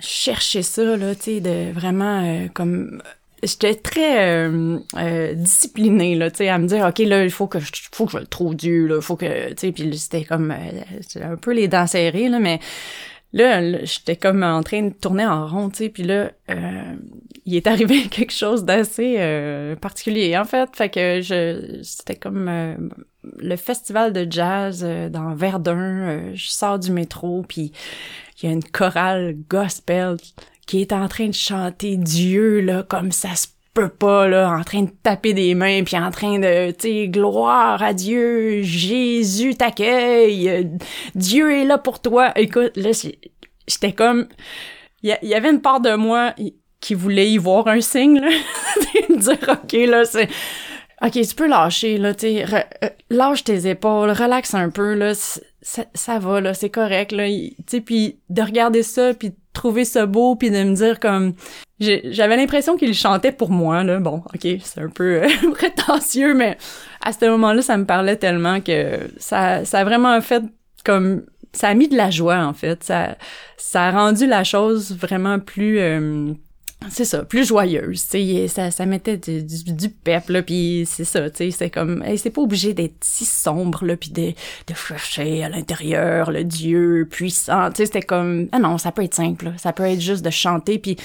chercher 0.00 0.62
ça, 0.62 0.96
là, 0.96 1.14
tu 1.14 1.22
sais, 1.22 1.40
de 1.40 1.72
vraiment 1.72 2.22
euh, 2.22 2.46
comme 2.54 3.02
j'étais 3.42 3.74
très 3.74 4.38
euh, 4.38 4.78
euh, 4.96 5.34
disciplinée 5.34 6.14
là 6.14 6.30
tu 6.30 6.38
sais 6.38 6.48
à 6.48 6.58
me 6.58 6.66
dire 6.66 6.86
ok 6.86 6.98
là 7.00 7.24
il 7.24 7.30
faut 7.30 7.46
que 7.46 7.58
je 7.58 7.70
faut 7.92 8.06
que 8.06 8.12
je 8.12 8.18
le 8.18 8.26
trouve 8.26 8.54
Dieu 8.54 8.86
là 8.86 9.00
faut 9.00 9.16
que 9.16 9.50
tu 9.50 9.54
sais 9.56 9.72
puis 9.72 9.98
c'était 9.98 10.24
comme 10.24 10.52
euh, 10.52 11.22
un 11.22 11.36
peu 11.36 11.52
les 11.52 11.68
dents 11.68 11.86
serrées 11.86 12.28
là 12.28 12.38
mais 12.38 12.60
là, 13.32 13.84
j'étais 13.84 14.16
comme 14.16 14.42
en 14.42 14.62
train 14.62 14.82
de 14.82 14.92
tourner 14.92 15.26
en 15.26 15.46
rond 15.46 15.70
tu 15.70 15.78
sais 15.78 15.88
puis 15.88 16.04
là 16.04 16.30
euh, 16.50 16.94
il 17.44 17.56
est 17.56 17.66
arrivé 17.66 18.02
quelque 18.10 18.32
chose 18.32 18.64
d'assez 18.64 19.16
euh, 19.18 19.74
particulier 19.74 20.36
en 20.38 20.44
fait. 20.44 20.68
Fait 20.76 20.88
que 20.88 21.20
je 21.20 21.80
c'était 21.82 22.16
comme 22.16 22.92
le 23.38 23.56
festival 23.56 24.12
de 24.12 24.26
jazz 24.30 24.86
dans 25.10 25.34
Verdun 25.34 26.34
je 26.34 26.48
sors 26.48 26.78
du 26.78 26.92
métro 26.92 27.44
puis 27.48 27.72
il 28.40 28.46
y 28.46 28.48
a 28.48 28.52
une 28.52 28.64
chorale 28.64 29.36
gospel 29.48 30.16
qui 30.66 30.80
est 30.80 30.92
en 30.92 31.08
train 31.08 31.28
de 31.28 31.34
chanter 31.34 31.96
Dieu, 31.96 32.60
là, 32.60 32.82
comme 32.82 33.12
ça 33.12 33.34
se 33.34 33.48
peut 33.74 33.88
pas, 33.88 34.28
là, 34.28 34.50
en 34.50 34.62
train 34.64 34.82
de 34.82 34.90
taper 35.02 35.32
des 35.32 35.54
mains, 35.54 35.82
puis 35.82 35.96
en 35.96 36.10
train 36.10 36.38
de, 36.38 36.72
tu 36.72 36.80
sais, 36.80 37.08
gloire 37.08 37.82
à 37.82 37.94
Dieu, 37.94 38.62
Jésus 38.62 39.54
t'accueille, 39.54 40.68
Dieu 41.14 41.52
est 41.52 41.64
là 41.64 41.78
pour 41.78 42.00
toi. 42.00 42.32
Écoute, 42.36 42.76
là, 42.76 42.90
j'étais 43.66 43.92
comme, 43.92 44.26
il 45.02 45.16
y, 45.22 45.34
avait 45.34 45.50
une 45.50 45.62
part 45.62 45.80
de 45.80 45.94
moi 45.94 46.34
qui 46.80 46.94
voulait 46.94 47.30
y 47.30 47.38
voir 47.38 47.66
un 47.68 47.80
signe, 47.80 48.20
là, 48.20 48.28
de 49.08 49.16
dire, 49.16 49.48
ok, 49.48 49.72
là, 49.88 50.04
c'est, 50.04 50.28
ok, 51.02 51.12
tu 51.12 51.34
peux 51.34 51.48
lâcher, 51.48 51.96
là, 51.96 52.14
tu 52.14 52.26
euh, 52.26 52.88
lâche 53.08 53.44
tes 53.44 53.68
épaules, 53.68 54.10
relaxe 54.10 54.54
un 54.54 54.68
peu, 54.68 54.94
là, 54.94 55.14
ça, 55.62 55.84
ça 55.94 56.18
va, 56.18 56.40
là, 56.40 56.54
c'est 56.54 56.70
correct, 56.70 57.12
là, 57.12 57.26
tu 57.26 57.54
sais, 57.66 57.80
puis 57.80 58.18
de 58.28 58.42
regarder 58.42 58.82
ça, 58.82 59.14
puis 59.14 59.32
trouver 59.52 59.84
ça 59.84 60.06
beau 60.06 60.34
puis 60.34 60.50
de 60.50 60.62
me 60.62 60.74
dire 60.74 60.98
comme 60.98 61.34
j'avais 61.78 62.36
l'impression 62.36 62.76
qu'il 62.76 62.94
chantait 62.94 63.32
pour 63.32 63.50
moi 63.50 63.84
là. 63.84 63.98
Bon 63.98 64.22
ok 64.34 64.48
c'est 64.62 64.80
un 64.80 64.88
peu 64.88 65.22
euh, 65.22 65.28
prétentieux 65.54 66.34
mais 66.34 66.56
à 67.04 67.12
ce 67.12 67.24
moment-là 67.26 67.62
ça 67.62 67.76
me 67.76 67.84
parlait 67.84 68.16
tellement 68.16 68.60
que 68.60 69.10
ça 69.18 69.64
ça 69.64 69.80
a 69.80 69.84
vraiment 69.84 70.18
fait 70.20 70.42
comme 70.84 71.24
ça 71.52 71.68
a 71.68 71.74
mis 71.74 71.88
de 71.88 71.96
la 71.96 72.10
joie 72.10 72.38
en 72.38 72.54
fait. 72.54 72.82
Ça 72.82 73.16
ça 73.56 73.88
a 73.88 73.90
rendu 73.90 74.26
la 74.26 74.44
chose 74.44 74.96
vraiment 74.96 75.38
plus 75.38 75.78
euh, 75.78 76.32
c'est 76.90 77.04
ça, 77.04 77.24
plus 77.24 77.46
joyeuse, 77.46 78.08
tu 78.08 78.48
ça, 78.48 78.70
ça 78.70 78.86
mettait 78.86 79.16
du, 79.16 79.42
du, 79.42 79.88
pep, 79.88 80.28
là, 80.28 80.42
puis 80.42 80.84
c'est 80.86 81.04
ça, 81.04 81.30
tu 81.30 81.36
sais, 81.36 81.50
c'est 81.50 81.70
comme, 81.70 82.04
c'est 82.16 82.30
pas 82.30 82.42
obligé 82.42 82.74
d'être 82.74 82.96
si 83.02 83.24
sombre, 83.24 83.84
là, 83.84 83.96
puis 83.96 84.10
de, 84.10 84.30
de 84.30 84.74
chercher 84.74 85.44
à 85.44 85.48
l'intérieur 85.48 86.30
le 86.30 86.44
Dieu 86.44 87.08
puissant, 87.10 87.70
tu 87.70 87.78
sais, 87.78 87.86
c'était 87.86 88.02
comme, 88.02 88.48
ah 88.52 88.58
non, 88.58 88.78
ça 88.78 88.92
peut 88.92 89.02
être 89.02 89.14
simple, 89.14 89.52
ça 89.56 89.72
peut 89.72 89.84
être 89.84 90.00
juste 90.00 90.24
de 90.24 90.30
chanter, 90.30 90.78
puis 90.78 90.96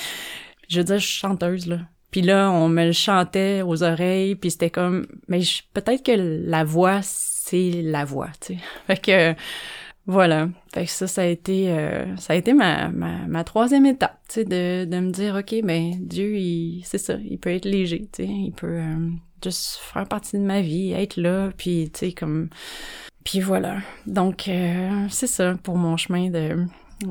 je 0.69 0.79
veux 0.79 0.85
dire, 0.85 0.99
je 0.99 1.05
suis 1.05 1.19
chanteuse, 1.19 1.67
là, 1.67 1.79
puis 2.11 2.21
là, 2.21 2.51
on 2.51 2.69
me 2.69 2.85
le 2.85 2.91
chantait 2.93 3.61
aux 3.61 3.83
oreilles, 3.83 4.35
puis 4.35 4.51
c'était 4.51 4.69
comme, 4.69 5.07
mais 5.27 5.41
peut-être 5.73 6.03
que 6.03 6.11
la 6.13 6.63
voix, 6.63 6.99
c'est 7.03 7.81
la 7.83 8.05
voix, 8.05 8.29
tu 8.39 8.55
sais, 8.55 8.59
fait 8.87 9.01
que 9.01 9.35
voilà. 10.07 10.47
Fait 10.73 10.85
que 10.85 10.91
ça, 10.91 11.05
ça 11.05 11.21
a 11.21 11.25
été, 11.25 11.69
euh, 11.69 12.15
ça 12.15 12.31
a 12.31 12.35
été 12.37 12.53
ma, 12.53 12.87
ma, 12.87 13.27
ma 13.27 13.43
troisième 13.43 13.85
étape, 13.85 14.17
tu 14.29 14.35
sais, 14.35 14.45
de, 14.45 14.85
de 14.85 14.99
me 14.99 15.11
dire, 15.11 15.35
OK, 15.35 15.53
ben, 15.63 15.95
Dieu, 15.99 16.37
il, 16.37 16.81
c'est 16.85 16.97
ça, 16.97 17.15
il 17.15 17.37
peut 17.37 17.49
être 17.53 17.65
léger, 17.65 18.07
tu 18.13 18.23
sais, 18.23 18.29
il 18.29 18.53
peut 18.53 18.79
euh, 18.79 19.09
juste 19.43 19.75
faire 19.81 20.07
partie 20.07 20.37
de 20.37 20.43
ma 20.43 20.61
vie, 20.61 20.93
être 20.93 21.17
là, 21.17 21.51
puis, 21.57 21.91
tu 21.93 21.99
sais, 21.99 22.11
comme... 22.13 22.49
Puis 23.25 23.41
voilà. 23.41 23.79
Donc, 24.05 24.47
euh, 24.47 25.05
c'est 25.09 25.27
ça 25.27 25.55
pour 25.61 25.75
mon 25.75 25.97
chemin 25.97 26.29
de... 26.29 26.65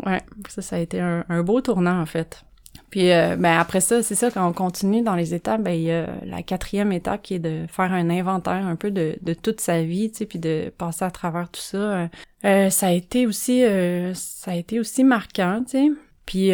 Ouais, 0.06 0.22
ça, 0.48 0.62
ça 0.62 0.76
a 0.76 0.78
été 0.78 0.98
un, 0.98 1.26
un 1.28 1.42
beau 1.42 1.60
tournant, 1.60 2.00
en 2.00 2.06
fait. 2.06 2.45
Puis 2.90 3.12
euh, 3.12 3.36
ben 3.36 3.58
après 3.58 3.80
ça, 3.80 4.02
c'est 4.02 4.14
ça, 4.14 4.30
quand 4.30 4.46
on 4.46 4.52
continue 4.52 5.02
dans 5.02 5.16
les 5.16 5.34
étapes, 5.34 5.62
ben 5.62 5.72
il 5.72 5.82
y 5.82 5.92
a 5.92 6.06
la 6.24 6.42
quatrième 6.42 6.92
étape 6.92 7.22
qui 7.22 7.34
est 7.34 7.38
de 7.38 7.66
faire 7.68 7.92
un 7.92 8.10
inventaire 8.10 8.66
un 8.66 8.76
peu 8.76 8.90
de, 8.90 9.18
de 9.22 9.34
toute 9.34 9.60
sa 9.60 9.82
vie, 9.82 10.10
tu 10.10 10.18
sais, 10.18 10.26
puis 10.26 10.38
de 10.38 10.72
passer 10.76 11.04
à 11.04 11.10
travers 11.10 11.50
tout 11.50 11.60
ça. 11.60 12.08
Euh, 12.44 12.70
ça 12.70 12.86
a 12.88 12.92
été 12.92 13.26
aussi 13.26 13.64
euh, 13.64 14.14
ça 14.14 14.52
a 14.52 14.54
été 14.54 14.78
aussi 14.78 15.04
marquant, 15.04 15.62
tu 15.64 15.72
sais. 15.72 15.88
Puis 16.26 16.50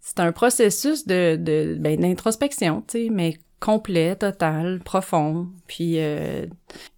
c'est 0.00 0.20
un 0.20 0.32
processus 0.32 1.06
de, 1.06 1.36
de 1.36 1.76
ben, 1.78 2.00
d'introspection, 2.00 2.82
tu 2.86 3.04
sais, 3.04 3.08
mais 3.10 3.38
complet, 3.60 4.16
total, 4.16 4.80
profond. 4.84 5.48
Puis 5.68 5.98
il 5.98 6.50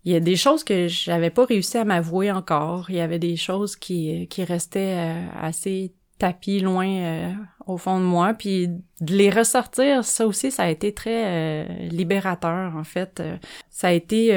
y 0.04 0.14
a 0.14 0.20
des 0.20 0.36
choses 0.36 0.64
que 0.64 0.88
j'avais 0.88 1.30
pas 1.30 1.44
réussi 1.44 1.76
à 1.76 1.84
m'avouer 1.84 2.32
encore. 2.32 2.86
Il 2.88 2.96
y 2.96 3.00
avait 3.00 3.18
des 3.18 3.36
choses 3.36 3.76
qui 3.76 4.26
qui 4.28 4.44
restaient 4.44 5.14
assez 5.40 5.92
tapis 6.18 6.60
loin 6.60 6.88
euh, 6.88 7.32
au 7.66 7.76
fond 7.76 7.98
de 7.98 8.04
moi. 8.04 8.34
Puis 8.34 8.68
de 8.68 9.14
les 9.14 9.30
ressortir 9.30 10.04
ça 10.04 10.26
aussi 10.26 10.50
ça 10.50 10.64
a 10.64 10.70
été 10.70 10.92
très 10.92 11.24
euh, 11.26 11.88
libérateur 11.88 12.76
en 12.76 12.84
fait. 12.84 13.20
Euh, 13.20 13.36
ça 13.70 13.88
a 13.88 13.92
été 13.92 14.30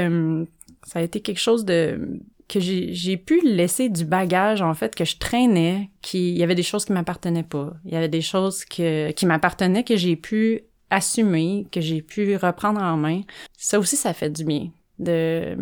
ça 0.84 1.00
a 1.00 1.02
été 1.02 1.20
quelque 1.20 1.40
chose 1.40 1.66
de 1.66 2.20
que 2.48 2.60
j'ai 2.60 2.94
j'ai 2.94 3.18
pu 3.18 3.42
laisser 3.42 3.90
du 3.90 4.06
bagage 4.06 4.62
en 4.62 4.74
fait 4.74 4.96
que 4.96 5.04
je 5.04 5.18
traînais 5.18 5.90
qui 6.02 6.32
il 6.32 6.38
y 6.38 6.44
avait 6.44 6.56
des 6.56 6.64
choses 6.64 6.86
qui 6.86 6.94
m'appartenaient 6.94 7.44
pas. 7.44 7.74
Il 7.86 7.94
y 7.94 7.98
avait 7.98 8.10
des 8.10 8.22
choses 8.22 8.66
que 8.66 9.12
qui 9.12 9.26
m'appartenaient 9.26 9.84
que 9.84 9.98
j'ai 9.98 10.16
pu 10.16 10.62
assumer 10.90 11.68
que 11.72 11.82
j'ai 11.82 12.02
pu 12.02 12.38
reprendre 12.38 12.82
en 12.82 12.98
main. 12.98 13.22
Ça 13.58 13.80
aussi 13.80 13.98
ça 13.98 14.14
fait 14.14 14.30
du 14.30 14.46
bien 14.46 14.70
de 15.00 15.58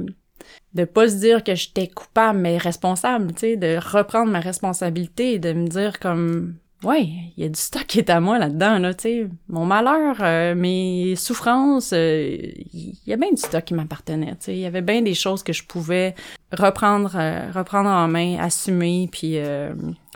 de 0.76 0.84
pas 0.84 1.08
se 1.08 1.16
dire 1.16 1.44
que 1.44 1.56
j'étais 1.56 1.88
coupable 1.88 2.40
mais 2.40 2.58
responsable, 2.58 3.34
tu 3.34 3.40
sais, 3.40 3.56
de 3.56 3.78
reprendre 3.78 4.32
ma 4.32 4.42
responsabilité 4.42 5.40
de 5.40 5.54
me 5.54 5.68
dire 5.68 6.00
comme 6.00 6.56
ouais, 6.84 7.08
il 7.38 7.44
y 7.44 7.46
a 7.46 7.50
du 7.50 7.60
stock 7.60 7.86
qui 7.88 8.00
est 8.00 8.10
à 8.10 8.20
moi 8.20 8.38
là-dedans 8.38 8.78
là, 8.80 8.94
tu 8.94 9.04
sais, 9.04 9.28
mon 9.48 9.66
malheur, 9.66 10.18
euh, 10.20 10.54
mes 10.54 11.16
souffrances, 11.16 11.94
euh, 11.94 12.38
il 12.74 13.00
y 13.08 13.14
a 13.14 13.18
bien 13.18 13.32
du 13.32 13.42
stock 13.42 13.64
qui 13.64 13.74
m'appartenait, 13.74 14.32
tu 14.32 14.38
sais, 14.42 14.54
il 14.54 14.60
y 14.60 14.66
avait 14.66 14.82
bien 14.82 15.02
des 15.02 15.14
choses 15.14 15.44
que 15.44 15.54
je 15.54 15.64
pouvais 15.64 16.14
reprendre 16.52 17.16
euh, 17.16 17.50
reprendre 17.54 17.90
en 17.90 18.10
main, 18.10 18.38
assumer 18.40 19.08
puis 19.10 19.38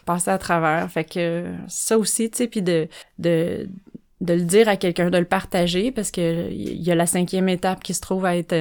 passer 0.05 0.31
à 0.31 0.37
travers. 0.37 0.89
Fait 0.91 1.05
que 1.05 1.45
ça 1.67 1.97
aussi, 1.97 2.29
tu 2.29 2.37
sais, 2.37 2.47
puis 2.47 2.61
de 2.61 2.89
de 3.17 3.69
de 4.19 4.33
le 4.33 4.41
dire 4.41 4.67
à 4.67 4.75
quelqu'un, 4.75 5.09
de 5.09 5.17
le 5.17 5.23
partager 5.23 5.91
parce 5.91 6.11
que 6.11 6.51
il 6.51 6.81
y 6.81 6.91
a 6.91 6.95
la 6.95 7.05
cinquième 7.05 7.47
étape 7.47 7.81
qui 7.81 7.93
se 7.93 8.01
trouve 8.01 8.25
à 8.25 8.35
être 8.35 8.53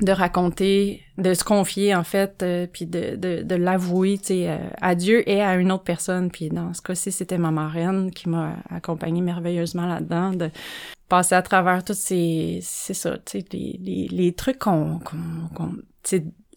de 0.00 0.12
raconter, 0.12 1.02
de 1.16 1.34
se 1.34 1.42
confier 1.42 1.94
en 1.94 2.04
fait, 2.04 2.42
euh, 2.42 2.66
puis 2.72 2.86
de, 2.86 3.16
de, 3.16 3.42
de 3.42 3.54
l'avouer, 3.56 4.18
tu 4.18 4.26
sais, 4.26 4.50
euh, 4.50 4.58
à 4.80 4.94
Dieu 4.94 5.28
et 5.28 5.42
à 5.42 5.56
une 5.56 5.72
autre 5.72 5.84
personne. 5.84 6.30
Puis 6.30 6.48
dans 6.50 6.72
ce 6.72 6.82
cas-ci, 6.82 7.10
c'était 7.10 7.38
ma 7.38 7.50
marraine 7.50 8.10
qui 8.10 8.28
m'a 8.28 8.56
accompagnée 8.70 9.22
merveilleusement 9.22 9.86
là-dedans, 9.86 10.30
de 10.30 10.50
passer 11.08 11.34
à 11.34 11.42
travers 11.42 11.82
tous 11.84 11.98
ces, 11.98 12.60
c'est 12.62 12.94
ça, 12.94 13.18
tu 13.18 13.40
sais, 13.40 13.44
les, 13.52 13.80
les, 13.82 14.08
les, 14.08 14.32
trucs 14.32 14.58
qu'on, 14.58 15.00
qu'on, 15.00 15.48
qu'on 15.54 15.72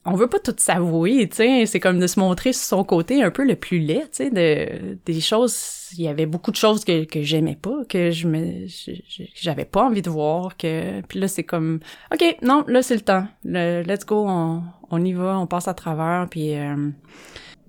on 0.05 0.15
veut 0.15 0.27
pas 0.27 0.39
tout 0.39 0.55
s'avouer, 0.57 1.27
tu 1.29 1.37
sais, 1.37 1.65
c'est 1.67 1.79
comme 1.79 1.99
de 1.99 2.07
se 2.07 2.19
montrer 2.19 2.53
sur 2.53 2.63
son 2.63 2.83
côté 2.83 3.21
un 3.21 3.29
peu 3.29 3.45
le 3.45 3.55
plus 3.55 3.77
laid, 3.77 4.01
tu 4.01 4.07
sais, 4.11 4.29
de 4.31 4.97
des 5.05 5.21
choses, 5.21 5.91
il 5.95 6.03
y 6.03 6.07
avait 6.07 6.25
beaucoup 6.25 6.49
de 6.49 6.55
choses 6.55 6.83
que 6.83 7.03
que 7.03 7.21
j'aimais 7.21 7.57
pas, 7.61 7.85
que 7.87 8.09
je 8.09 8.27
me 8.27 8.65
j'avais 9.35 9.65
pas 9.65 9.83
envie 9.83 10.01
de 10.01 10.09
voir 10.09 10.57
que 10.57 11.01
puis 11.01 11.19
là 11.19 11.27
c'est 11.27 11.43
comme 11.43 11.79
OK, 12.11 12.23
non, 12.41 12.63
là 12.67 12.81
c'est 12.81 12.95
le 12.95 13.01
temps. 13.01 13.27
Le, 13.43 13.83
let's 13.83 14.05
go, 14.05 14.25
on, 14.27 14.63
on 14.89 15.05
y 15.05 15.13
va, 15.13 15.37
on 15.37 15.45
passe 15.45 15.67
à 15.67 15.75
travers 15.75 16.27
puis 16.29 16.55
euh, 16.55 16.89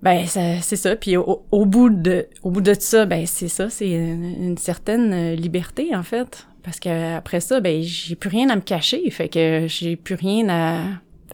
ben 0.01 0.25
c'est 0.25 0.75
ça. 0.75 0.95
Puis 0.95 1.15
au, 1.17 1.65
bout 1.65 1.91
de 1.91 2.27
au 2.41 2.49
bout 2.49 2.61
de 2.61 2.73
ça 2.73 3.05
ben 3.05 3.27
c'est 3.27 3.47
ça 3.47 3.69
c'est 3.69 3.91
une, 3.91 4.57
certaine 4.57 5.33
liberté 5.33 5.95
en 5.95 6.03
fait. 6.03 6.47
Parce 6.63 6.79
que 6.79 7.15
après 7.15 7.41
ça 7.41 7.59
ben 7.59 7.83
j'ai 7.83 8.15
plus 8.15 8.29
rien 8.29 8.49
à 8.49 8.55
me 8.55 8.61
cacher 8.61 9.07
fait 9.11 9.29
que 9.29 9.65
j'ai 9.67 9.95
plus 9.97 10.15
rien 10.15 10.49
à 10.49 10.79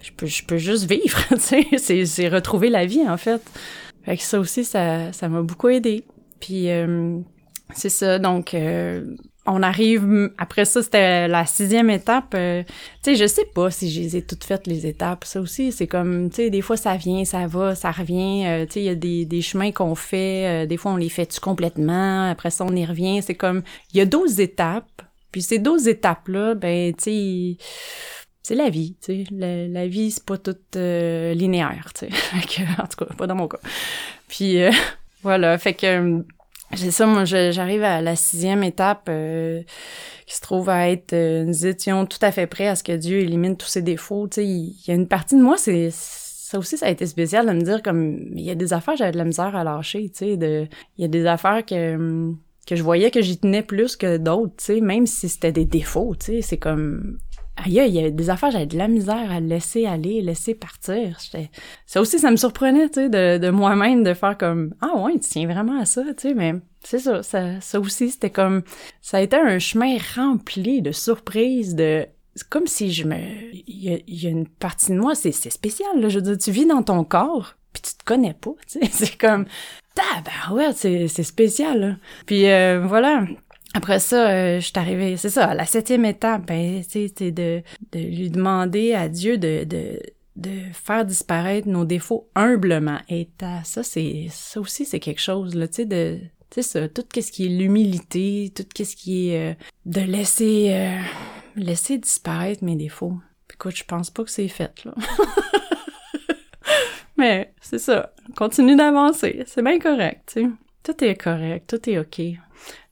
je 0.02 0.12
peux, 0.12 0.26
je 0.26 0.44
peux 0.44 0.58
juste 0.58 0.90
vivre, 0.90 1.20
tu 1.30 1.78
sais, 1.78 2.06
c'est, 2.06 2.28
retrouver 2.28 2.70
la 2.70 2.86
vie, 2.86 3.08
en 3.08 3.18
fait. 3.18 3.42
Fait 4.04 4.18
que 4.18 4.24
ça 4.24 4.40
aussi, 4.40 4.64
ça, 4.64 5.12
ça 5.12 5.28
m'a 5.30 5.42
beaucoup 5.42 5.70
aidé. 5.70 6.06
Puis, 6.40 6.70
euh, 6.70 7.20
c'est 7.76 7.90
ça, 7.90 8.18
donc, 8.18 8.54
euh, 8.54 9.04
on 9.46 9.64
arrive, 9.64 10.32
après 10.38 10.66
ça, 10.66 10.82
c'était 10.84 11.28
la 11.28 11.46
sixième 11.46 11.90
étape. 11.90 12.34
Euh, 12.36 12.64
tu 13.04 13.12
sais, 13.12 13.16
je 13.16 13.26
sais 13.26 13.46
pas 13.54 13.72
si 13.72 13.92
je 13.92 14.00
les 14.00 14.18
ai 14.18 14.22
toutes 14.22 14.44
faites, 14.44 14.68
les 14.68 14.86
étapes. 14.86 15.26
Ça 15.26 15.42
aussi, 15.42 15.72
c'est 15.72 15.88
comme, 15.88 16.30
tu 16.30 16.38
sais, 16.38 16.50
des 16.50 16.62
fois, 16.62 16.78
ça 16.78 16.96
vient, 16.96 17.26
ça 17.26 17.48
va, 17.48 17.76
ça 17.76 17.92
revient. 17.92 18.66
tu 18.68 18.74
sais, 18.74 18.80
il 18.82 18.86
y 18.86 18.90
a 18.90 18.96
des, 18.96 19.26
des 19.26 19.42
chemins 19.42 19.72
qu'on 19.72 19.96
fait. 19.96 20.68
des 20.68 20.78
fois, 20.78 20.92
on 20.92 20.98
les 20.98 21.10
fait-tu 21.10 21.40
complètement? 21.40 22.30
Après 22.30 22.52
ça, 22.52 22.64
on 22.64 22.76
y 22.76 22.86
revient. 22.86 23.22
C'est 23.24 23.36
comme, 23.36 23.64
il 23.94 23.98
y 23.98 24.02
a 24.02 24.06
12 24.06 24.40
étapes 24.40 25.02
Puis 25.32 25.42
ces 25.42 25.58
12 25.58 25.88
étapes-là, 25.88 26.54
ben, 26.54 26.94
tu 26.94 27.04
sais, 27.04 27.58
c'est 28.44 28.56
la 28.56 28.70
vie, 28.70 28.96
tu 29.02 29.26
sais. 29.26 29.32
La, 29.32 29.68
la, 29.68 29.88
vie, 29.88 30.12
c'est 30.12 30.24
pas 30.24 30.38
toute 30.38 30.76
euh, 30.76 31.34
linéaire, 31.34 31.92
tu 31.94 32.08
sais. 32.08 32.64
en 32.82 32.88
tout 32.88 33.06
cas, 33.06 33.14
pas 33.16 33.28
dans 33.28 33.36
mon 33.36 33.48
cas. 33.48 33.60
Puis 34.28 34.62
euh, 34.62 34.72
voilà, 35.24 35.58
fait 35.58 35.74
que 35.74 36.24
c'est 36.76 36.92
ça, 36.92 37.06
moi, 37.06 37.26
j'arrive 37.26 37.84
à 37.84 38.02
la 38.02 38.16
sixième 38.16 38.64
étape 38.64 39.08
euh, 39.10 39.62
qui 40.28 40.36
se 40.36 40.42
trouve 40.42 40.70
à 40.70 40.90
être, 40.90 41.14
nous 41.14 41.66
étions 41.66 42.06
tout 42.06 42.20
à 42.22 42.32
fait 42.32 42.48
prêts 42.48 42.68
à 42.68 42.76
ce 42.76 42.84
que 42.84 42.96
Dieu 42.96 43.20
élimine 43.20 43.58
tous 43.58 43.68
ses 43.68 43.82
défauts. 43.82 44.28
Tu 44.28 44.36
sais, 44.36 44.46
il 44.46 44.76
y 44.88 44.92
a 44.92 44.94
une 44.94 45.08
partie 45.08 45.36
de 45.36 45.42
moi, 45.42 45.58
c'est 45.58 45.90
ça 45.92 46.58
aussi, 46.58 46.78
ça 46.78 46.88
a 46.88 46.90
été 46.90 47.06
spécial 47.06 47.46
de 47.46 47.52
me 47.52 47.62
dire 47.62 47.84
comme 47.84 48.32
il 48.36 48.42
y 48.42 48.50
a 48.50 48.56
des 48.56 48.74
affaires, 48.74 48.96
j'avais 48.96 49.12
de 49.12 49.18
la 49.18 49.26
misère 49.26 49.56
à 49.56 49.64
lâcher, 49.64 50.10
tu 50.10 50.26
sais, 50.26 50.38
de 50.38 50.68
il 50.98 51.02
y 51.02 51.06
a 51.06 51.08
des 51.08 51.26
affaires 51.28 51.64
que 51.66 52.34
que 52.66 52.76
je 52.76 52.84
voyais 52.84 53.10
que 53.10 53.22
j'y 53.22 53.38
tenais 53.38 53.64
plus 53.64 53.96
que 53.96 54.18
d'autres, 54.18 54.54
tu 54.58 54.66
sais, 54.66 54.82
même 54.82 55.08
si 55.08 55.30
c'était 55.30 55.52
des 55.52 55.66
défauts, 55.66 56.16
tu 56.20 56.26
sais, 56.28 56.42
c'est 56.42 56.58
comme 56.58 57.18
il 57.66 57.74
y 57.74 58.04
a 58.04 58.10
des 58.10 58.30
affaires, 58.30 58.52
j'avais 58.52 58.66
de 58.66 58.78
la 58.78 58.88
misère 58.88 59.32
à 59.32 59.40
laisser 59.40 59.86
aller, 59.86 60.22
laisser 60.22 60.56
partir. 60.56 61.20
Ça 61.86 62.02
aussi, 62.02 62.20
ça 62.20 62.32
me 62.32 62.38
surprenait, 62.38 62.90
tu 62.90 63.02
sais, 63.02 63.10
de, 63.10 63.50
moi-même, 63.50 64.04
de 64.04 64.14
faire 64.14 64.38
comme, 64.38 64.74
ah 64.82 64.98
ouais, 64.98 65.14
tu 65.14 65.30
tiens 65.30 65.48
vraiment 65.48 65.80
à 65.80 65.86
ça, 65.86 66.04
tu 66.16 66.30
sais, 66.30 66.34
mais 66.34 66.54
c'est 66.84 67.00
ça, 67.00 67.24
ça, 67.24 67.60
ça 67.62 67.80
aussi, 67.80 68.10
c'était 68.10 68.30
comme, 68.30 68.64
ça 69.02 69.18
a 69.18 69.22
été 69.22 69.36
un 69.36 69.60
chemin 69.60 69.98
rempli 70.16 70.82
de 70.82 70.92
surprises, 70.92 71.76
de, 71.76 72.06
c'est 72.36 72.48
comme 72.48 72.68
si 72.68 72.92
je 72.92 73.06
me 73.06 73.18
il 73.68 74.02
y, 74.08 74.28
a, 74.28 74.30
une 74.30 74.48
partie 74.48 74.92
de 74.92 74.98
moi 74.98 75.14
c'est 75.16 75.32
spécial 75.32 76.00
là 76.00 76.10
je 76.10 76.20
veux 76.20 76.22
dire 76.22 76.38
tu 76.38 76.52
vis 76.52 76.66
dans 76.66 76.84
ton 76.84 77.04
corps 77.04 77.56
puis 77.74 77.82
tu 77.82 77.96
te 77.96 78.04
connais 78.06 78.34
pas 78.34 78.52
tu 78.68 78.80
sais 78.80 78.86
c'est 78.92 79.18
comme 79.18 79.46
ah 80.00 80.22
ben 80.24 80.56
ouais 80.56 80.72
c'est 80.74 81.08
c'est 81.10 81.24
spécial 81.24 81.80
là. 81.80 81.96
puis 82.26 82.48
euh, 82.48 82.86
voilà 82.86 83.26
après 83.74 84.00
ça, 84.00 84.30
euh, 84.30 84.60
je 84.60 84.66
suis 84.66 85.18
c'est 85.18 85.30
ça, 85.30 85.50
à 85.50 85.54
la 85.54 85.66
septième 85.66 86.06
étape, 86.06 86.48
ben, 86.48 86.82
c'est 86.88 87.32
de, 87.32 87.62
de 87.92 88.00
lui 88.00 88.30
demander 88.30 88.94
à 88.94 89.10
Dieu 89.10 89.38
de, 89.38 89.64
de, 89.64 90.00
de 90.36 90.50
faire 90.74 91.06
disparaître 91.06 91.68
nos 91.68 91.86
défauts 91.86 92.28
humblement. 92.36 93.00
Et 93.10 93.30
ça, 93.64 93.84
c'est, 93.84 94.28
ça 94.32 94.60
aussi, 94.60 94.86
c'est 94.86 95.00
quelque 95.00 95.22
chose, 95.22 95.54
là, 95.54 95.68
tu 95.68 95.76
sais, 95.76 95.86
de, 95.86 96.18
tu 96.50 96.62
sais, 96.62 96.64
ça, 96.64 96.90
tout 96.90 97.04
ce 97.14 97.32
qui 97.32 97.46
est 97.46 97.50
l'humilité, 97.50 98.52
tout 98.56 98.66
ce 98.76 98.96
qui 98.96 99.30
est 99.30 99.52
euh, 99.52 99.54
de 99.86 100.02
laisser, 100.02 100.98
laisser 101.56 102.00
disparaître 102.00 102.64
mes 102.64 102.76
défauts. 102.76 103.20
Écoute, 103.54 103.76
je 103.76 103.84
pense 103.84 104.10
pas 104.10 104.24
que 104.24 104.32
c'est 104.32 104.48
fait, 104.48 104.84
là. 104.84 104.96
Mais 107.18 107.54
c'est 107.62 107.80
ça. 107.80 108.14
Continue 108.38 108.78
d'avancer. 108.78 109.44
C'est 109.46 109.62
bien 109.62 109.78
correct, 109.78 110.34
tu 110.34 110.42
sais. 110.42 110.50
Tout 110.82 111.04
est 111.04 111.16
correct, 111.16 111.70
tout 111.70 111.90
est 111.90 112.00
OK. 112.00 112.22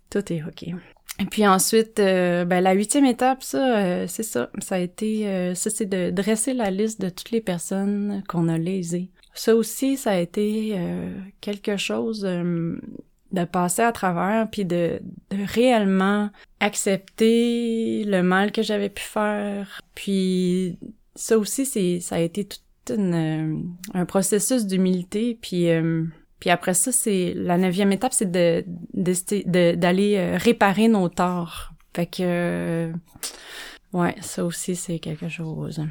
Tout 0.10 0.32
est 0.32 0.44
OK. 0.44 0.74
Et 1.20 1.26
puis 1.26 1.48
ensuite, 1.48 2.00
euh, 2.00 2.46
ben, 2.46 2.62
la 2.62 2.74
huitième 2.74 3.06
étape, 3.06 3.42
ça, 3.42 3.78
euh, 3.78 4.06
c'est 4.08 4.24
ça. 4.24 4.52
Ça 4.60 4.76
a 4.76 4.80
été, 4.80 5.28
euh, 5.28 5.56
ça, 5.56 5.70
c'est 5.70 5.88
de 5.88 6.12
dresser 6.12 6.54
la 6.54 6.70
liste 6.70 7.02
de 7.02 7.10
toutes 7.10 7.32
les 7.32 7.42
personnes 7.42 8.24
qu'on 8.28 8.48
a 8.50 8.58
lésées. 8.58 9.10
Ça 9.34 9.56
aussi, 9.56 9.98
ça 9.98 10.12
a 10.12 10.18
été 10.18 10.76
quelque 11.42 11.78
chose 11.78 12.22
de 12.22 13.46
passer 13.46 13.84
à 13.84 13.92
travers 13.92 14.50
puis 14.50 14.66
de, 14.66 15.00
de 15.30 15.38
réellement 15.54 16.32
accepter 16.60 18.04
le 18.04 18.24
mal 18.24 18.52
que 18.52 18.64
j'avais 18.64 18.90
pu 18.90 19.04
faire 19.04 19.80
puis 19.94 20.80
ça 21.14 21.38
aussi 21.38 21.68
c'est 21.68 22.00
ça 22.00 22.16
a 22.16 22.20
été 22.20 22.48
tout 22.48 22.94
une, 22.94 23.76
un 23.94 24.06
processus 24.06 24.66
d'humilité 24.66 25.38
puis 25.40 25.68
puis 26.40 26.50
après 26.50 26.74
ça 26.74 26.92
c'est 26.92 27.34
la 27.36 27.58
neuvième 27.58 27.92
étape 27.92 28.14
c'est 28.14 28.32
de 28.32 28.64
d'aller 29.76 30.16
euh, 30.18 30.38
réparer 30.38 30.88
nos 30.88 31.10
torts 31.10 31.72
fait 31.96 32.06
que 32.06 32.22
euh, 32.22 32.94
ouais 33.94 34.16
ça 34.22 34.46
aussi 34.46 34.76
c'est 34.76 35.00
quelque 35.00 35.30
chose 35.30 35.82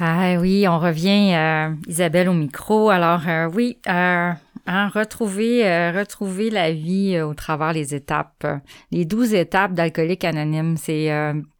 ah 0.00 0.38
oui, 0.40 0.66
on 0.66 0.80
revient, 0.80 1.34
euh, 1.36 1.72
Isabelle 1.86 2.28
au 2.28 2.32
micro. 2.32 2.90
Alors 2.90 3.20
oui, 3.54 3.78
Hein, 4.66 4.88
retrouver, 4.88 5.62
retrouver 5.92 6.48
la 6.48 6.72
vie 6.72 7.20
au 7.20 7.34
travers 7.34 7.74
les 7.74 7.94
étapes. 7.94 8.46
Les 8.90 9.04
douze 9.04 9.34
étapes 9.34 9.74
d'alcoolique 9.74 10.24
anonyme, 10.24 10.76
c'est 10.78 11.12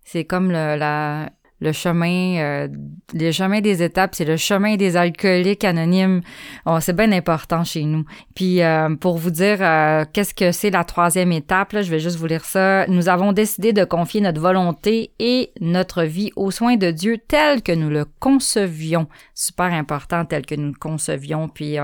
c'est 0.05 0.24
comme 0.24 0.49
le, 0.51 0.76
la, 0.76 1.28
le 1.65 1.73
chemin, 1.73 2.37
euh, 2.37 2.69
le 3.15 3.33
chemin 3.33 3.61
des 3.61 3.83
étapes, 3.83 4.15
c'est 4.15 4.27
le 4.27 4.37
chemin 4.37 4.77
des 4.77 4.97
alcooliques 4.97 5.65
anonymes. 5.65 6.21
Oh, 6.67 6.79
c'est 6.81 6.95
bien 6.95 7.11
important 7.11 7.65
chez 7.65 7.85
nous. 7.85 8.05
Puis 8.35 8.62
euh, 8.62 8.95
pour 8.97 9.17
vous 9.17 9.31
dire 9.31 9.59
euh, 9.61 10.05
qu'est-ce 10.12 10.35
que 10.35 10.53
c'est 10.53 10.71
la 10.71 10.85
troisième 10.85 11.33
étape, 11.33 11.73
là, 11.73 11.83
je 11.83 11.91
vais 11.91 12.01
juste 12.01 12.19
vous 12.19 12.27
lire 12.27 12.45
ça. 12.45 12.87
Nous 12.87 13.09
avons 13.09 13.33
décidé 13.33 13.73
de 13.73 13.85
confier 13.85 14.21
notre 14.21 14.41
volonté 14.41 15.12
et 15.19 15.53
notre 15.61 16.03
vie 16.03 16.31
aux 16.37 16.51
soins 16.51 16.77
de 16.77 16.91
Dieu 16.91 17.17
tel 17.27 17.62
que 17.62 17.73
nous 17.73 17.89
le 17.89 18.05
concevions. 18.21 19.09
Super 19.35 19.73
important, 19.73 20.27
tel 20.27 20.45
que 20.45 20.55
nous 20.55 20.69
le 20.69 20.79
concevions. 20.79 21.49
Puis 21.49 21.77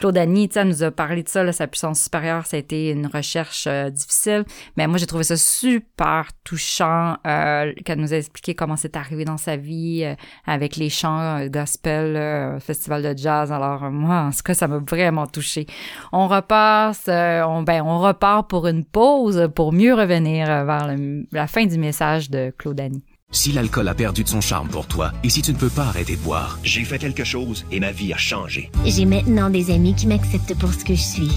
Claude 0.00 0.18
Annie, 0.18 0.50
nous 0.64 0.82
a 0.82 0.90
parlé 0.90 1.22
de 1.22 1.28
ça, 1.28 1.44
là, 1.44 1.52
sa 1.52 1.68
puissance 1.68 2.02
supérieure, 2.02 2.44
ça 2.46 2.56
a 2.56 2.60
été 2.60 2.90
une 2.90 3.06
recherche 3.06 3.68
difficile. 3.92 4.44
Mais 4.76 4.88
moi, 4.88 4.98
j'ai 4.98 5.06
trouvé 5.06 5.22
ça 5.22 5.36
super 5.36 6.30
touchant 6.42 7.16
qu'elle 7.22 7.98
nous 7.98 8.12
a 8.12 8.16
expliqué 8.16 8.54
comment 8.54 8.76
c'est 8.76 8.96
arrivé 8.96 9.24
dans 9.28 9.38
sa 9.38 9.56
vie 9.56 10.02
euh, 10.04 10.14
avec 10.46 10.76
les 10.76 10.90
chants 10.90 11.38
euh, 11.38 11.48
gospel, 11.48 12.16
euh, 12.16 12.58
festival 12.58 13.02
de 13.02 13.16
jazz. 13.16 13.52
Alors 13.52 13.90
moi, 13.90 14.22
en 14.22 14.30
tout 14.30 14.42
cas, 14.44 14.54
ça 14.54 14.66
m'a 14.66 14.78
vraiment 14.78 15.26
touché. 15.26 15.66
On 16.12 16.26
repasse, 16.26 17.08
on, 17.08 17.62
ben, 17.62 17.82
on 17.82 17.98
repart 18.00 18.48
pour 18.48 18.66
une 18.66 18.84
pause 18.84 19.48
pour 19.54 19.72
mieux 19.72 19.94
revenir 19.94 20.46
vers 20.46 20.94
la 21.32 21.46
fin 21.46 21.66
du 21.66 21.78
message 21.78 22.30
de 22.30 22.52
Claude 22.58 22.80
Annie. 22.80 23.04
Si 23.30 23.52
l'alcool 23.52 23.86
a 23.88 23.94
perdu 23.94 24.24
de 24.24 24.28
son 24.28 24.40
charme 24.40 24.68
pour 24.68 24.86
toi 24.86 25.12
et 25.22 25.28
si 25.28 25.42
tu 25.42 25.52
ne 25.52 25.58
peux 25.58 25.68
pas 25.68 25.84
arrêter 25.84 26.16
de 26.16 26.20
boire, 26.20 26.58
j'ai 26.62 26.84
fait 26.84 26.98
quelque 26.98 27.24
chose 27.24 27.66
et 27.70 27.78
ma 27.78 27.92
vie 27.92 28.12
a 28.12 28.16
changé. 28.16 28.70
J'ai 28.86 29.04
maintenant 29.04 29.50
des 29.50 29.70
amis 29.70 29.94
qui 29.94 30.06
m'acceptent 30.06 30.58
pour 30.58 30.72
ce 30.72 30.84
que 30.84 30.94
je 30.94 31.02
suis. 31.02 31.30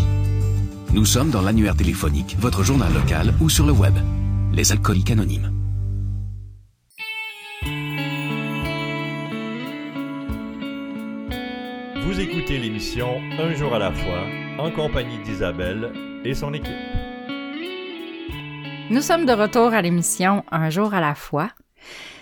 Nous 0.93 1.05
sommes 1.05 1.31
dans 1.31 1.41
l'annuaire 1.41 1.75
téléphonique, 1.75 2.37
votre 2.39 2.63
journal 2.63 2.93
local 2.93 3.33
ou 3.41 3.49
sur 3.49 3.65
le 3.65 3.73
web. 3.73 3.93
Les 4.53 4.71
alcooliques 4.71 5.11
anonymes. 5.11 5.60
Vous 12.11 12.19
écoutez 12.19 12.57
l'émission 12.57 13.21
Un 13.39 13.55
jour 13.55 13.73
à 13.73 13.79
la 13.79 13.93
fois 13.93 14.25
en 14.59 14.69
compagnie 14.69 15.19
d'Isabelle 15.19 15.93
et 16.25 16.33
son 16.33 16.53
équipe. 16.53 16.75
Nous 18.89 18.99
sommes 18.99 19.25
de 19.25 19.31
retour 19.31 19.73
à 19.73 19.81
l'émission 19.81 20.43
Un 20.51 20.69
jour 20.69 20.93
à 20.93 20.99
la 20.99 21.15
fois. 21.15 21.51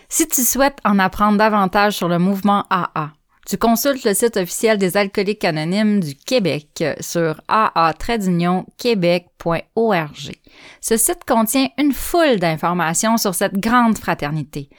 Si 0.07 0.27
tu 0.27 0.43
souhaites 0.43 0.77
en 0.85 0.99
apprendre 0.99 1.39
davantage 1.39 1.93
sur 1.93 2.07
le 2.07 2.19
mouvement 2.19 2.65
AA, 2.69 3.13
tu 3.47 3.57
consultes 3.57 4.03
le 4.03 4.13
site 4.13 4.37
officiel 4.37 4.77
des 4.77 4.95
alcooliques 4.95 5.43
anonymes 5.43 6.01
du 6.01 6.13
Québec 6.13 6.83
sur 6.99 7.41
aa-québec.org. 7.47 10.31
Ce 10.81 10.97
site 10.97 11.25
contient 11.27 11.67
une 11.79 11.93
foule 11.93 12.37
d'informations 12.37 13.17
sur 13.17 13.33
cette 13.33 13.55
grande 13.55 13.97
fraternité. 13.97 14.69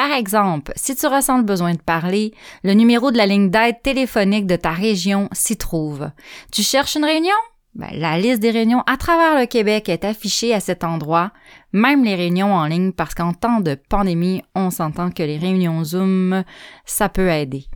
Par 0.00 0.12
exemple, 0.12 0.72
si 0.76 0.96
tu 0.96 1.06
ressens 1.06 1.36
le 1.36 1.44
besoin 1.44 1.74
de 1.74 1.78
parler, 1.82 2.32
le 2.64 2.72
numéro 2.72 3.10
de 3.10 3.18
la 3.18 3.26
ligne 3.26 3.50
d'aide 3.50 3.82
téléphonique 3.82 4.46
de 4.46 4.56
ta 4.56 4.70
région 4.70 5.28
s'y 5.32 5.58
trouve. 5.58 6.08
Tu 6.50 6.62
cherches 6.62 6.96
une 6.96 7.04
réunion? 7.04 7.36
Ben, 7.74 7.90
la 7.92 8.18
liste 8.18 8.40
des 8.40 8.50
réunions 8.50 8.82
à 8.86 8.96
travers 8.96 9.38
le 9.38 9.44
Québec 9.44 9.90
est 9.90 10.06
affichée 10.06 10.54
à 10.54 10.60
cet 10.60 10.84
endroit, 10.84 11.32
même 11.74 12.02
les 12.02 12.14
réunions 12.14 12.54
en 12.54 12.64
ligne, 12.64 12.92
parce 12.92 13.14
qu'en 13.14 13.34
temps 13.34 13.60
de 13.60 13.74
pandémie, 13.74 14.42
on 14.54 14.70
s'entend 14.70 15.10
que 15.10 15.22
les 15.22 15.36
réunions 15.36 15.84
Zoom, 15.84 16.44
ça 16.86 17.10
peut 17.10 17.28
aider. 17.28 17.66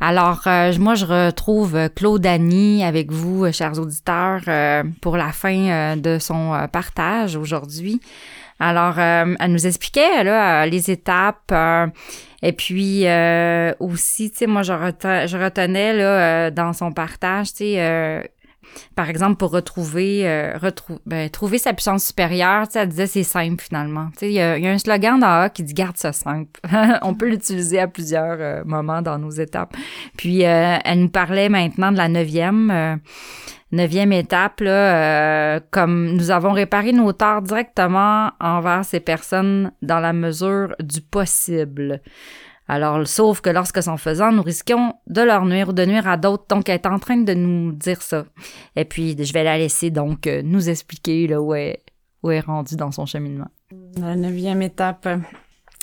Alors, 0.00 0.42
euh, 0.48 0.72
moi, 0.80 0.96
je 0.96 1.06
retrouve 1.06 1.88
Claude 1.94 2.26
Annie 2.26 2.82
avec 2.82 3.12
vous, 3.12 3.50
chers 3.52 3.78
auditeurs, 3.78 4.42
euh, 4.48 4.82
pour 5.00 5.16
la 5.16 5.30
fin 5.30 5.54
euh, 5.54 5.96
de 5.96 6.18
son 6.18 6.66
partage 6.72 7.36
aujourd'hui. 7.36 8.00
Alors, 8.60 8.98
elle 8.98 9.52
nous 9.52 9.66
expliquait 9.66 10.22
là 10.22 10.66
les 10.66 10.90
étapes. 10.90 11.52
et 12.42 12.52
puis 12.52 13.04
aussi, 13.80 14.30
tu 14.30 14.38
sais, 14.38 14.46
moi 14.46 14.62
je, 14.62 14.72
retenais 14.72 15.94
là 15.94 16.50
dans 16.50 16.72
son 16.72 16.92
partage, 16.92 17.48
tu 17.48 17.64
sais, 17.64 18.30
par 18.94 19.08
exemple, 19.08 19.36
pour 19.36 19.50
retrouver, 19.50 20.28
euh, 20.28 20.58
ben, 21.06 21.28
trouver 21.30 21.58
sa 21.58 21.72
puissance 21.72 22.04
supérieure, 22.04 22.66
elle 22.74 22.88
disait 22.88 23.06
c'est 23.06 23.22
simple 23.22 23.62
finalement. 23.62 24.08
Il 24.22 24.32
y, 24.32 24.40
a, 24.40 24.54
un 24.54 24.78
slogan 24.78 25.18
dans 25.18 25.50
qui 25.50 25.62
dit 25.62 25.74
garde 25.74 25.96
ça 25.96 26.12
simple. 26.12 26.60
On 27.02 27.14
peut 27.14 27.28
l'utiliser 27.28 27.80
à 27.80 27.88
plusieurs 27.88 28.36
euh, 28.38 28.62
moments 28.64 29.02
dans 29.02 29.18
nos 29.18 29.30
étapes. 29.30 29.74
Puis 30.16 30.44
euh, 30.44 30.76
elle 30.84 31.00
nous 31.00 31.08
parlait 31.08 31.48
maintenant 31.48 31.92
de 31.92 31.96
la 31.96 32.08
neuvième. 32.08 33.00
Neuvième 33.72 34.12
étape, 34.12 34.60
là, 34.60 35.60
comme 35.70 36.16
nous 36.16 36.30
avons 36.30 36.52
réparé 36.52 36.92
nos 36.92 37.12
torts 37.12 37.42
directement 37.42 38.30
envers 38.40 38.84
ces 38.84 39.00
personnes 39.00 39.70
dans 39.80 40.00
la 40.00 40.12
mesure 40.12 40.74
du 40.80 41.00
possible. 41.00 42.02
Alors, 42.70 43.04
sauf 43.04 43.40
que 43.40 43.50
lorsque 43.50 43.84
en 43.88 43.96
faisant, 43.96 44.30
nous 44.30 44.42
risquons 44.42 44.94
de 45.08 45.22
leur 45.22 45.44
nuire 45.44 45.70
ou 45.70 45.72
de 45.72 45.84
nuire 45.84 46.06
à 46.06 46.16
d'autres. 46.16 46.44
Donc, 46.48 46.68
elle 46.68 46.76
est 46.76 46.86
en 46.86 47.00
train 47.00 47.16
de 47.16 47.34
nous 47.34 47.72
dire 47.72 48.00
ça. 48.00 48.26
Et 48.76 48.84
puis, 48.84 49.16
je 49.18 49.32
vais 49.32 49.42
la 49.42 49.58
laisser 49.58 49.90
donc 49.90 50.28
euh, 50.28 50.40
nous 50.44 50.68
expliquer 50.68 51.26
là, 51.26 51.42
où, 51.42 51.52
elle, 51.52 51.78
où 52.22 52.30
est 52.30 52.38
rendu 52.38 52.76
dans 52.76 52.92
son 52.92 53.06
cheminement? 53.06 53.48
La 53.96 54.14
neuvième 54.14 54.62
étape. 54.62 55.08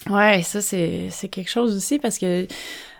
Ouais, 0.09 0.41
ça, 0.43 0.61
c'est, 0.61 1.09
c'est 1.09 1.27
quelque 1.27 1.49
chose 1.49 1.75
aussi 1.75 1.99
parce 1.99 2.17
que, 2.17 2.47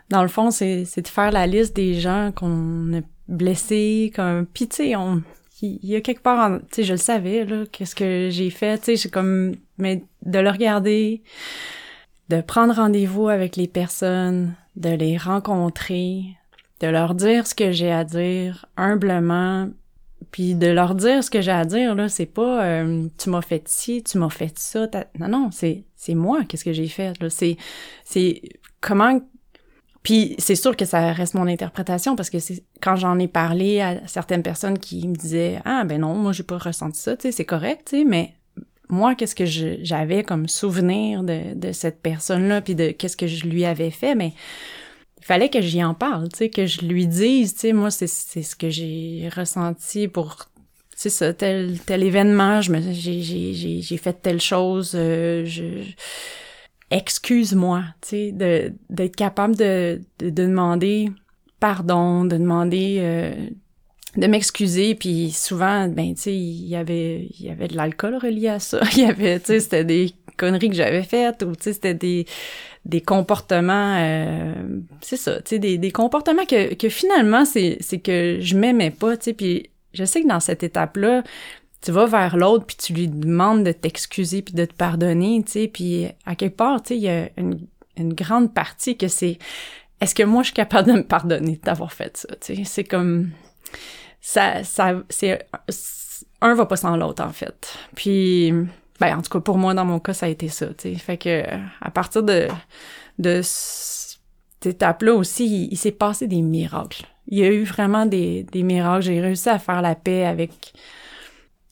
dans 0.10 0.22
le 0.22 0.28
fond, 0.28 0.52
c'est, 0.52 0.84
c'est 0.84 1.04
de 1.04 1.08
faire 1.08 1.32
la 1.32 1.48
liste 1.48 1.74
des 1.74 1.94
gens 1.94 2.34
qu'on 2.36 2.94
a 2.94 3.02
blessés, 3.28 4.12
comme, 4.16 4.46
pis 4.46 4.68
tu 4.68 4.78
sais, 4.78 4.96
on, 4.96 5.22
il 5.62 5.80
y 5.84 5.96
a 5.96 6.02
quelque 6.02 6.22
part, 6.22 6.60
tu 6.60 6.76
sais, 6.76 6.84
je 6.84 6.94
le 6.94 6.98
savais, 6.98 7.46
là, 7.46 7.66
qu'est-ce 7.72 7.96
que 7.96 8.30
j'ai 8.32 8.50
fait, 8.50 8.78
tu 8.78 8.86
sais, 8.86 8.96
j'ai 8.96 9.10
comme, 9.10 9.56
mais 9.78 10.04
de 10.26 10.40
le 10.40 10.50
regarder, 10.50 11.22
de 12.30 12.42
prendre 12.42 12.76
rendez-vous 12.76 13.30
avec 13.30 13.56
les 13.56 13.68
personnes, 13.68 14.54
de 14.76 14.90
les 14.90 15.18
rencontrer, 15.18 16.24
de 16.80 16.88
leur 16.88 17.16
dire 17.16 17.48
ce 17.48 17.56
que 17.56 17.72
j'ai 17.72 17.92
à 17.92 18.04
dire 18.04 18.66
humblement, 18.78 19.70
puis 20.32 20.56
de 20.56 20.68
leur 20.68 20.96
dire 20.96 21.24
ce 21.24 21.30
que 21.32 21.42
j'ai 21.42 21.52
à 21.52 21.66
dire 21.66 21.96
là, 21.96 22.10
c'est 22.10 22.26
pas 22.26 22.64
euh, 22.66 23.08
tu 23.18 23.30
m'as 23.30 23.42
fait 23.42 23.68
ci, 23.68 24.04
tu 24.04 24.18
m'as 24.18 24.30
fait 24.30 24.58
ça, 24.60 24.88
non 25.20 25.28
non, 25.28 25.50
c'est 25.52 25.86
c'est 25.96 26.16
moi 26.16 26.44
qu'est-ce 26.48 26.66
que 26.66 26.74
j'ai 26.74 26.88
fait 26.88 27.20
là, 27.22 27.30
c'est 27.30 27.58
c'est 28.04 28.42
comment 28.82 29.20
puis 30.08 30.36
c'est 30.38 30.56
sûr 30.56 30.78
que 30.78 30.86
ça 30.86 31.12
reste 31.12 31.34
mon 31.34 31.48
interprétation 31.48 32.16
parce 32.16 32.30
que 32.30 32.40
c'est 32.40 32.64
quand 32.82 32.96
j'en 32.96 33.20
ai 33.20 33.28
parlé 33.28 33.82
à 33.82 34.08
certaines 34.08 34.42
personnes 34.42 34.80
qui 34.80 35.06
me 35.06 35.14
disaient 35.14 35.60
ah 35.66 35.84
ben 35.84 36.00
non, 36.00 36.14
moi 36.14 36.32
j'ai 36.32 36.44
pas 36.44 36.58
ressenti 36.58 36.98
ça, 36.98 37.18
tu 37.18 37.24
sais, 37.24 37.34
c'est 37.34 37.44
correct, 37.44 37.90
tu 37.90 37.98
sais, 37.98 38.04
mais 38.06 38.34
moi 38.88 39.16
qu'est-ce 39.16 39.36
que 39.36 39.44
j'avais 39.46 40.24
comme 40.24 40.48
souvenir 40.48 41.24
de 41.24 41.74
cette 41.74 42.02
personne-là 42.02 42.62
puis 42.62 42.74
de 42.74 42.92
qu'est-ce 42.92 43.18
que 43.18 43.28
je 43.28 43.48
lui 43.48 43.66
avais 43.66 43.92
fait 43.92 44.16
mais 44.16 44.32
il 45.18 45.26
fallait 45.26 45.50
que 45.50 45.60
j'y 45.60 45.84
en 45.84 45.94
parle, 45.94 46.30
tu 46.30 46.38
sais, 46.38 46.50
que 46.50 46.66
je 46.66 46.86
lui 46.86 47.06
dise, 47.06 47.56
tu 47.56 47.60
sais, 47.60 47.74
moi, 47.74 47.92
c'est, 47.92 48.08
c'est 48.08 48.44
ce 48.44 48.56
que 48.56 48.70
j'ai 48.70 49.30
ressenti 49.36 50.08
pour, 50.08 50.38
tu 50.98 51.10
sais, 51.10 51.34
tel, 51.34 51.82
tel 51.86 52.02
événement, 52.04 52.62
je 52.62 52.72
me, 52.72 52.94
j'ai, 52.94 53.22
j'ai, 53.22 53.82
j'ai 53.82 53.98
fait 53.98 54.14
telle 54.14 54.40
chose, 54.40 54.94
euh, 54.96 55.44
je, 55.44 55.64
excuse-moi, 56.92 57.84
tu 58.02 58.10
sais, 58.10 58.32
de, 58.32 58.74
d'être 58.90 59.16
capable 59.16 59.56
de, 59.56 60.02
de, 60.20 60.30
demander 60.30 61.10
pardon, 61.60 62.26
de 62.26 62.38
demander, 62.38 62.98
euh, 63.00 63.34
de 64.16 64.28
m'excuser, 64.28 64.96
puis 64.96 65.32
souvent, 65.32 65.88
ben, 65.88 66.14
tu 66.14 66.22
sais, 66.22 66.36
il 66.36 66.68
y 66.68 66.76
avait, 66.76 67.28
il 67.40 67.46
y 67.46 67.50
avait 67.50 67.68
de 67.68 67.76
l'alcool 67.76 68.16
relié 68.16 68.50
à 68.50 68.60
ça, 68.60 68.80
il 68.94 69.00
y 69.00 69.06
avait, 69.06 69.40
tu 69.40 69.48
sais, 69.48 69.60
c'était 69.60 69.84
des 69.84 70.14
conneries 70.38 70.70
que 70.70 70.76
j'avais 70.76 71.04
faites, 71.04 71.44
ou 71.44 71.56
tu 71.56 71.64
sais, 71.64 71.74
c'était 71.74 71.94
des 71.94 72.26
des 72.86 73.02
comportements 73.02 73.98
euh, 73.98 74.54
c'est 75.02 75.18
ça 75.18 75.42
tu 75.42 75.50
sais 75.50 75.60
des, 75.60 75.78
des 75.78 75.92
comportements 75.92 76.46
que, 76.46 76.74
que 76.74 76.88
finalement 76.88 77.44
c'est 77.44 77.76
c'est 77.82 78.00
que 78.00 78.38
je 78.40 78.56
m'aimais 78.56 78.92
pas 78.92 79.18
tu 79.18 79.26
sais. 79.26 79.34
Puis 79.34 79.70
je 79.94 80.06
sais 80.06 80.22
que 80.22 80.28
dans 80.28 80.40
cette 80.40 80.64
étape 80.64 80.96
là 80.96 81.22
tu 81.82 81.92
vas 81.92 82.06
vers 82.06 82.38
l'autre 82.38 82.66
puis 82.66 82.78
tu 82.78 82.94
lui 82.94 83.08
demandes 83.08 83.64
de 83.64 83.72
t'excuser 83.72 84.42
puis 84.42 84.54
de 84.54 84.66
te 84.66 84.74
pardonner 84.74 85.42
tu 85.46 85.52
sais 85.52 85.68
puis 85.68 86.08
à 86.26 86.36
quelque 86.36 86.58
part 86.58 86.82
tu 86.82 86.90
sais 86.90 86.98
il 86.98 87.04
y 87.04 87.10
a 87.10 87.30
une, 87.38 87.68
une 87.98 88.14
grande 88.14 88.54
partie 88.54 88.98
que 88.98 89.08
c'est 89.08 89.38
est-ce 90.02 90.16
que 90.16 90.24
moi 90.24 90.44
je 90.44 90.48
suis 90.48 90.56
capable 90.56 90.88
de 90.92 90.94
me 90.94 91.04
pardonner 91.04 91.60
d'avoir 91.64 91.94
fait 91.94 92.18
ça 92.18 92.30
tu 92.42 92.56
sais? 92.56 92.64
C'est 92.66 92.84
comme 92.84 93.32
ça 94.22 94.64
ça 94.64 95.02
c'est 95.10 95.48
un 96.42 96.56
va 96.56 96.66
pas 96.66 96.78
sans 96.78 96.98
l'autre 96.98 97.24
en 97.24 97.32
fait 97.32 97.78
puis 97.96 98.54
ben, 99.00 99.18
en 99.18 99.22
tout 99.22 99.30
cas, 99.30 99.40
pour 99.40 99.58
moi, 99.58 99.74
dans 99.74 99.86
mon 99.86 100.00
cas, 100.00 100.14
ça 100.14 100.26
a 100.26 100.30
été 100.30 100.48
ça, 100.48 100.68
tu 100.68 100.94
sais. 100.94 100.96
Fait 100.96 101.18
que, 101.18 101.44
à 101.82 101.92
partir 101.92 102.24
de, 102.24 102.48
de 103.20 103.42
cette 103.44 104.66
étape-là 104.66 105.14
aussi, 105.14 105.68
il, 105.72 105.78
s'est 105.78 105.92
passé 105.92 106.28
des 106.28 106.42
miracles. 106.42 107.06
Il 107.28 107.38
y 107.38 107.44
a 107.44 107.52
eu 107.52 107.64
vraiment 107.64 108.06
des, 108.06 108.44
des 108.44 108.64
miracles. 108.64 109.04
J'ai 109.04 109.22
réussi 109.22 109.50
à 109.50 109.60
faire 109.60 109.82
la 109.82 109.94
paix 109.96 110.26
avec, 110.26 110.74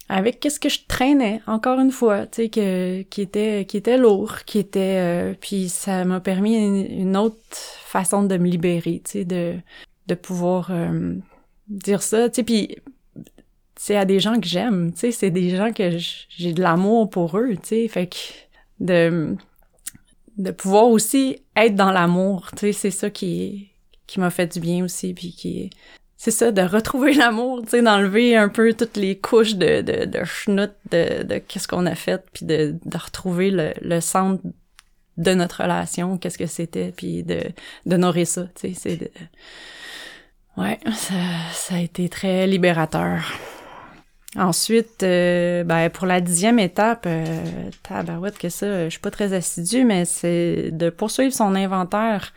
avec 0.08 0.40
qu'est-ce 0.40 0.60
que 0.60 0.70
je 0.70 0.80
traînais, 0.88 1.42
encore 1.48 1.80
une 1.80 1.92
fois, 1.92 2.28
tu 2.28 2.44
sais, 2.44 2.50
que, 2.50 3.02
qui 3.04 3.22
était, 3.22 3.66
qui 3.66 3.78
était 3.78 3.98
lourd, 3.98 4.44
qui 4.46 4.60
était, 4.60 5.00
euh, 5.00 5.34
puis 5.40 5.70
ça 5.70 6.06
m'a 6.06 6.20
permis 6.20 6.58
une, 6.58 7.18
autre 7.18 7.38
façon 7.50 8.24
de 8.24 8.38
me 8.38 8.48
libérer, 8.48 9.02
tu 9.04 9.12
sais, 9.12 9.26
de, 9.26 9.56
de 10.08 10.16
pouvoir 10.16 10.70
euh, 10.70 11.16
dire 11.68 12.04
ça, 12.04 12.30
tu 12.30 12.36
sais, 12.36 12.44
puis 12.44 12.78
c'est 13.76 13.98
à 13.98 14.06
des 14.06 14.20
gens 14.20 14.40
que 14.40 14.48
j'aime, 14.48 14.94
tu 14.94 15.00
sais, 15.00 15.12
c'est 15.12 15.32
des 15.32 15.56
gens 15.56 15.74
que 15.74 15.98
j'ai 16.30 16.54
de 16.54 16.62
l'amour 16.62 17.10
pour 17.10 17.38
eux, 17.38 17.54
tu 17.56 17.68
sais, 17.68 17.88
fait 17.88 18.08
que 18.08 18.18
de 18.80 19.36
de 20.38 20.52
pouvoir 20.52 20.88
aussi 20.88 21.38
être 21.56 21.76
dans 21.76 21.92
l'amour, 21.92 22.52
tu 22.52 22.68
sais, 22.68 22.74
c'est 22.74 22.92
ça 22.92 23.10
qui 23.10 23.70
qui 24.06 24.20
m'a 24.20 24.30
fait 24.30 24.54
du 24.54 24.60
bien 24.60 24.84
aussi 24.84 25.14
puis 25.14 25.32
qui 25.32 25.70
c'est 26.26 26.32
ça 26.32 26.52
de 26.52 26.62
retrouver 26.64 27.14
l'amour, 27.24 27.62
tu 27.62 27.70
sais, 27.70 27.82
d'enlever 27.84 28.36
un 28.36 28.50
peu 28.50 28.74
toutes 28.74 28.98
les 28.98 29.16
couches 29.16 29.56
de 29.56 29.82
de 29.82 30.06
de 30.06 30.24
de 30.92 31.24
de 31.24 31.38
qu'est-ce 31.38 31.68
qu'on 31.68 31.86
a 31.86 31.94
fait 31.94 32.24
puis 32.34 32.48
de 32.48 32.76
de 32.84 32.98
retrouver 32.98 33.52
le 33.52 33.74
le 33.82 34.02
centre 34.02 34.42
de 35.18 35.34
notre 35.36 35.62
relation, 35.62 36.18
qu'est-ce 36.18 36.40
que 36.40 36.48
c'était 36.48 36.92
puis 36.98 37.24
de 37.24 37.54
nourrir 37.86 38.26
ça, 38.26 38.44
tu 38.56 38.74
sais, 38.74 38.74
c'est 38.74 38.98
de 38.98 39.10
Ouais, 40.58 40.80
ça, 40.96 41.14
ça 41.52 41.76
a 41.76 41.80
été 41.80 42.10
très 42.10 42.48
libérateur. 42.48 43.22
Ensuite, 44.36 45.04
euh, 45.04 45.64
ben, 45.64 45.90
pour 45.90 46.08
la 46.08 46.22
dixième 46.22 46.60
étape, 46.60 47.06
euh, 47.08 47.26
tabarouette 47.84 48.38
que 48.38 48.50
ça, 48.50 48.86
je 48.86 48.90
suis 48.90 49.00
pas 49.00 49.12
très 49.12 49.34
assidue, 49.34 49.84
mais 49.84 50.06
c'est 50.06 50.72
de 50.72 50.90
poursuivre 50.90 51.34
son 51.34 51.56
inventaire 51.56 52.34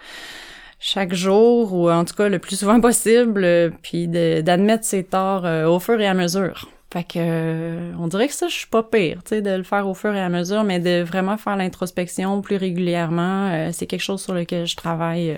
chaque 0.80 1.14
jour, 1.14 1.72
ou 1.72 1.90
en 1.90 2.04
tout 2.04 2.14
cas 2.14 2.28
le 2.28 2.38
plus 2.38 2.58
souvent 2.58 2.80
possible, 2.82 3.44
euh, 3.44 3.70
puis 3.82 4.08
d'admettre 4.08 4.84
ses 4.84 5.04
torts 5.04 5.44
euh, 5.44 5.66
au 5.66 5.80
fur 5.80 6.00
et 6.00 6.06
à 6.06 6.14
mesure. 6.14 6.68
Fait 6.90 7.04
que 7.04 7.92
on 7.98 8.06
dirait 8.08 8.28
que 8.28 8.34
ça, 8.34 8.48
je 8.48 8.54
suis 8.54 8.66
pas 8.66 8.82
pire, 8.82 9.22
tu 9.22 9.30
sais, 9.30 9.42
de 9.42 9.50
le 9.50 9.62
faire 9.62 9.86
au 9.86 9.92
fur 9.92 10.14
et 10.14 10.20
à 10.20 10.30
mesure, 10.30 10.64
mais 10.64 10.78
de 10.80 11.02
vraiment 11.02 11.36
faire 11.36 11.56
l'introspection 11.56 12.40
plus 12.40 12.56
régulièrement, 12.56 13.70
c'est 13.72 13.86
quelque 13.86 14.00
chose 14.00 14.22
sur 14.22 14.32
lequel 14.32 14.66
je 14.66 14.74
travaille 14.74 15.36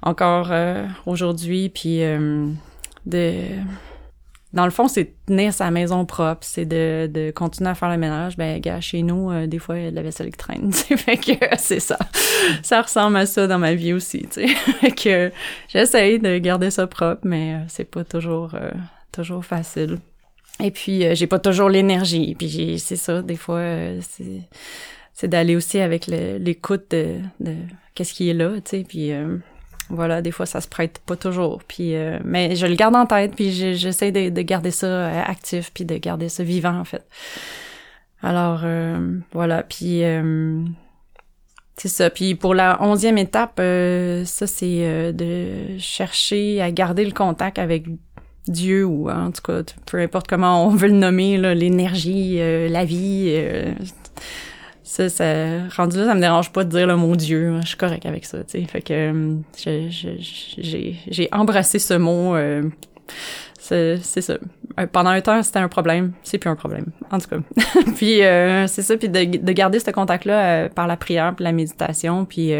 encore 0.00 0.50
aujourd'hui, 1.04 1.68
puis 1.68 2.00
de 3.04 3.34
dans 4.52 4.66
le 4.66 4.70
fond, 4.70 4.86
c'est 4.86 5.14
tenir 5.26 5.54
sa 5.54 5.70
maison 5.70 6.04
propre, 6.04 6.40
c'est 6.42 6.66
de, 6.66 7.08
de 7.12 7.30
continuer 7.30 7.70
à 7.70 7.74
faire 7.74 7.90
le 7.90 7.96
ménage. 7.96 8.36
Ben, 8.36 8.60
gars, 8.60 8.80
chez 8.80 9.02
nous, 9.02 9.30
euh, 9.30 9.46
des 9.46 9.58
fois, 9.58 9.78
il 9.78 9.84
y 9.84 9.86
a 9.86 9.90
de 9.90 9.96
la 9.96 10.02
vaisselle 10.02 10.30
qui 10.30 10.36
traîne, 10.36 10.72
fait 10.74 11.16
que 11.16 11.32
c'est 11.58 11.80
ça. 11.80 11.98
Ça 12.62 12.82
ressemble 12.82 13.16
à 13.16 13.26
ça 13.26 13.46
dans 13.46 13.58
ma 13.58 13.74
vie 13.74 13.94
aussi, 13.94 14.26
tu 14.30 14.46
fait 14.80 14.90
que 14.90 15.32
j'essaye 15.68 16.18
de 16.18 16.36
garder 16.38 16.70
ça 16.70 16.86
propre, 16.86 17.22
mais 17.24 17.54
euh, 17.54 17.64
c'est 17.68 17.84
pas 17.84 18.04
toujours, 18.04 18.54
euh, 18.54 18.70
toujours 19.10 19.44
facile. 19.44 19.98
Et 20.62 20.70
puis, 20.70 21.02
j'ai 21.16 21.26
pas 21.26 21.38
toujours 21.38 21.70
l'énergie. 21.70 22.34
Puis, 22.34 22.78
c'est 22.78 22.96
ça, 22.96 23.22
des 23.22 23.36
fois, 23.36 23.64
c'est, 24.00 24.42
c'est 25.14 25.26
d'aller 25.26 25.56
aussi 25.56 25.80
avec 25.80 26.06
l'écoute 26.06 26.90
de, 26.90 27.16
de 27.40 27.54
qu'est-ce 27.94 28.12
qui 28.12 28.28
est 28.28 28.34
là, 28.34 28.50
tu 28.56 28.60
sais. 28.66 28.84
Puis, 28.86 29.10
voilà, 29.92 30.22
des 30.22 30.30
fois, 30.30 30.46
ça 30.46 30.60
se 30.60 30.68
prête 30.68 31.00
pas 31.04 31.16
toujours. 31.16 31.62
Puis, 31.68 31.94
euh, 31.94 32.18
mais 32.24 32.56
je 32.56 32.66
le 32.66 32.74
garde 32.74 32.96
en 32.96 33.06
tête, 33.06 33.34
puis 33.36 33.52
j'essaie 33.52 34.10
de, 34.10 34.30
de, 34.30 34.42
garder 34.42 34.70
ça 34.70 34.86
euh, 34.86 35.22
actif, 35.24 35.70
puis 35.72 35.84
de 35.84 35.96
garder 35.96 36.28
ça 36.28 36.42
vivant, 36.42 36.78
en 36.78 36.84
fait. 36.84 37.06
Alors, 38.22 38.62
euh, 38.64 39.18
voilà. 39.32 39.62
Puis, 39.62 40.02
c'est 41.76 41.88
ça. 41.88 42.10
Puis 42.10 42.34
pour 42.34 42.54
la 42.54 42.80
onzième 42.82 43.18
étape, 43.18 43.56
ça, 43.58 44.46
c'est 44.46 45.12
de 45.12 45.78
chercher 45.78 46.62
à 46.62 46.70
garder 46.70 47.04
le 47.04 47.12
contact 47.12 47.58
avec 47.58 47.86
Dieu 48.46 48.84
ou 48.84 49.10
en 49.10 49.30
tout 49.30 49.42
cas, 49.42 49.62
peu 49.86 49.98
importe 49.98 50.28
comment 50.28 50.66
on 50.66 50.70
veut 50.70 50.88
le 50.88 50.94
nommer, 50.94 51.38
l'énergie, 51.54 52.38
la 52.38 52.84
vie 52.84 53.34
ça, 54.92 55.08
ça, 55.08 55.24
rendu 55.74 55.96
là, 55.96 56.04
ça 56.04 56.14
me 56.14 56.20
dérange 56.20 56.52
pas 56.52 56.64
de 56.64 56.68
dire 56.68 56.86
le 56.86 56.96
mot 56.96 57.16
Dieu. 57.16 57.58
Je 57.62 57.68
suis 57.68 57.78
correct 57.78 58.04
avec 58.04 58.26
ça, 58.26 58.44
tu 58.44 58.60
sais. 58.60 58.64
Fait 58.66 58.82
que 58.82 58.92
euh, 58.92 59.88
j'ai, 60.58 61.28
embrassé 61.32 61.78
ce 61.78 61.94
mot. 61.94 62.36
Euh, 62.36 62.62
c'est, 63.58 63.96
ça. 64.02 64.34
Euh, 64.78 64.86
pendant 64.92 65.08
un 65.08 65.22
temps, 65.22 65.42
c'était 65.42 65.60
un 65.60 65.68
problème. 65.68 66.12
C'est 66.22 66.36
plus 66.36 66.50
un 66.50 66.56
problème. 66.56 66.88
En 67.10 67.18
tout 67.18 67.28
cas. 67.30 67.38
puis 67.96 68.18
c'est 68.68 68.82
ça. 68.82 68.98
Puis 68.98 69.08
de, 69.08 69.38
de 69.38 69.52
garder 69.52 69.78
ce 69.78 69.90
contact-là 69.90 70.68
par 70.68 70.86
la 70.86 70.98
prière, 70.98 71.32
puis 71.34 71.44
la 71.44 71.52
méditation, 71.52 72.26
puis 72.26 72.52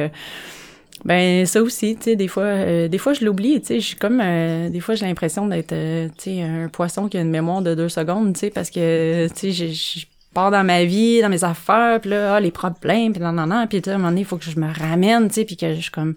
ben 1.05 1.45
ça 1.45 1.61
aussi, 1.61 1.97
tu 1.97 2.03
sais, 2.05 2.17
des 2.17 2.29
fois, 2.29 2.89
des 2.89 2.99
fois 2.99 3.13
je 3.13 3.27
l'oublie, 3.27 3.61
tu 3.61 3.67
sais, 3.67 3.81
je 3.81 3.87
suis 3.89 3.97
comme, 3.97 4.23
des 4.71 4.81
fois 4.81 4.95
j'ai 4.95 5.05
l'impression 5.05 5.47
d'être, 5.49 5.75
tu 6.17 6.31
sais, 6.31 6.43
un 6.43 6.69
poisson 6.69 7.09
qui 7.09 7.19
a 7.19 7.21
une 7.21 7.31
mémoire 7.31 7.61
de 7.61 7.75
deux 7.75 7.89
secondes, 7.91 8.33
tu 8.33 8.41
sais, 8.41 8.51
parce 8.51 8.71
que, 8.71 9.27
tu 9.35 9.53
sais, 9.53 10.07
pars 10.33 10.51
dans 10.51 10.65
ma 10.65 10.85
vie, 10.85 11.21
dans 11.21 11.29
mes 11.29 11.45
affaires, 11.45 12.01
puis 12.01 12.11
là, 12.11 12.35
ah, 12.35 12.41
les 12.41 12.51
problèmes, 12.51 13.13
puis 13.13 13.23
non, 13.23 13.33
non, 13.33 13.67
puis 13.67 13.83
à 13.85 13.91
un 13.91 13.99
moment 13.99 14.09
donné, 14.09 14.23
il 14.23 14.27
faut 14.27 14.37
que 14.37 14.45
je 14.45 14.59
me 14.59 14.73
ramène, 14.73 15.29
tu 15.29 15.35
sais, 15.35 15.45
puis 15.45 15.57
que 15.57 15.75
je 15.75 15.81
suis 15.81 15.91
comme... 15.91 16.15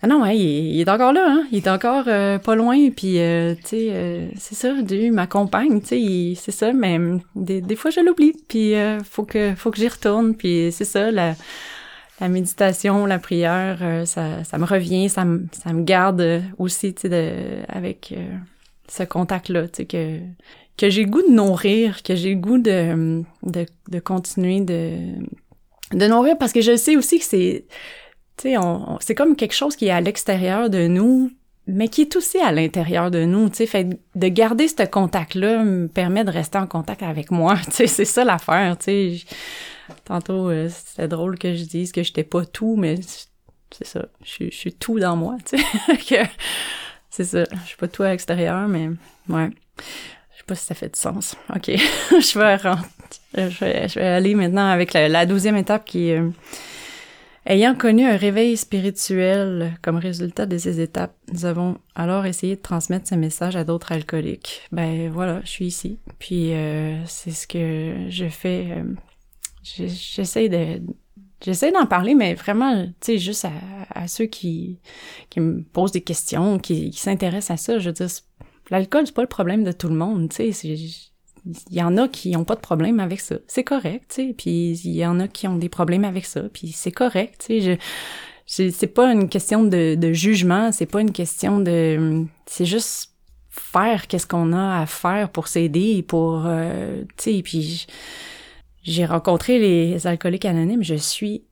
Ah 0.00 0.06
non, 0.06 0.22
ouais, 0.22 0.38
il, 0.38 0.80
est 0.80 0.88
encore 0.88 1.12
là, 1.12 1.26
hein, 1.28 1.48
il 1.50 1.58
est 1.58 1.68
encore 1.68 2.04
euh, 2.06 2.38
pas 2.38 2.54
loin, 2.54 2.90
puis 2.90 3.18
euh, 3.18 3.56
tu 3.56 3.62
sais, 3.64 3.88
euh, 3.90 4.28
c'est 4.36 4.54
ça, 4.54 4.72
Dieu 4.80 5.10
m'accompagne, 5.10 5.80
tu 5.80 5.88
sais, 5.88 6.34
c'est 6.40 6.52
ça, 6.52 6.72
mais 6.72 7.00
des, 7.34 7.60
des 7.60 7.74
fois 7.74 7.90
je 7.90 7.98
l'oublie, 7.98 8.32
puis 8.46 8.74
faut 9.02 9.24
que 9.24 9.56
faut 9.56 9.72
que 9.72 9.78
j'y 9.78 9.88
retourne, 9.88 10.36
puis 10.36 10.70
c'est 10.70 10.84
ça, 10.84 11.10
la, 11.10 11.34
la 12.20 12.28
méditation, 12.28 13.06
la 13.06 13.18
prière, 13.18 13.80
ça, 14.06 14.44
ça 14.44 14.58
me 14.58 14.66
revient, 14.66 15.08
ça 15.08 15.24
me 15.24 15.46
ça 15.50 15.72
me 15.72 15.82
garde 15.82 16.42
aussi, 16.58 16.94
tu 16.94 17.08
sais, 17.08 17.64
avec 17.68 18.14
ce 18.86 19.02
contact-là, 19.02 19.66
tu 19.66 19.78
sais, 19.78 19.84
que, 19.86 20.20
que 20.78 20.88
j'ai 20.88 21.04
le 21.04 21.10
goût 21.10 21.22
de 21.22 21.32
nourrir, 21.32 22.02
que 22.02 22.14
j'ai 22.14 22.34
le 22.34 22.40
goût 22.40 22.58
de, 22.58 23.22
de, 23.42 23.66
de 23.90 23.98
continuer 23.98 24.60
de, 24.60 24.96
de 25.92 26.06
nourrir, 26.06 26.38
parce 26.38 26.52
que 26.52 26.60
je 26.60 26.76
sais 26.76 26.96
aussi 26.96 27.18
que 27.18 27.24
c'est, 27.24 27.66
tu 28.36 28.50
sais, 28.50 28.56
on, 28.56 28.98
c'est 29.00 29.14
comme 29.14 29.36
quelque 29.36 29.54
chose 29.54 29.76
qui 29.76 29.86
est 29.86 29.90
à 29.90 30.00
l'extérieur 30.00 30.70
de 30.70 30.86
nous, 30.86 31.30
mais 31.66 31.88
qui 31.88 32.02
est 32.02 32.16
aussi 32.16 32.38
à 32.38 32.52
l'intérieur 32.52 33.10
de 33.10 33.24
nous, 33.24 33.50
tu 33.50 33.56
sais, 33.56 33.66
fait 33.66 33.88
de 34.14 34.28
garder 34.28 34.68
ce 34.68 34.86
contact-là 34.86 35.64
me 35.64 35.88
permet 35.88 36.24
de 36.24 36.30
rester 36.30 36.58
en 36.58 36.66
contact 36.66 37.02
avec 37.02 37.30
moi, 37.32 37.56
tu 37.64 37.72
sais, 37.72 37.86
c'est 37.88 38.04
ça 38.04 38.24
l'affaire, 38.24 38.78
tu 38.78 38.84
sais. 38.84 39.24
Tantôt, 40.04 40.50
euh, 40.50 40.68
c'était 40.68 41.08
drôle 41.08 41.38
que 41.38 41.54
je 41.54 41.64
dise 41.64 41.92
que 41.92 42.02
j'étais 42.02 42.24
pas 42.24 42.44
tout, 42.44 42.76
mais 42.76 42.96
c'est 43.70 43.86
ça, 43.86 44.06
je, 44.22 44.48
suis 44.50 44.72
tout 44.72 45.00
dans 45.00 45.16
moi, 45.16 45.36
tu 45.44 45.58
sais. 45.58 46.22
c'est 47.10 47.24
ça, 47.24 47.44
je 47.50 47.66
suis 47.66 47.76
pas 47.76 47.88
tout 47.88 48.04
à 48.04 48.10
l'extérieur, 48.10 48.68
mais 48.68 48.90
ouais. 49.28 49.50
Pas 50.48 50.54
si 50.56 50.64
ça 50.64 50.74
fait 50.74 50.92
du 50.92 50.98
sens. 50.98 51.36
OK, 51.54 51.66
je 52.10 52.38
vais, 52.38 53.88
je 53.88 53.98
vais, 53.98 54.06
aller 54.06 54.34
maintenant 54.34 54.68
avec 54.68 54.94
la, 54.94 55.26
douzième 55.26 55.56
étape 55.56 55.84
qui 55.84 56.08
est... 56.08 56.18
Euh, 56.18 56.30
Ayant 57.50 57.74
connu 57.74 58.04
un 58.04 58.18
réveil 58.18 58.58
spirituel 58.58 59.78
comme 59.80 59.96
résultat 59.96 60.44
de 60.44 60.58
ces 60.58 60.82
étapes, 60.82 61.16
nous 61.32 61.46
avons 61.46 61.78
alors 61.94 62.26
essayé 62.26 62.56
de 62.56 62.60
transmettre 62.60 63.08
ce 63.08 63.14
message 63.14 63.56
à 63.56 63.64
d'autres 63.64 63.92
alcooliques. 63.92 64.60
Ben 64.70 65.10
voilà, 65.10 65.40
je 65.44 65.48
suis 65.48 65.64
ici. 65.64 65.98
Puis 66.18 66.52
euh, 66.52 67.02
c'est 67.06 67.30
ce 67.30 67.46
que 67.46 68.10
je 68.10 68.28
fais. 68.28 68.66
Euh, 68.70 68.94
j'essaie 69.62 70.50
de 70.50 70.82
j'essaie 71.42 71.72
d'en 71.72 71.86
parler, 71.86 72.14
mais 72.14 72.34
vraiment, 72.34 72.84
tu 72.84 72.92
sais, 73.00 73.18
juste 73.18 73.46
à, 73.94 74.08
ceux 74.08 74.26
qui, 74.26 74.78
qui 75.30 75.40
me 75.40 75.62
posent 75.62 75.92
des 75.92 76.02
questions, 76.02 76.58
qui, 76.58 76.90
qui 76.90 77.00
s'intéressent 77.00 77.52
à 77.52 77.56
ça. 77.56 77.78
Je 77.78 77.88
veux 77.88 77.94
dire, 77.94 78.08
l'alcool, 78.70 79.06
c'est 79.06 79.14
pas 79.14 79.22
le 79.22 79.28
problème 79.28 79.64
de 79.64 79.72
tout 79.72 79.88
le 79.88 79.94
monde, 79.94 80.30
tu 80.30 80.52
sais 80.52 80.68
il 81.70 81.76
y 81.76 81.82
en 81.82 81.96
a 81.96 82.08
qui 82.08 82.36
ont 82.36 82.44
pas 82.44 82.54
de 82.54 82.60
problème 82.60 83.00
avec 83.00 83.20
ça. 83.20 83.36
C'est 83.46 83.64
correct, 83.64 84.12
tu 84.14 84.28
sais. 84.28 84.34
Puis 84.36 84.80
il 84.84 84.96
y 84.96 85.06
en 85.06 85.20
a 85.20 85.28
qui 85.28 85.46
ont 85.48 85.56
des 85.56 85.68
problèmes 85.68 86.04
avec 86.04 86.26
ça. 86.26 86.42
Puis 86.52 86.72
c'est 86.72 86.92
correct, 86.92 87.44
tu 87.46 87.60
sais. 87.60 87.78
C'est 88.70 88.86
pas 88.86 89.12
une 89.12 89.28
question 89.28 89.64
de, 89.64 90.12
jugement. 90.12 90.72
C'est 90.72 90.86
pas 90.86 91.00
une 91.00 91.12
question 91.12 91.60
de. 91.60 92.24
C'est 92.46 92.64
juste 92.64 93.12
faire 93.48 94.06
qu'est-ce 94.06 94.26
qu'on 94.26 94.52
a 94.52 94.80
à 94.80 94.86
faire 94.86 95.30
pour 95.30 95.48
s'aider, 95.48 96.02
pour, 96.02 96.44
euh, 96.46 97.02
tu 97.16 97.34
sais. 97.34 97.42
Puis 97.42 97.86
j'ai 98.82 99.04
rencontré 99.04 99.58
les 99.58 100.06
alcooliques 100.06 100.46
anonymes. 100.46 100.82
Je 100.82 100.94
suis 100.94 101.44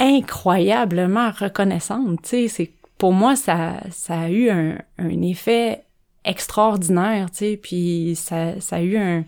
incroyablement 0.00 1.30
reconnaissante, 1.30 2.22
tu 2.22 2.48
sais. 2.48 2.72
Pour 2.98 3.12
moi 3.12 3.34
ça 3.34 3.80
ça 3.90 4.20
a 4.20 4.30
eu 4.30 4.48
un 4.48 5.22
effet 5.22 5.84
extraordinaire, 6.24 7.30
tu 7.30 7.38
sais, 7.38 7.60
puis 7.62 8.14
ça, 8.16 8.60
ça 8.60 8.76
a 8.76 8.82
eu 8.82 8.96
un, 8.96 9.24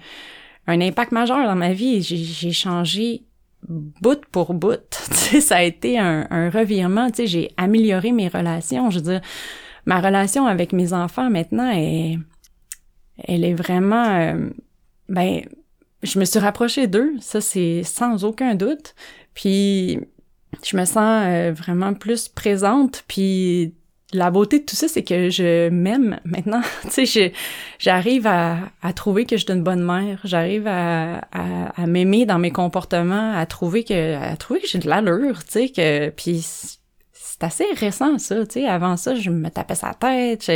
un 0.67 0.81
impact 0.81 1.13
majeur 1.13 1.45
dans 1.47 1.57
ma 1.57 1.73
vie. 1.73 2.03
J'ai 2.03 2.53
changé 2.53 3.25
bout 3.69 4.21
pour 4.31 4.55
bout. 4.55 4.81
Tu 5.09 5.15
sais, 5.15 5.41
ça 5.41 5.57
a 5.57 5.63
été 5.63 5.99
un, 5.99 6.27
un 6.31 6.51
revirement. 6.51 7.11
Tu 7.11 7.17
sais, 7.17 7.27
j'ai 7.27 7.51
amélioré 7.57 8.13
mes 8.13 8.29
relations. 8.29 8.91
Je 8.91 8.99
veux 8.99 9.05
dire, 9.05 9.21
ma 9.87 10.01
relation 10.01 10.47
avec 10.47 10.73
mes 10.73 10.93
enfants 10.93 11.31
maintenant 11.31 11.71
est, 11.73 12.19
elle 13.27 13.45
est 13.45 13.55
vraiment, 13.55 14.05
euh, 14.05 14.51
ben, 15.09 15.43
je 16.03 16.19
me 16.19 16.25
suis 16.25 16.39
rapprochée 16.39 16.87
d'eux. 16.87 17.13
Ça, 17.21 17.41
c'est 17.41 17.83
sans 17.83 18.25
aucun 18.25 18.55
doute. 18.55 18.95
Puis, 19.35 19.99
je 20.65 20.77
me 20.77 20.85
sens 20.85 21.25
euh, 21.27 21.53
vraiment 21.53 21.95
plus 21.95 22.29
présente. 22.29 23.05
Puis, 23.09 23.75
la 24.13 24.31
beauté 24.31 24.61
de 24.61 24.65
tout 24.65 24.77
ça, 24.77 24.87
c'est 24.87 25.03
que 25.03 25.31
je 25.31 25.69
m'aime 25.71 26.21
maintenant. 26.25 26.63
tu 26.93 27.07
sais, 27.07 27.33
j'arrive 27.79 28.27
à, 28.27 28.59
à, 28.83 28.93
trouver 28.93 29.25
que 29.25 29.37
je 29.37 29.45
suis 29.45 29.53
une 29.53 29.63
bonne 29.63 29.83
mère. 29.83 30.21
J'arrive 30.25 30.67
à, 30.67 31.19
à, 31.33 31.83
à 31.83 31.87
m'aimer 31.87 32.27
dans 32.27 32.39
mes 32.39 32.51
comportements, 32.51 33.37
à 33.37 33.45
trouver 33.47 33.85
que, 33.85 34.15
à 34.15 34.37
trouver 34.37 34.61
que 34.61 34.69
j'ai 34.69 34.79
de 34.79 34.89
l'allure, 34.89 35.45
tu 35.45 35.53
sais, 35.53 35.69
que, 35.71 36.11
puis 36.11 36.45
c'est 37.13 37.43
assez 37.43 37.67
récent, 37.77 38.19
ça, 38.19 38.47
tu 38.47 38.61
sais. 38.61 38.67
Avant 38.67 38.97
ça, 38.97 39.15
je 39.15 39.31
me 39.31 39.49
tapais 39.51 39.75
sa 39.75 39.95
tête. 39.95 40.49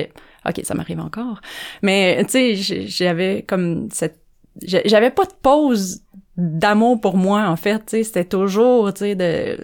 OK, 0.47 0.61
ça 0.63 0.75
m'arrive 0.75 1.01
encore. 1.01 1.41
Mais, 1.83 2.25
tu 2.25 2.57
sais, 2.57 2.87
j'avais 2.87 3.43
comme 3.43 3.89
cette, 3.91 4.21
j'avais 4.63 5.11
pas 5.11 5.25
de 5.25 5.35
pause 5.43 6.03
d'amour 6.37 7.01
pour 7.01 7.17
moi, 7.17 7.49
en 7.49 7.57
fait, 7.57 7.79
tu 7.81 7.85
sais. 7.89 8.05
C'était 8.05 8.25
toujours, 8.25 8.93
tu 8.95 9.01
sais, 9.01 9.15
de, 9.17 9.59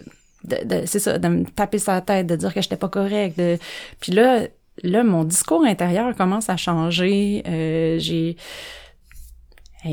de, 0.44 0.82
c'est 0.86 0.98
ça, 0.98 1.18
de 1.18 1.28
me 1.28 1.44
taper 1.44 1.78
sa 1.78 2.00
tête, 2.00 2.26
de 2.26 2.36
dire 2.36 2.52
que 2.52 2.60
j'étais 2.60 2.76
pas 2.76 2.88
correct. 2.88 3.38
De... 3.38 3.58
Puis 4.00 4.12
là, 4.12 4.42
là, 4.82 5.04
mon 5.04 5.24
discours 5.24 5.64
intérieur 5.64 6.14
commence 6.16 6.48
à 6.50 6.56
changer. 6.56 7.42
Euh, 7.46 7.98
j'ai 7.98 8.36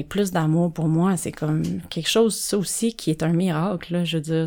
plus 0.07 0.31
d'amour 0.31 0.71
pour 0.73 0.87
moi, 0.87 1.17
c'est 1.17 1.31
comme 1.31 1.63
quelque 1.89 2.09
chose, 2.09 2.35
ça 2.35 2.57
aussi, 2.57 2.95
qui 2.95 3.11
est 3.11 3.23
un 3.23 3.33
miracle. 3.33 3.93
Là, 3.93 4.03
je 4.03 4.17
veux 4.17 4.23
dire, 4.23 4.45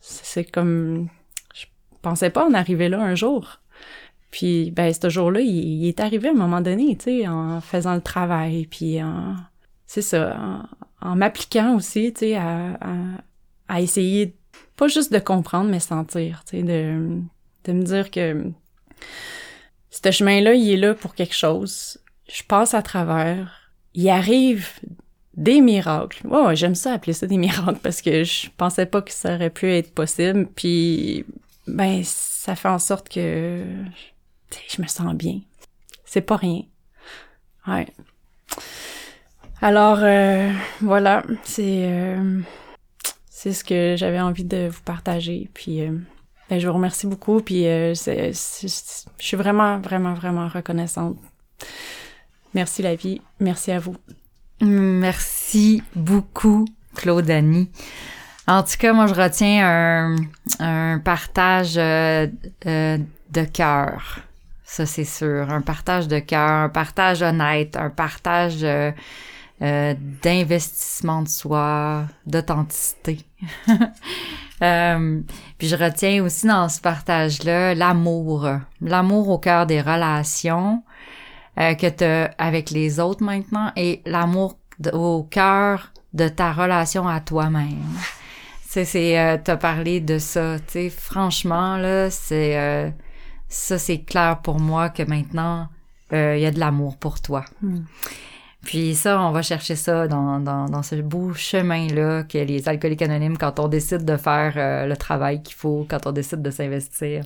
c'est 0.00 0.44
comme... 0.44 1.08
Je 1.54 1.66
pensais 2.02 2.30
pas 2.30 2.46
en 2.46 2.54
arriver 2.54 2.88
là 2.88 3.00
un 3.00 3.14
jour. 3.14 3.60
Puis, 4.32 4.70
ben, 4.70 4.92
ce 4.92 5.08
jour-là, 5.08 5.40
il, 5.40 5.86
est 5.86 6.00
arrivé 6.00 6.28
à 6.28 6.32
un 6.32 6.34
moment 6.34 6.60
donné, 6.60 6.96
tu 6.96 7.04
sais, 7.04 7.28
en 7.28 7.60
faisant 7.60 7.94
le 7.94 8.00
travail, 8.00 8.66
puis 8.66 9.02
en... 9.02 9.36
C'est 9.86 10.02
ça, 10.02 10.66
en, 11.02 11.16
m'appliquant 11.16 11.76
aussi, 11.76 12.14
tu 12.14 12.20
sais, 12.20 12.36
à, 12.36 12.78
à, 12.80 12.94
à 13.68 13.80
essayer 13.82 14.34
pas 14.82 14.88
juste 14.88 15.12
de 15.12 15.20
comprendre, 15.20 15.70
mais 15.70 15.78
sentir, 15.78 16.42
tu 16.44 16.56
sais, 16.56 16.62
de, 16.64 17.20
de 17.66 17.72
me 17.72 17.82
dire 17.84 18.10
que 18.10 18.50
ce 19.90 20.10
chemin-là, 20.10 20.54
il 20.54 20.72
est 20.72 20.76
là 20.76 20.92
pour 20.92 21.14
quelque 21.14 21.36
chose. 21.36 21.98
Je 22.28 22.42
passe 22.42 22.74
à 22.74 22.82
travers. 22.82 23.70
Il 23.94 24.08
arrive 24.08 24.70
des 25.36 25.60
miracles. 25.60 26.26
Ouais, 26.26 26.56
j'aime 26.56 26.74
ça 26.74 26.94
appeler 26.94 27.12
ça 27.12 27.28
des 27.28 27.36
miracles 27.36 27.78
parce 27.80 28.02
que 28.02 28.24
je 28.24 28.48
pensais 28.56 28.86
pas 28.86 29.02
que 29.02 29.12
ça 29.12 29.36
aurait 29.36 29.50
pu 29.50 29.70
être 29.70 29.94
possible. 29.94 30.48
Puis, 30.56 31.26
ben, 31.68 32.02
ça 32.02 32.56
fait 32.56 32.68
en 32.68 32.80
sorte 32.80 33.08
que 33.08 33.62
je 34.68 34.82
me 34.82 34.88
sens 34.88 35.14
bien. 35.14 35.42
C'est 36.04 36.22
pas 36.22 36.38
rien. 36.38 36.62
Ouais. 37.68 37.86
Alors, 39.60 40.00
euh, 40.00 40.50
voilà, 40.80 41.22
c'est... 41.44 41.84
Euh, 41.86 42.40
c'est 43.42 43.52
ce 43.52 43.64
que 43.64 43.96
j'avais 43.96 44.20
envie 44.20 44.44
de 44.44 44.68
vous 44.68 44.82
partager. 44.84 45.50
Puis 45.52 45.80
euh, 45.80 45.90
ben, 46.48 46.60
je 46.60 46.68
vous 46.68 46.74
remercie 46.74 47.08
beaucoup. 47.08 47.40
Puis 47.40 47.66
euh, 47.66 47.92
je 47.92 48.68
suis 49.18 49.36
vraiment, 49.36 49.80
vraiment, 49.80 50.14
vraiment 50.14 50.46
reconnaissante. 50.46 51.16
Merci 52.54 52.82
la 52.82 52.94
vie. 52.94 53.20
Merci 53.40 53.72
à 53.72 53.80
vous. 53.80 53.96
Merci 54.60 55.82
beaucoup, 55.96 56.66
Claude 56.94 57.28
Annie. 57.30 57.68
En 58.46 58.62
tout 58.62 58.76
cas, 58.78 58.92
moi, 58.92 59.08
je 59.08 59.14
retiens 59.14 60.14
un, 60.60 60.98
partage 61.00 61.74
euh, 61.76 62.28
de 62.64 63.44
cœur. 63.52 64.20
Ça, 64.62 64.86
c'est 64.86 65.04
sûr. 65.04 65.50
Un 65.50 65.62
partage 65.62 66.06
de 66.06 66.20
cœur, 66.20 66.48
un 66.48 66.68
partage 66.68 67.22
honnête, 67.22 67.76
un 67.76 67.90
partage 67.90 68.64
euh, 69.62 69.94
d'investissement 70.22 71.22
de 71.22 71.28
soi, 71.28 72.06
d'authenticité. 72.26 73.20
euh, 74.62 75.20
puis 75.56 75.68
je 75.68 75.76
retiens 75.76 76.24
aussi 76.24 76.48
dans 76.48 76.68
ce 76.68 76.80
partage-là 76.80 77.72
l'amour, 77.76 78.48
l'amour 78.80 79.28
au 79.28 79.38
cœur 79.38 79.66
des 79.66 79.80
relations 79.80 80.82
euh, 81.60 81.74
que 81.74 81.86
tu 81.86 82.34
avec 82.38 82.70
les 82.70 82.98
autres 82.98 83.22
maintenant 83.22 83.70
et 83.76 84.02
l'amour 84.04 84.58
au 84.92 85.22
cœur 85.22 85.92
de 86.12 86.26
ta 86.26 86.52
relation 86.52 87.06
à 87.06 87.20
toi-même. 87.20 87.84
C'est, 88.66 88.84
c'est, 88.84 89.40
t'as 89.44 89.56
parlé 89.58 90.00
de 90.00 90.18
ça, 90.18 90.56
tu 90.58 90.72
sais, 90.72 90.90
franchement 90.90 91.76
là, 91.76 92.10
c'est 92.10 92.92
ça, 93.46 93.78
c'est 93.78 93.98
clair 93.98 94.40
pour 94.42 94.58
moi 94.58 94.88
que 94.88 95.04
maintenant 95.04 95.68
il 96.10 96.40
y 96.40 96.46
a 96.46 96.50
de 96.50 96.58
l'amour 96.58 96.96
pour 96.96 97.20
toi. 97.20 97.44
Hmm. 97.62 97.84
Puis 98.64 98.94
ça, 98.94 99.20
on 99.20 99.32
va 99.32 99.42
chercher 99.42 99.74
ça 99.74 100.06
dans, 100.06 100.38
dans, 100.38 100.66
dans 100.66 100.82
ce 100.82 100.94
beau 100.96 101.34
chemin-là 101.34 102.22
que 102.22 102.38
les 102.38 102.68
alcooliques 102.68 103.02
anonymes, 103.02 103.36
quand 103.36 103.58
on 103.58 103.66
décide 103.66 104.04
de 104.04 104.16
faire 104.16 104.54
euh, 104.56 104.86
le 104.86 104.96
travail 104.96 105.42
qu'il 105.42 105.56
faut, 105.56 105.84
quand 105.88 106.06
on 106.06 106.12
décide 106.12 106.42
de 106.42 106.50
s'investir. 106.50 107.24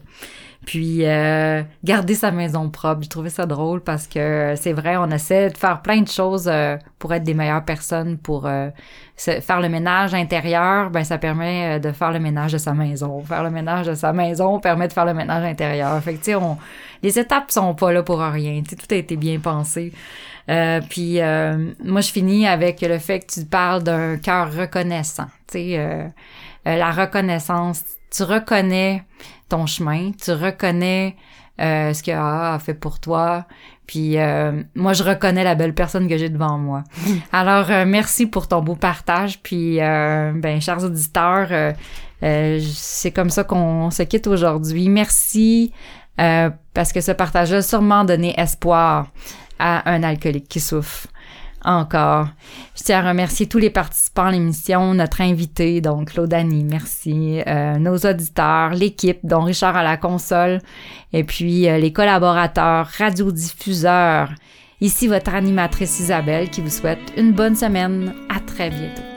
Puis 0.65 1.05
euh, 1.05 1.63
garder 1.85 2.15
sa 2.15 2.31
maison 2.31 2.71
propre. 2.71 3.03
J'ai 3.03 3.09
trouvé 3.09 3.29
ça 3.29 3.45
drôle 3.45 3.83
parce 3.83 4.07
que 4.07 4.55
c'est 4.57 4.73
vrai, 4.73 4.97
on 4.97 5.11
essaie 5.11 5.51
de 5.51 5.57
faire 5.59 5.83
plein 5.83 6.01
de 6.01 6.09
choses 6.09 6.49
euh, 6.49 6.77
pour 6.99 7.13
être 7.13 7.25
des 7.25 7.35
meilleures 7.35 7.65
personnes, 7.65 8.17
pour 8.17 8.49
faire 9.17 9.61
le 9.61 9.69
ménage 9.69 10.15
intérieur, 10.15 10.91
ben 10.91 11.05
ça 11.05 11.19
permet 11.19 11.79
de 11.79 11.93
faire 11.93 12.11
le 12.11 12.19
ménage 12.19 12.53
de 12.53 12.59
sa 12.59 12.73
maison. 12.73 13.21
Faire 13.23 13.43
le 13.43 13.51
ménage 13.51 13.87
de 13.87 13.95
sa 13.95 14.13
maison 14.13 14.61
permet 14.61 14.89
de 14.89 14.93
faire 14.93 15.05
le 15.05 15.15
ménage 15.15 15.45
intérieur. 15.45 16.03
Fait 16.03 16.15
que 16.15 16.25
tu 16.25 16.33
sais, 16.33 16.39
les 17.03 17.19
étapes 17.19 17.51
sont 17.51 17.75
pas 17.75 17.93
là 17.93 18.03
pour 18.03 18.21
rien. 18.21 18.63
Tu 18.63 18.71
sais, 18.71 18.77
tout 18.77 18.95
a 18.95 18.97
été 18.97 19.17
bien 19.17 19.39
pensé. 19.39 19.93
Euh, 20.49 20.81
puis 20.89 21.21
euh, 21.21 21.73
moi, 21.83 22.01
je 22.01 22.11
finis 22.11 22.47
avec 22.47 22.81
le 22.81 22.99
fait 22.99 23.21
que 23.21 23.33
tu 23.33 23.45
parles 23.45 23.83
d'un 23.83 24.17
cœur 24.17 24.53
reconnaissant. 24.53 25.27
Tu 25.49 25.59
sais, 25.59 25.79
euh, 25.79 26.09
la 26.65 26.91
reconnaissance. 26.93 27.83
Tu 28.11 28.23
reconnais 28.23 29.03
ton 29.49 29.67
chemin, 29.67 30.13
tu 30.13 30.33
reconnais 30.33 31.17
euh, 31.61 31.93
ce 31.93 32.03
que 32.03 32.11
AA 32.11 32.55
a 32.55 32.59
fait 32.59 32.75
pour 32.75 33.01
toi. 33.01 33.47
Puis 33.87 34.19
euh, 34.19 34.63
moi, 34.75 34.93
je 34.93 35.03
reconnais 35.03 35.45
la 35.45 35.55
belle 35.55 35.75
personne 35.75 36.09
que 36.09 36.19
j'ai 36.19 36.29
devant 36.29 36.59
moi. 36.59 36.83
Alors, 37.33 37.71
euh, 37.71 37.85
merci 37.87 38.27
pour 38.27 38.49
ton 38.49 38.63
beau 38.63 38.75
partage. 38.75 39.41
Puis, 39.43 39.81
euh, 39.81 40.33
ben, 40.35 40.61
chers 40.61 40.83
auditeurs, 40.85 41.49
euh, 41.51 41.73
euh, 42.23 42.61
c'est 42.73 43.13
comme 43.13 43.31
ça 43.31 43.45
qu'on 43.45 43.91
se 43.91 44.03
quitte 44.03 44.27
aujourd'hui. 44.27 44.89
Merci 44.89 45.73
euh, 46.21 46.51
parce 46.75 46.93
que 46.93 47.01
ce 47.01 47.13
partage 47.13 47.53
a 47.53 47.63
sûrement 47.63 48.05
donné 48.05 48.35
espoir 48.39 49.09
à 49.59 49.91
un 49.91 50.03
alcoolique 50.03 50.49
qui 50.49 50.61
souffre 50.61 51.09
encore. 51.65 52.29
Je 52.77 52.85
tiens 52.85 53.05
à 53.05 53.09
remercier 53.09 53.47
tous 53.47 53.59
les 53.59 53.71
participants 53.71 54.27
à 54.27 54.31
l'émission, 54.31 54.95
notre 54.95 55.21
invité, 55.21 55.81
donc 55.81 56.13
Claude 56.13 56.33
Annie, 56.33 56.65
merci, 56.65 57.43
euh, 57.47 57.79
nos 57.79 57.97
auditeurs, 57.97 58.71
l'équipe, 58.71 59.21
dont 59.25 59.43
Richard 59.43 59.77
à 59.77 59.83
la 59.83 59.97
console, 59.97 60.61
et 61.13 61.25
puis 61.25 61.69
euh, 61.69 61.79
les 61.79 61.93
collaborateurs, 61.93 62.87
radiodiffuseurs. 62.99 64.31
Ici 64.81 65.09
votre 65.09 65.35
animatrice 65.35 66.01
Isabelle 66.01 66.51
qui 66.51 66.61
vous 66.61 66.71
souhaite 66.71 67.01
une 67.17 67.33
bonne 67.33 67.57
semaine. 67.57 68.13
À 68.29 68.41
très 68.41 68.69
bientôt. 68.69 69.16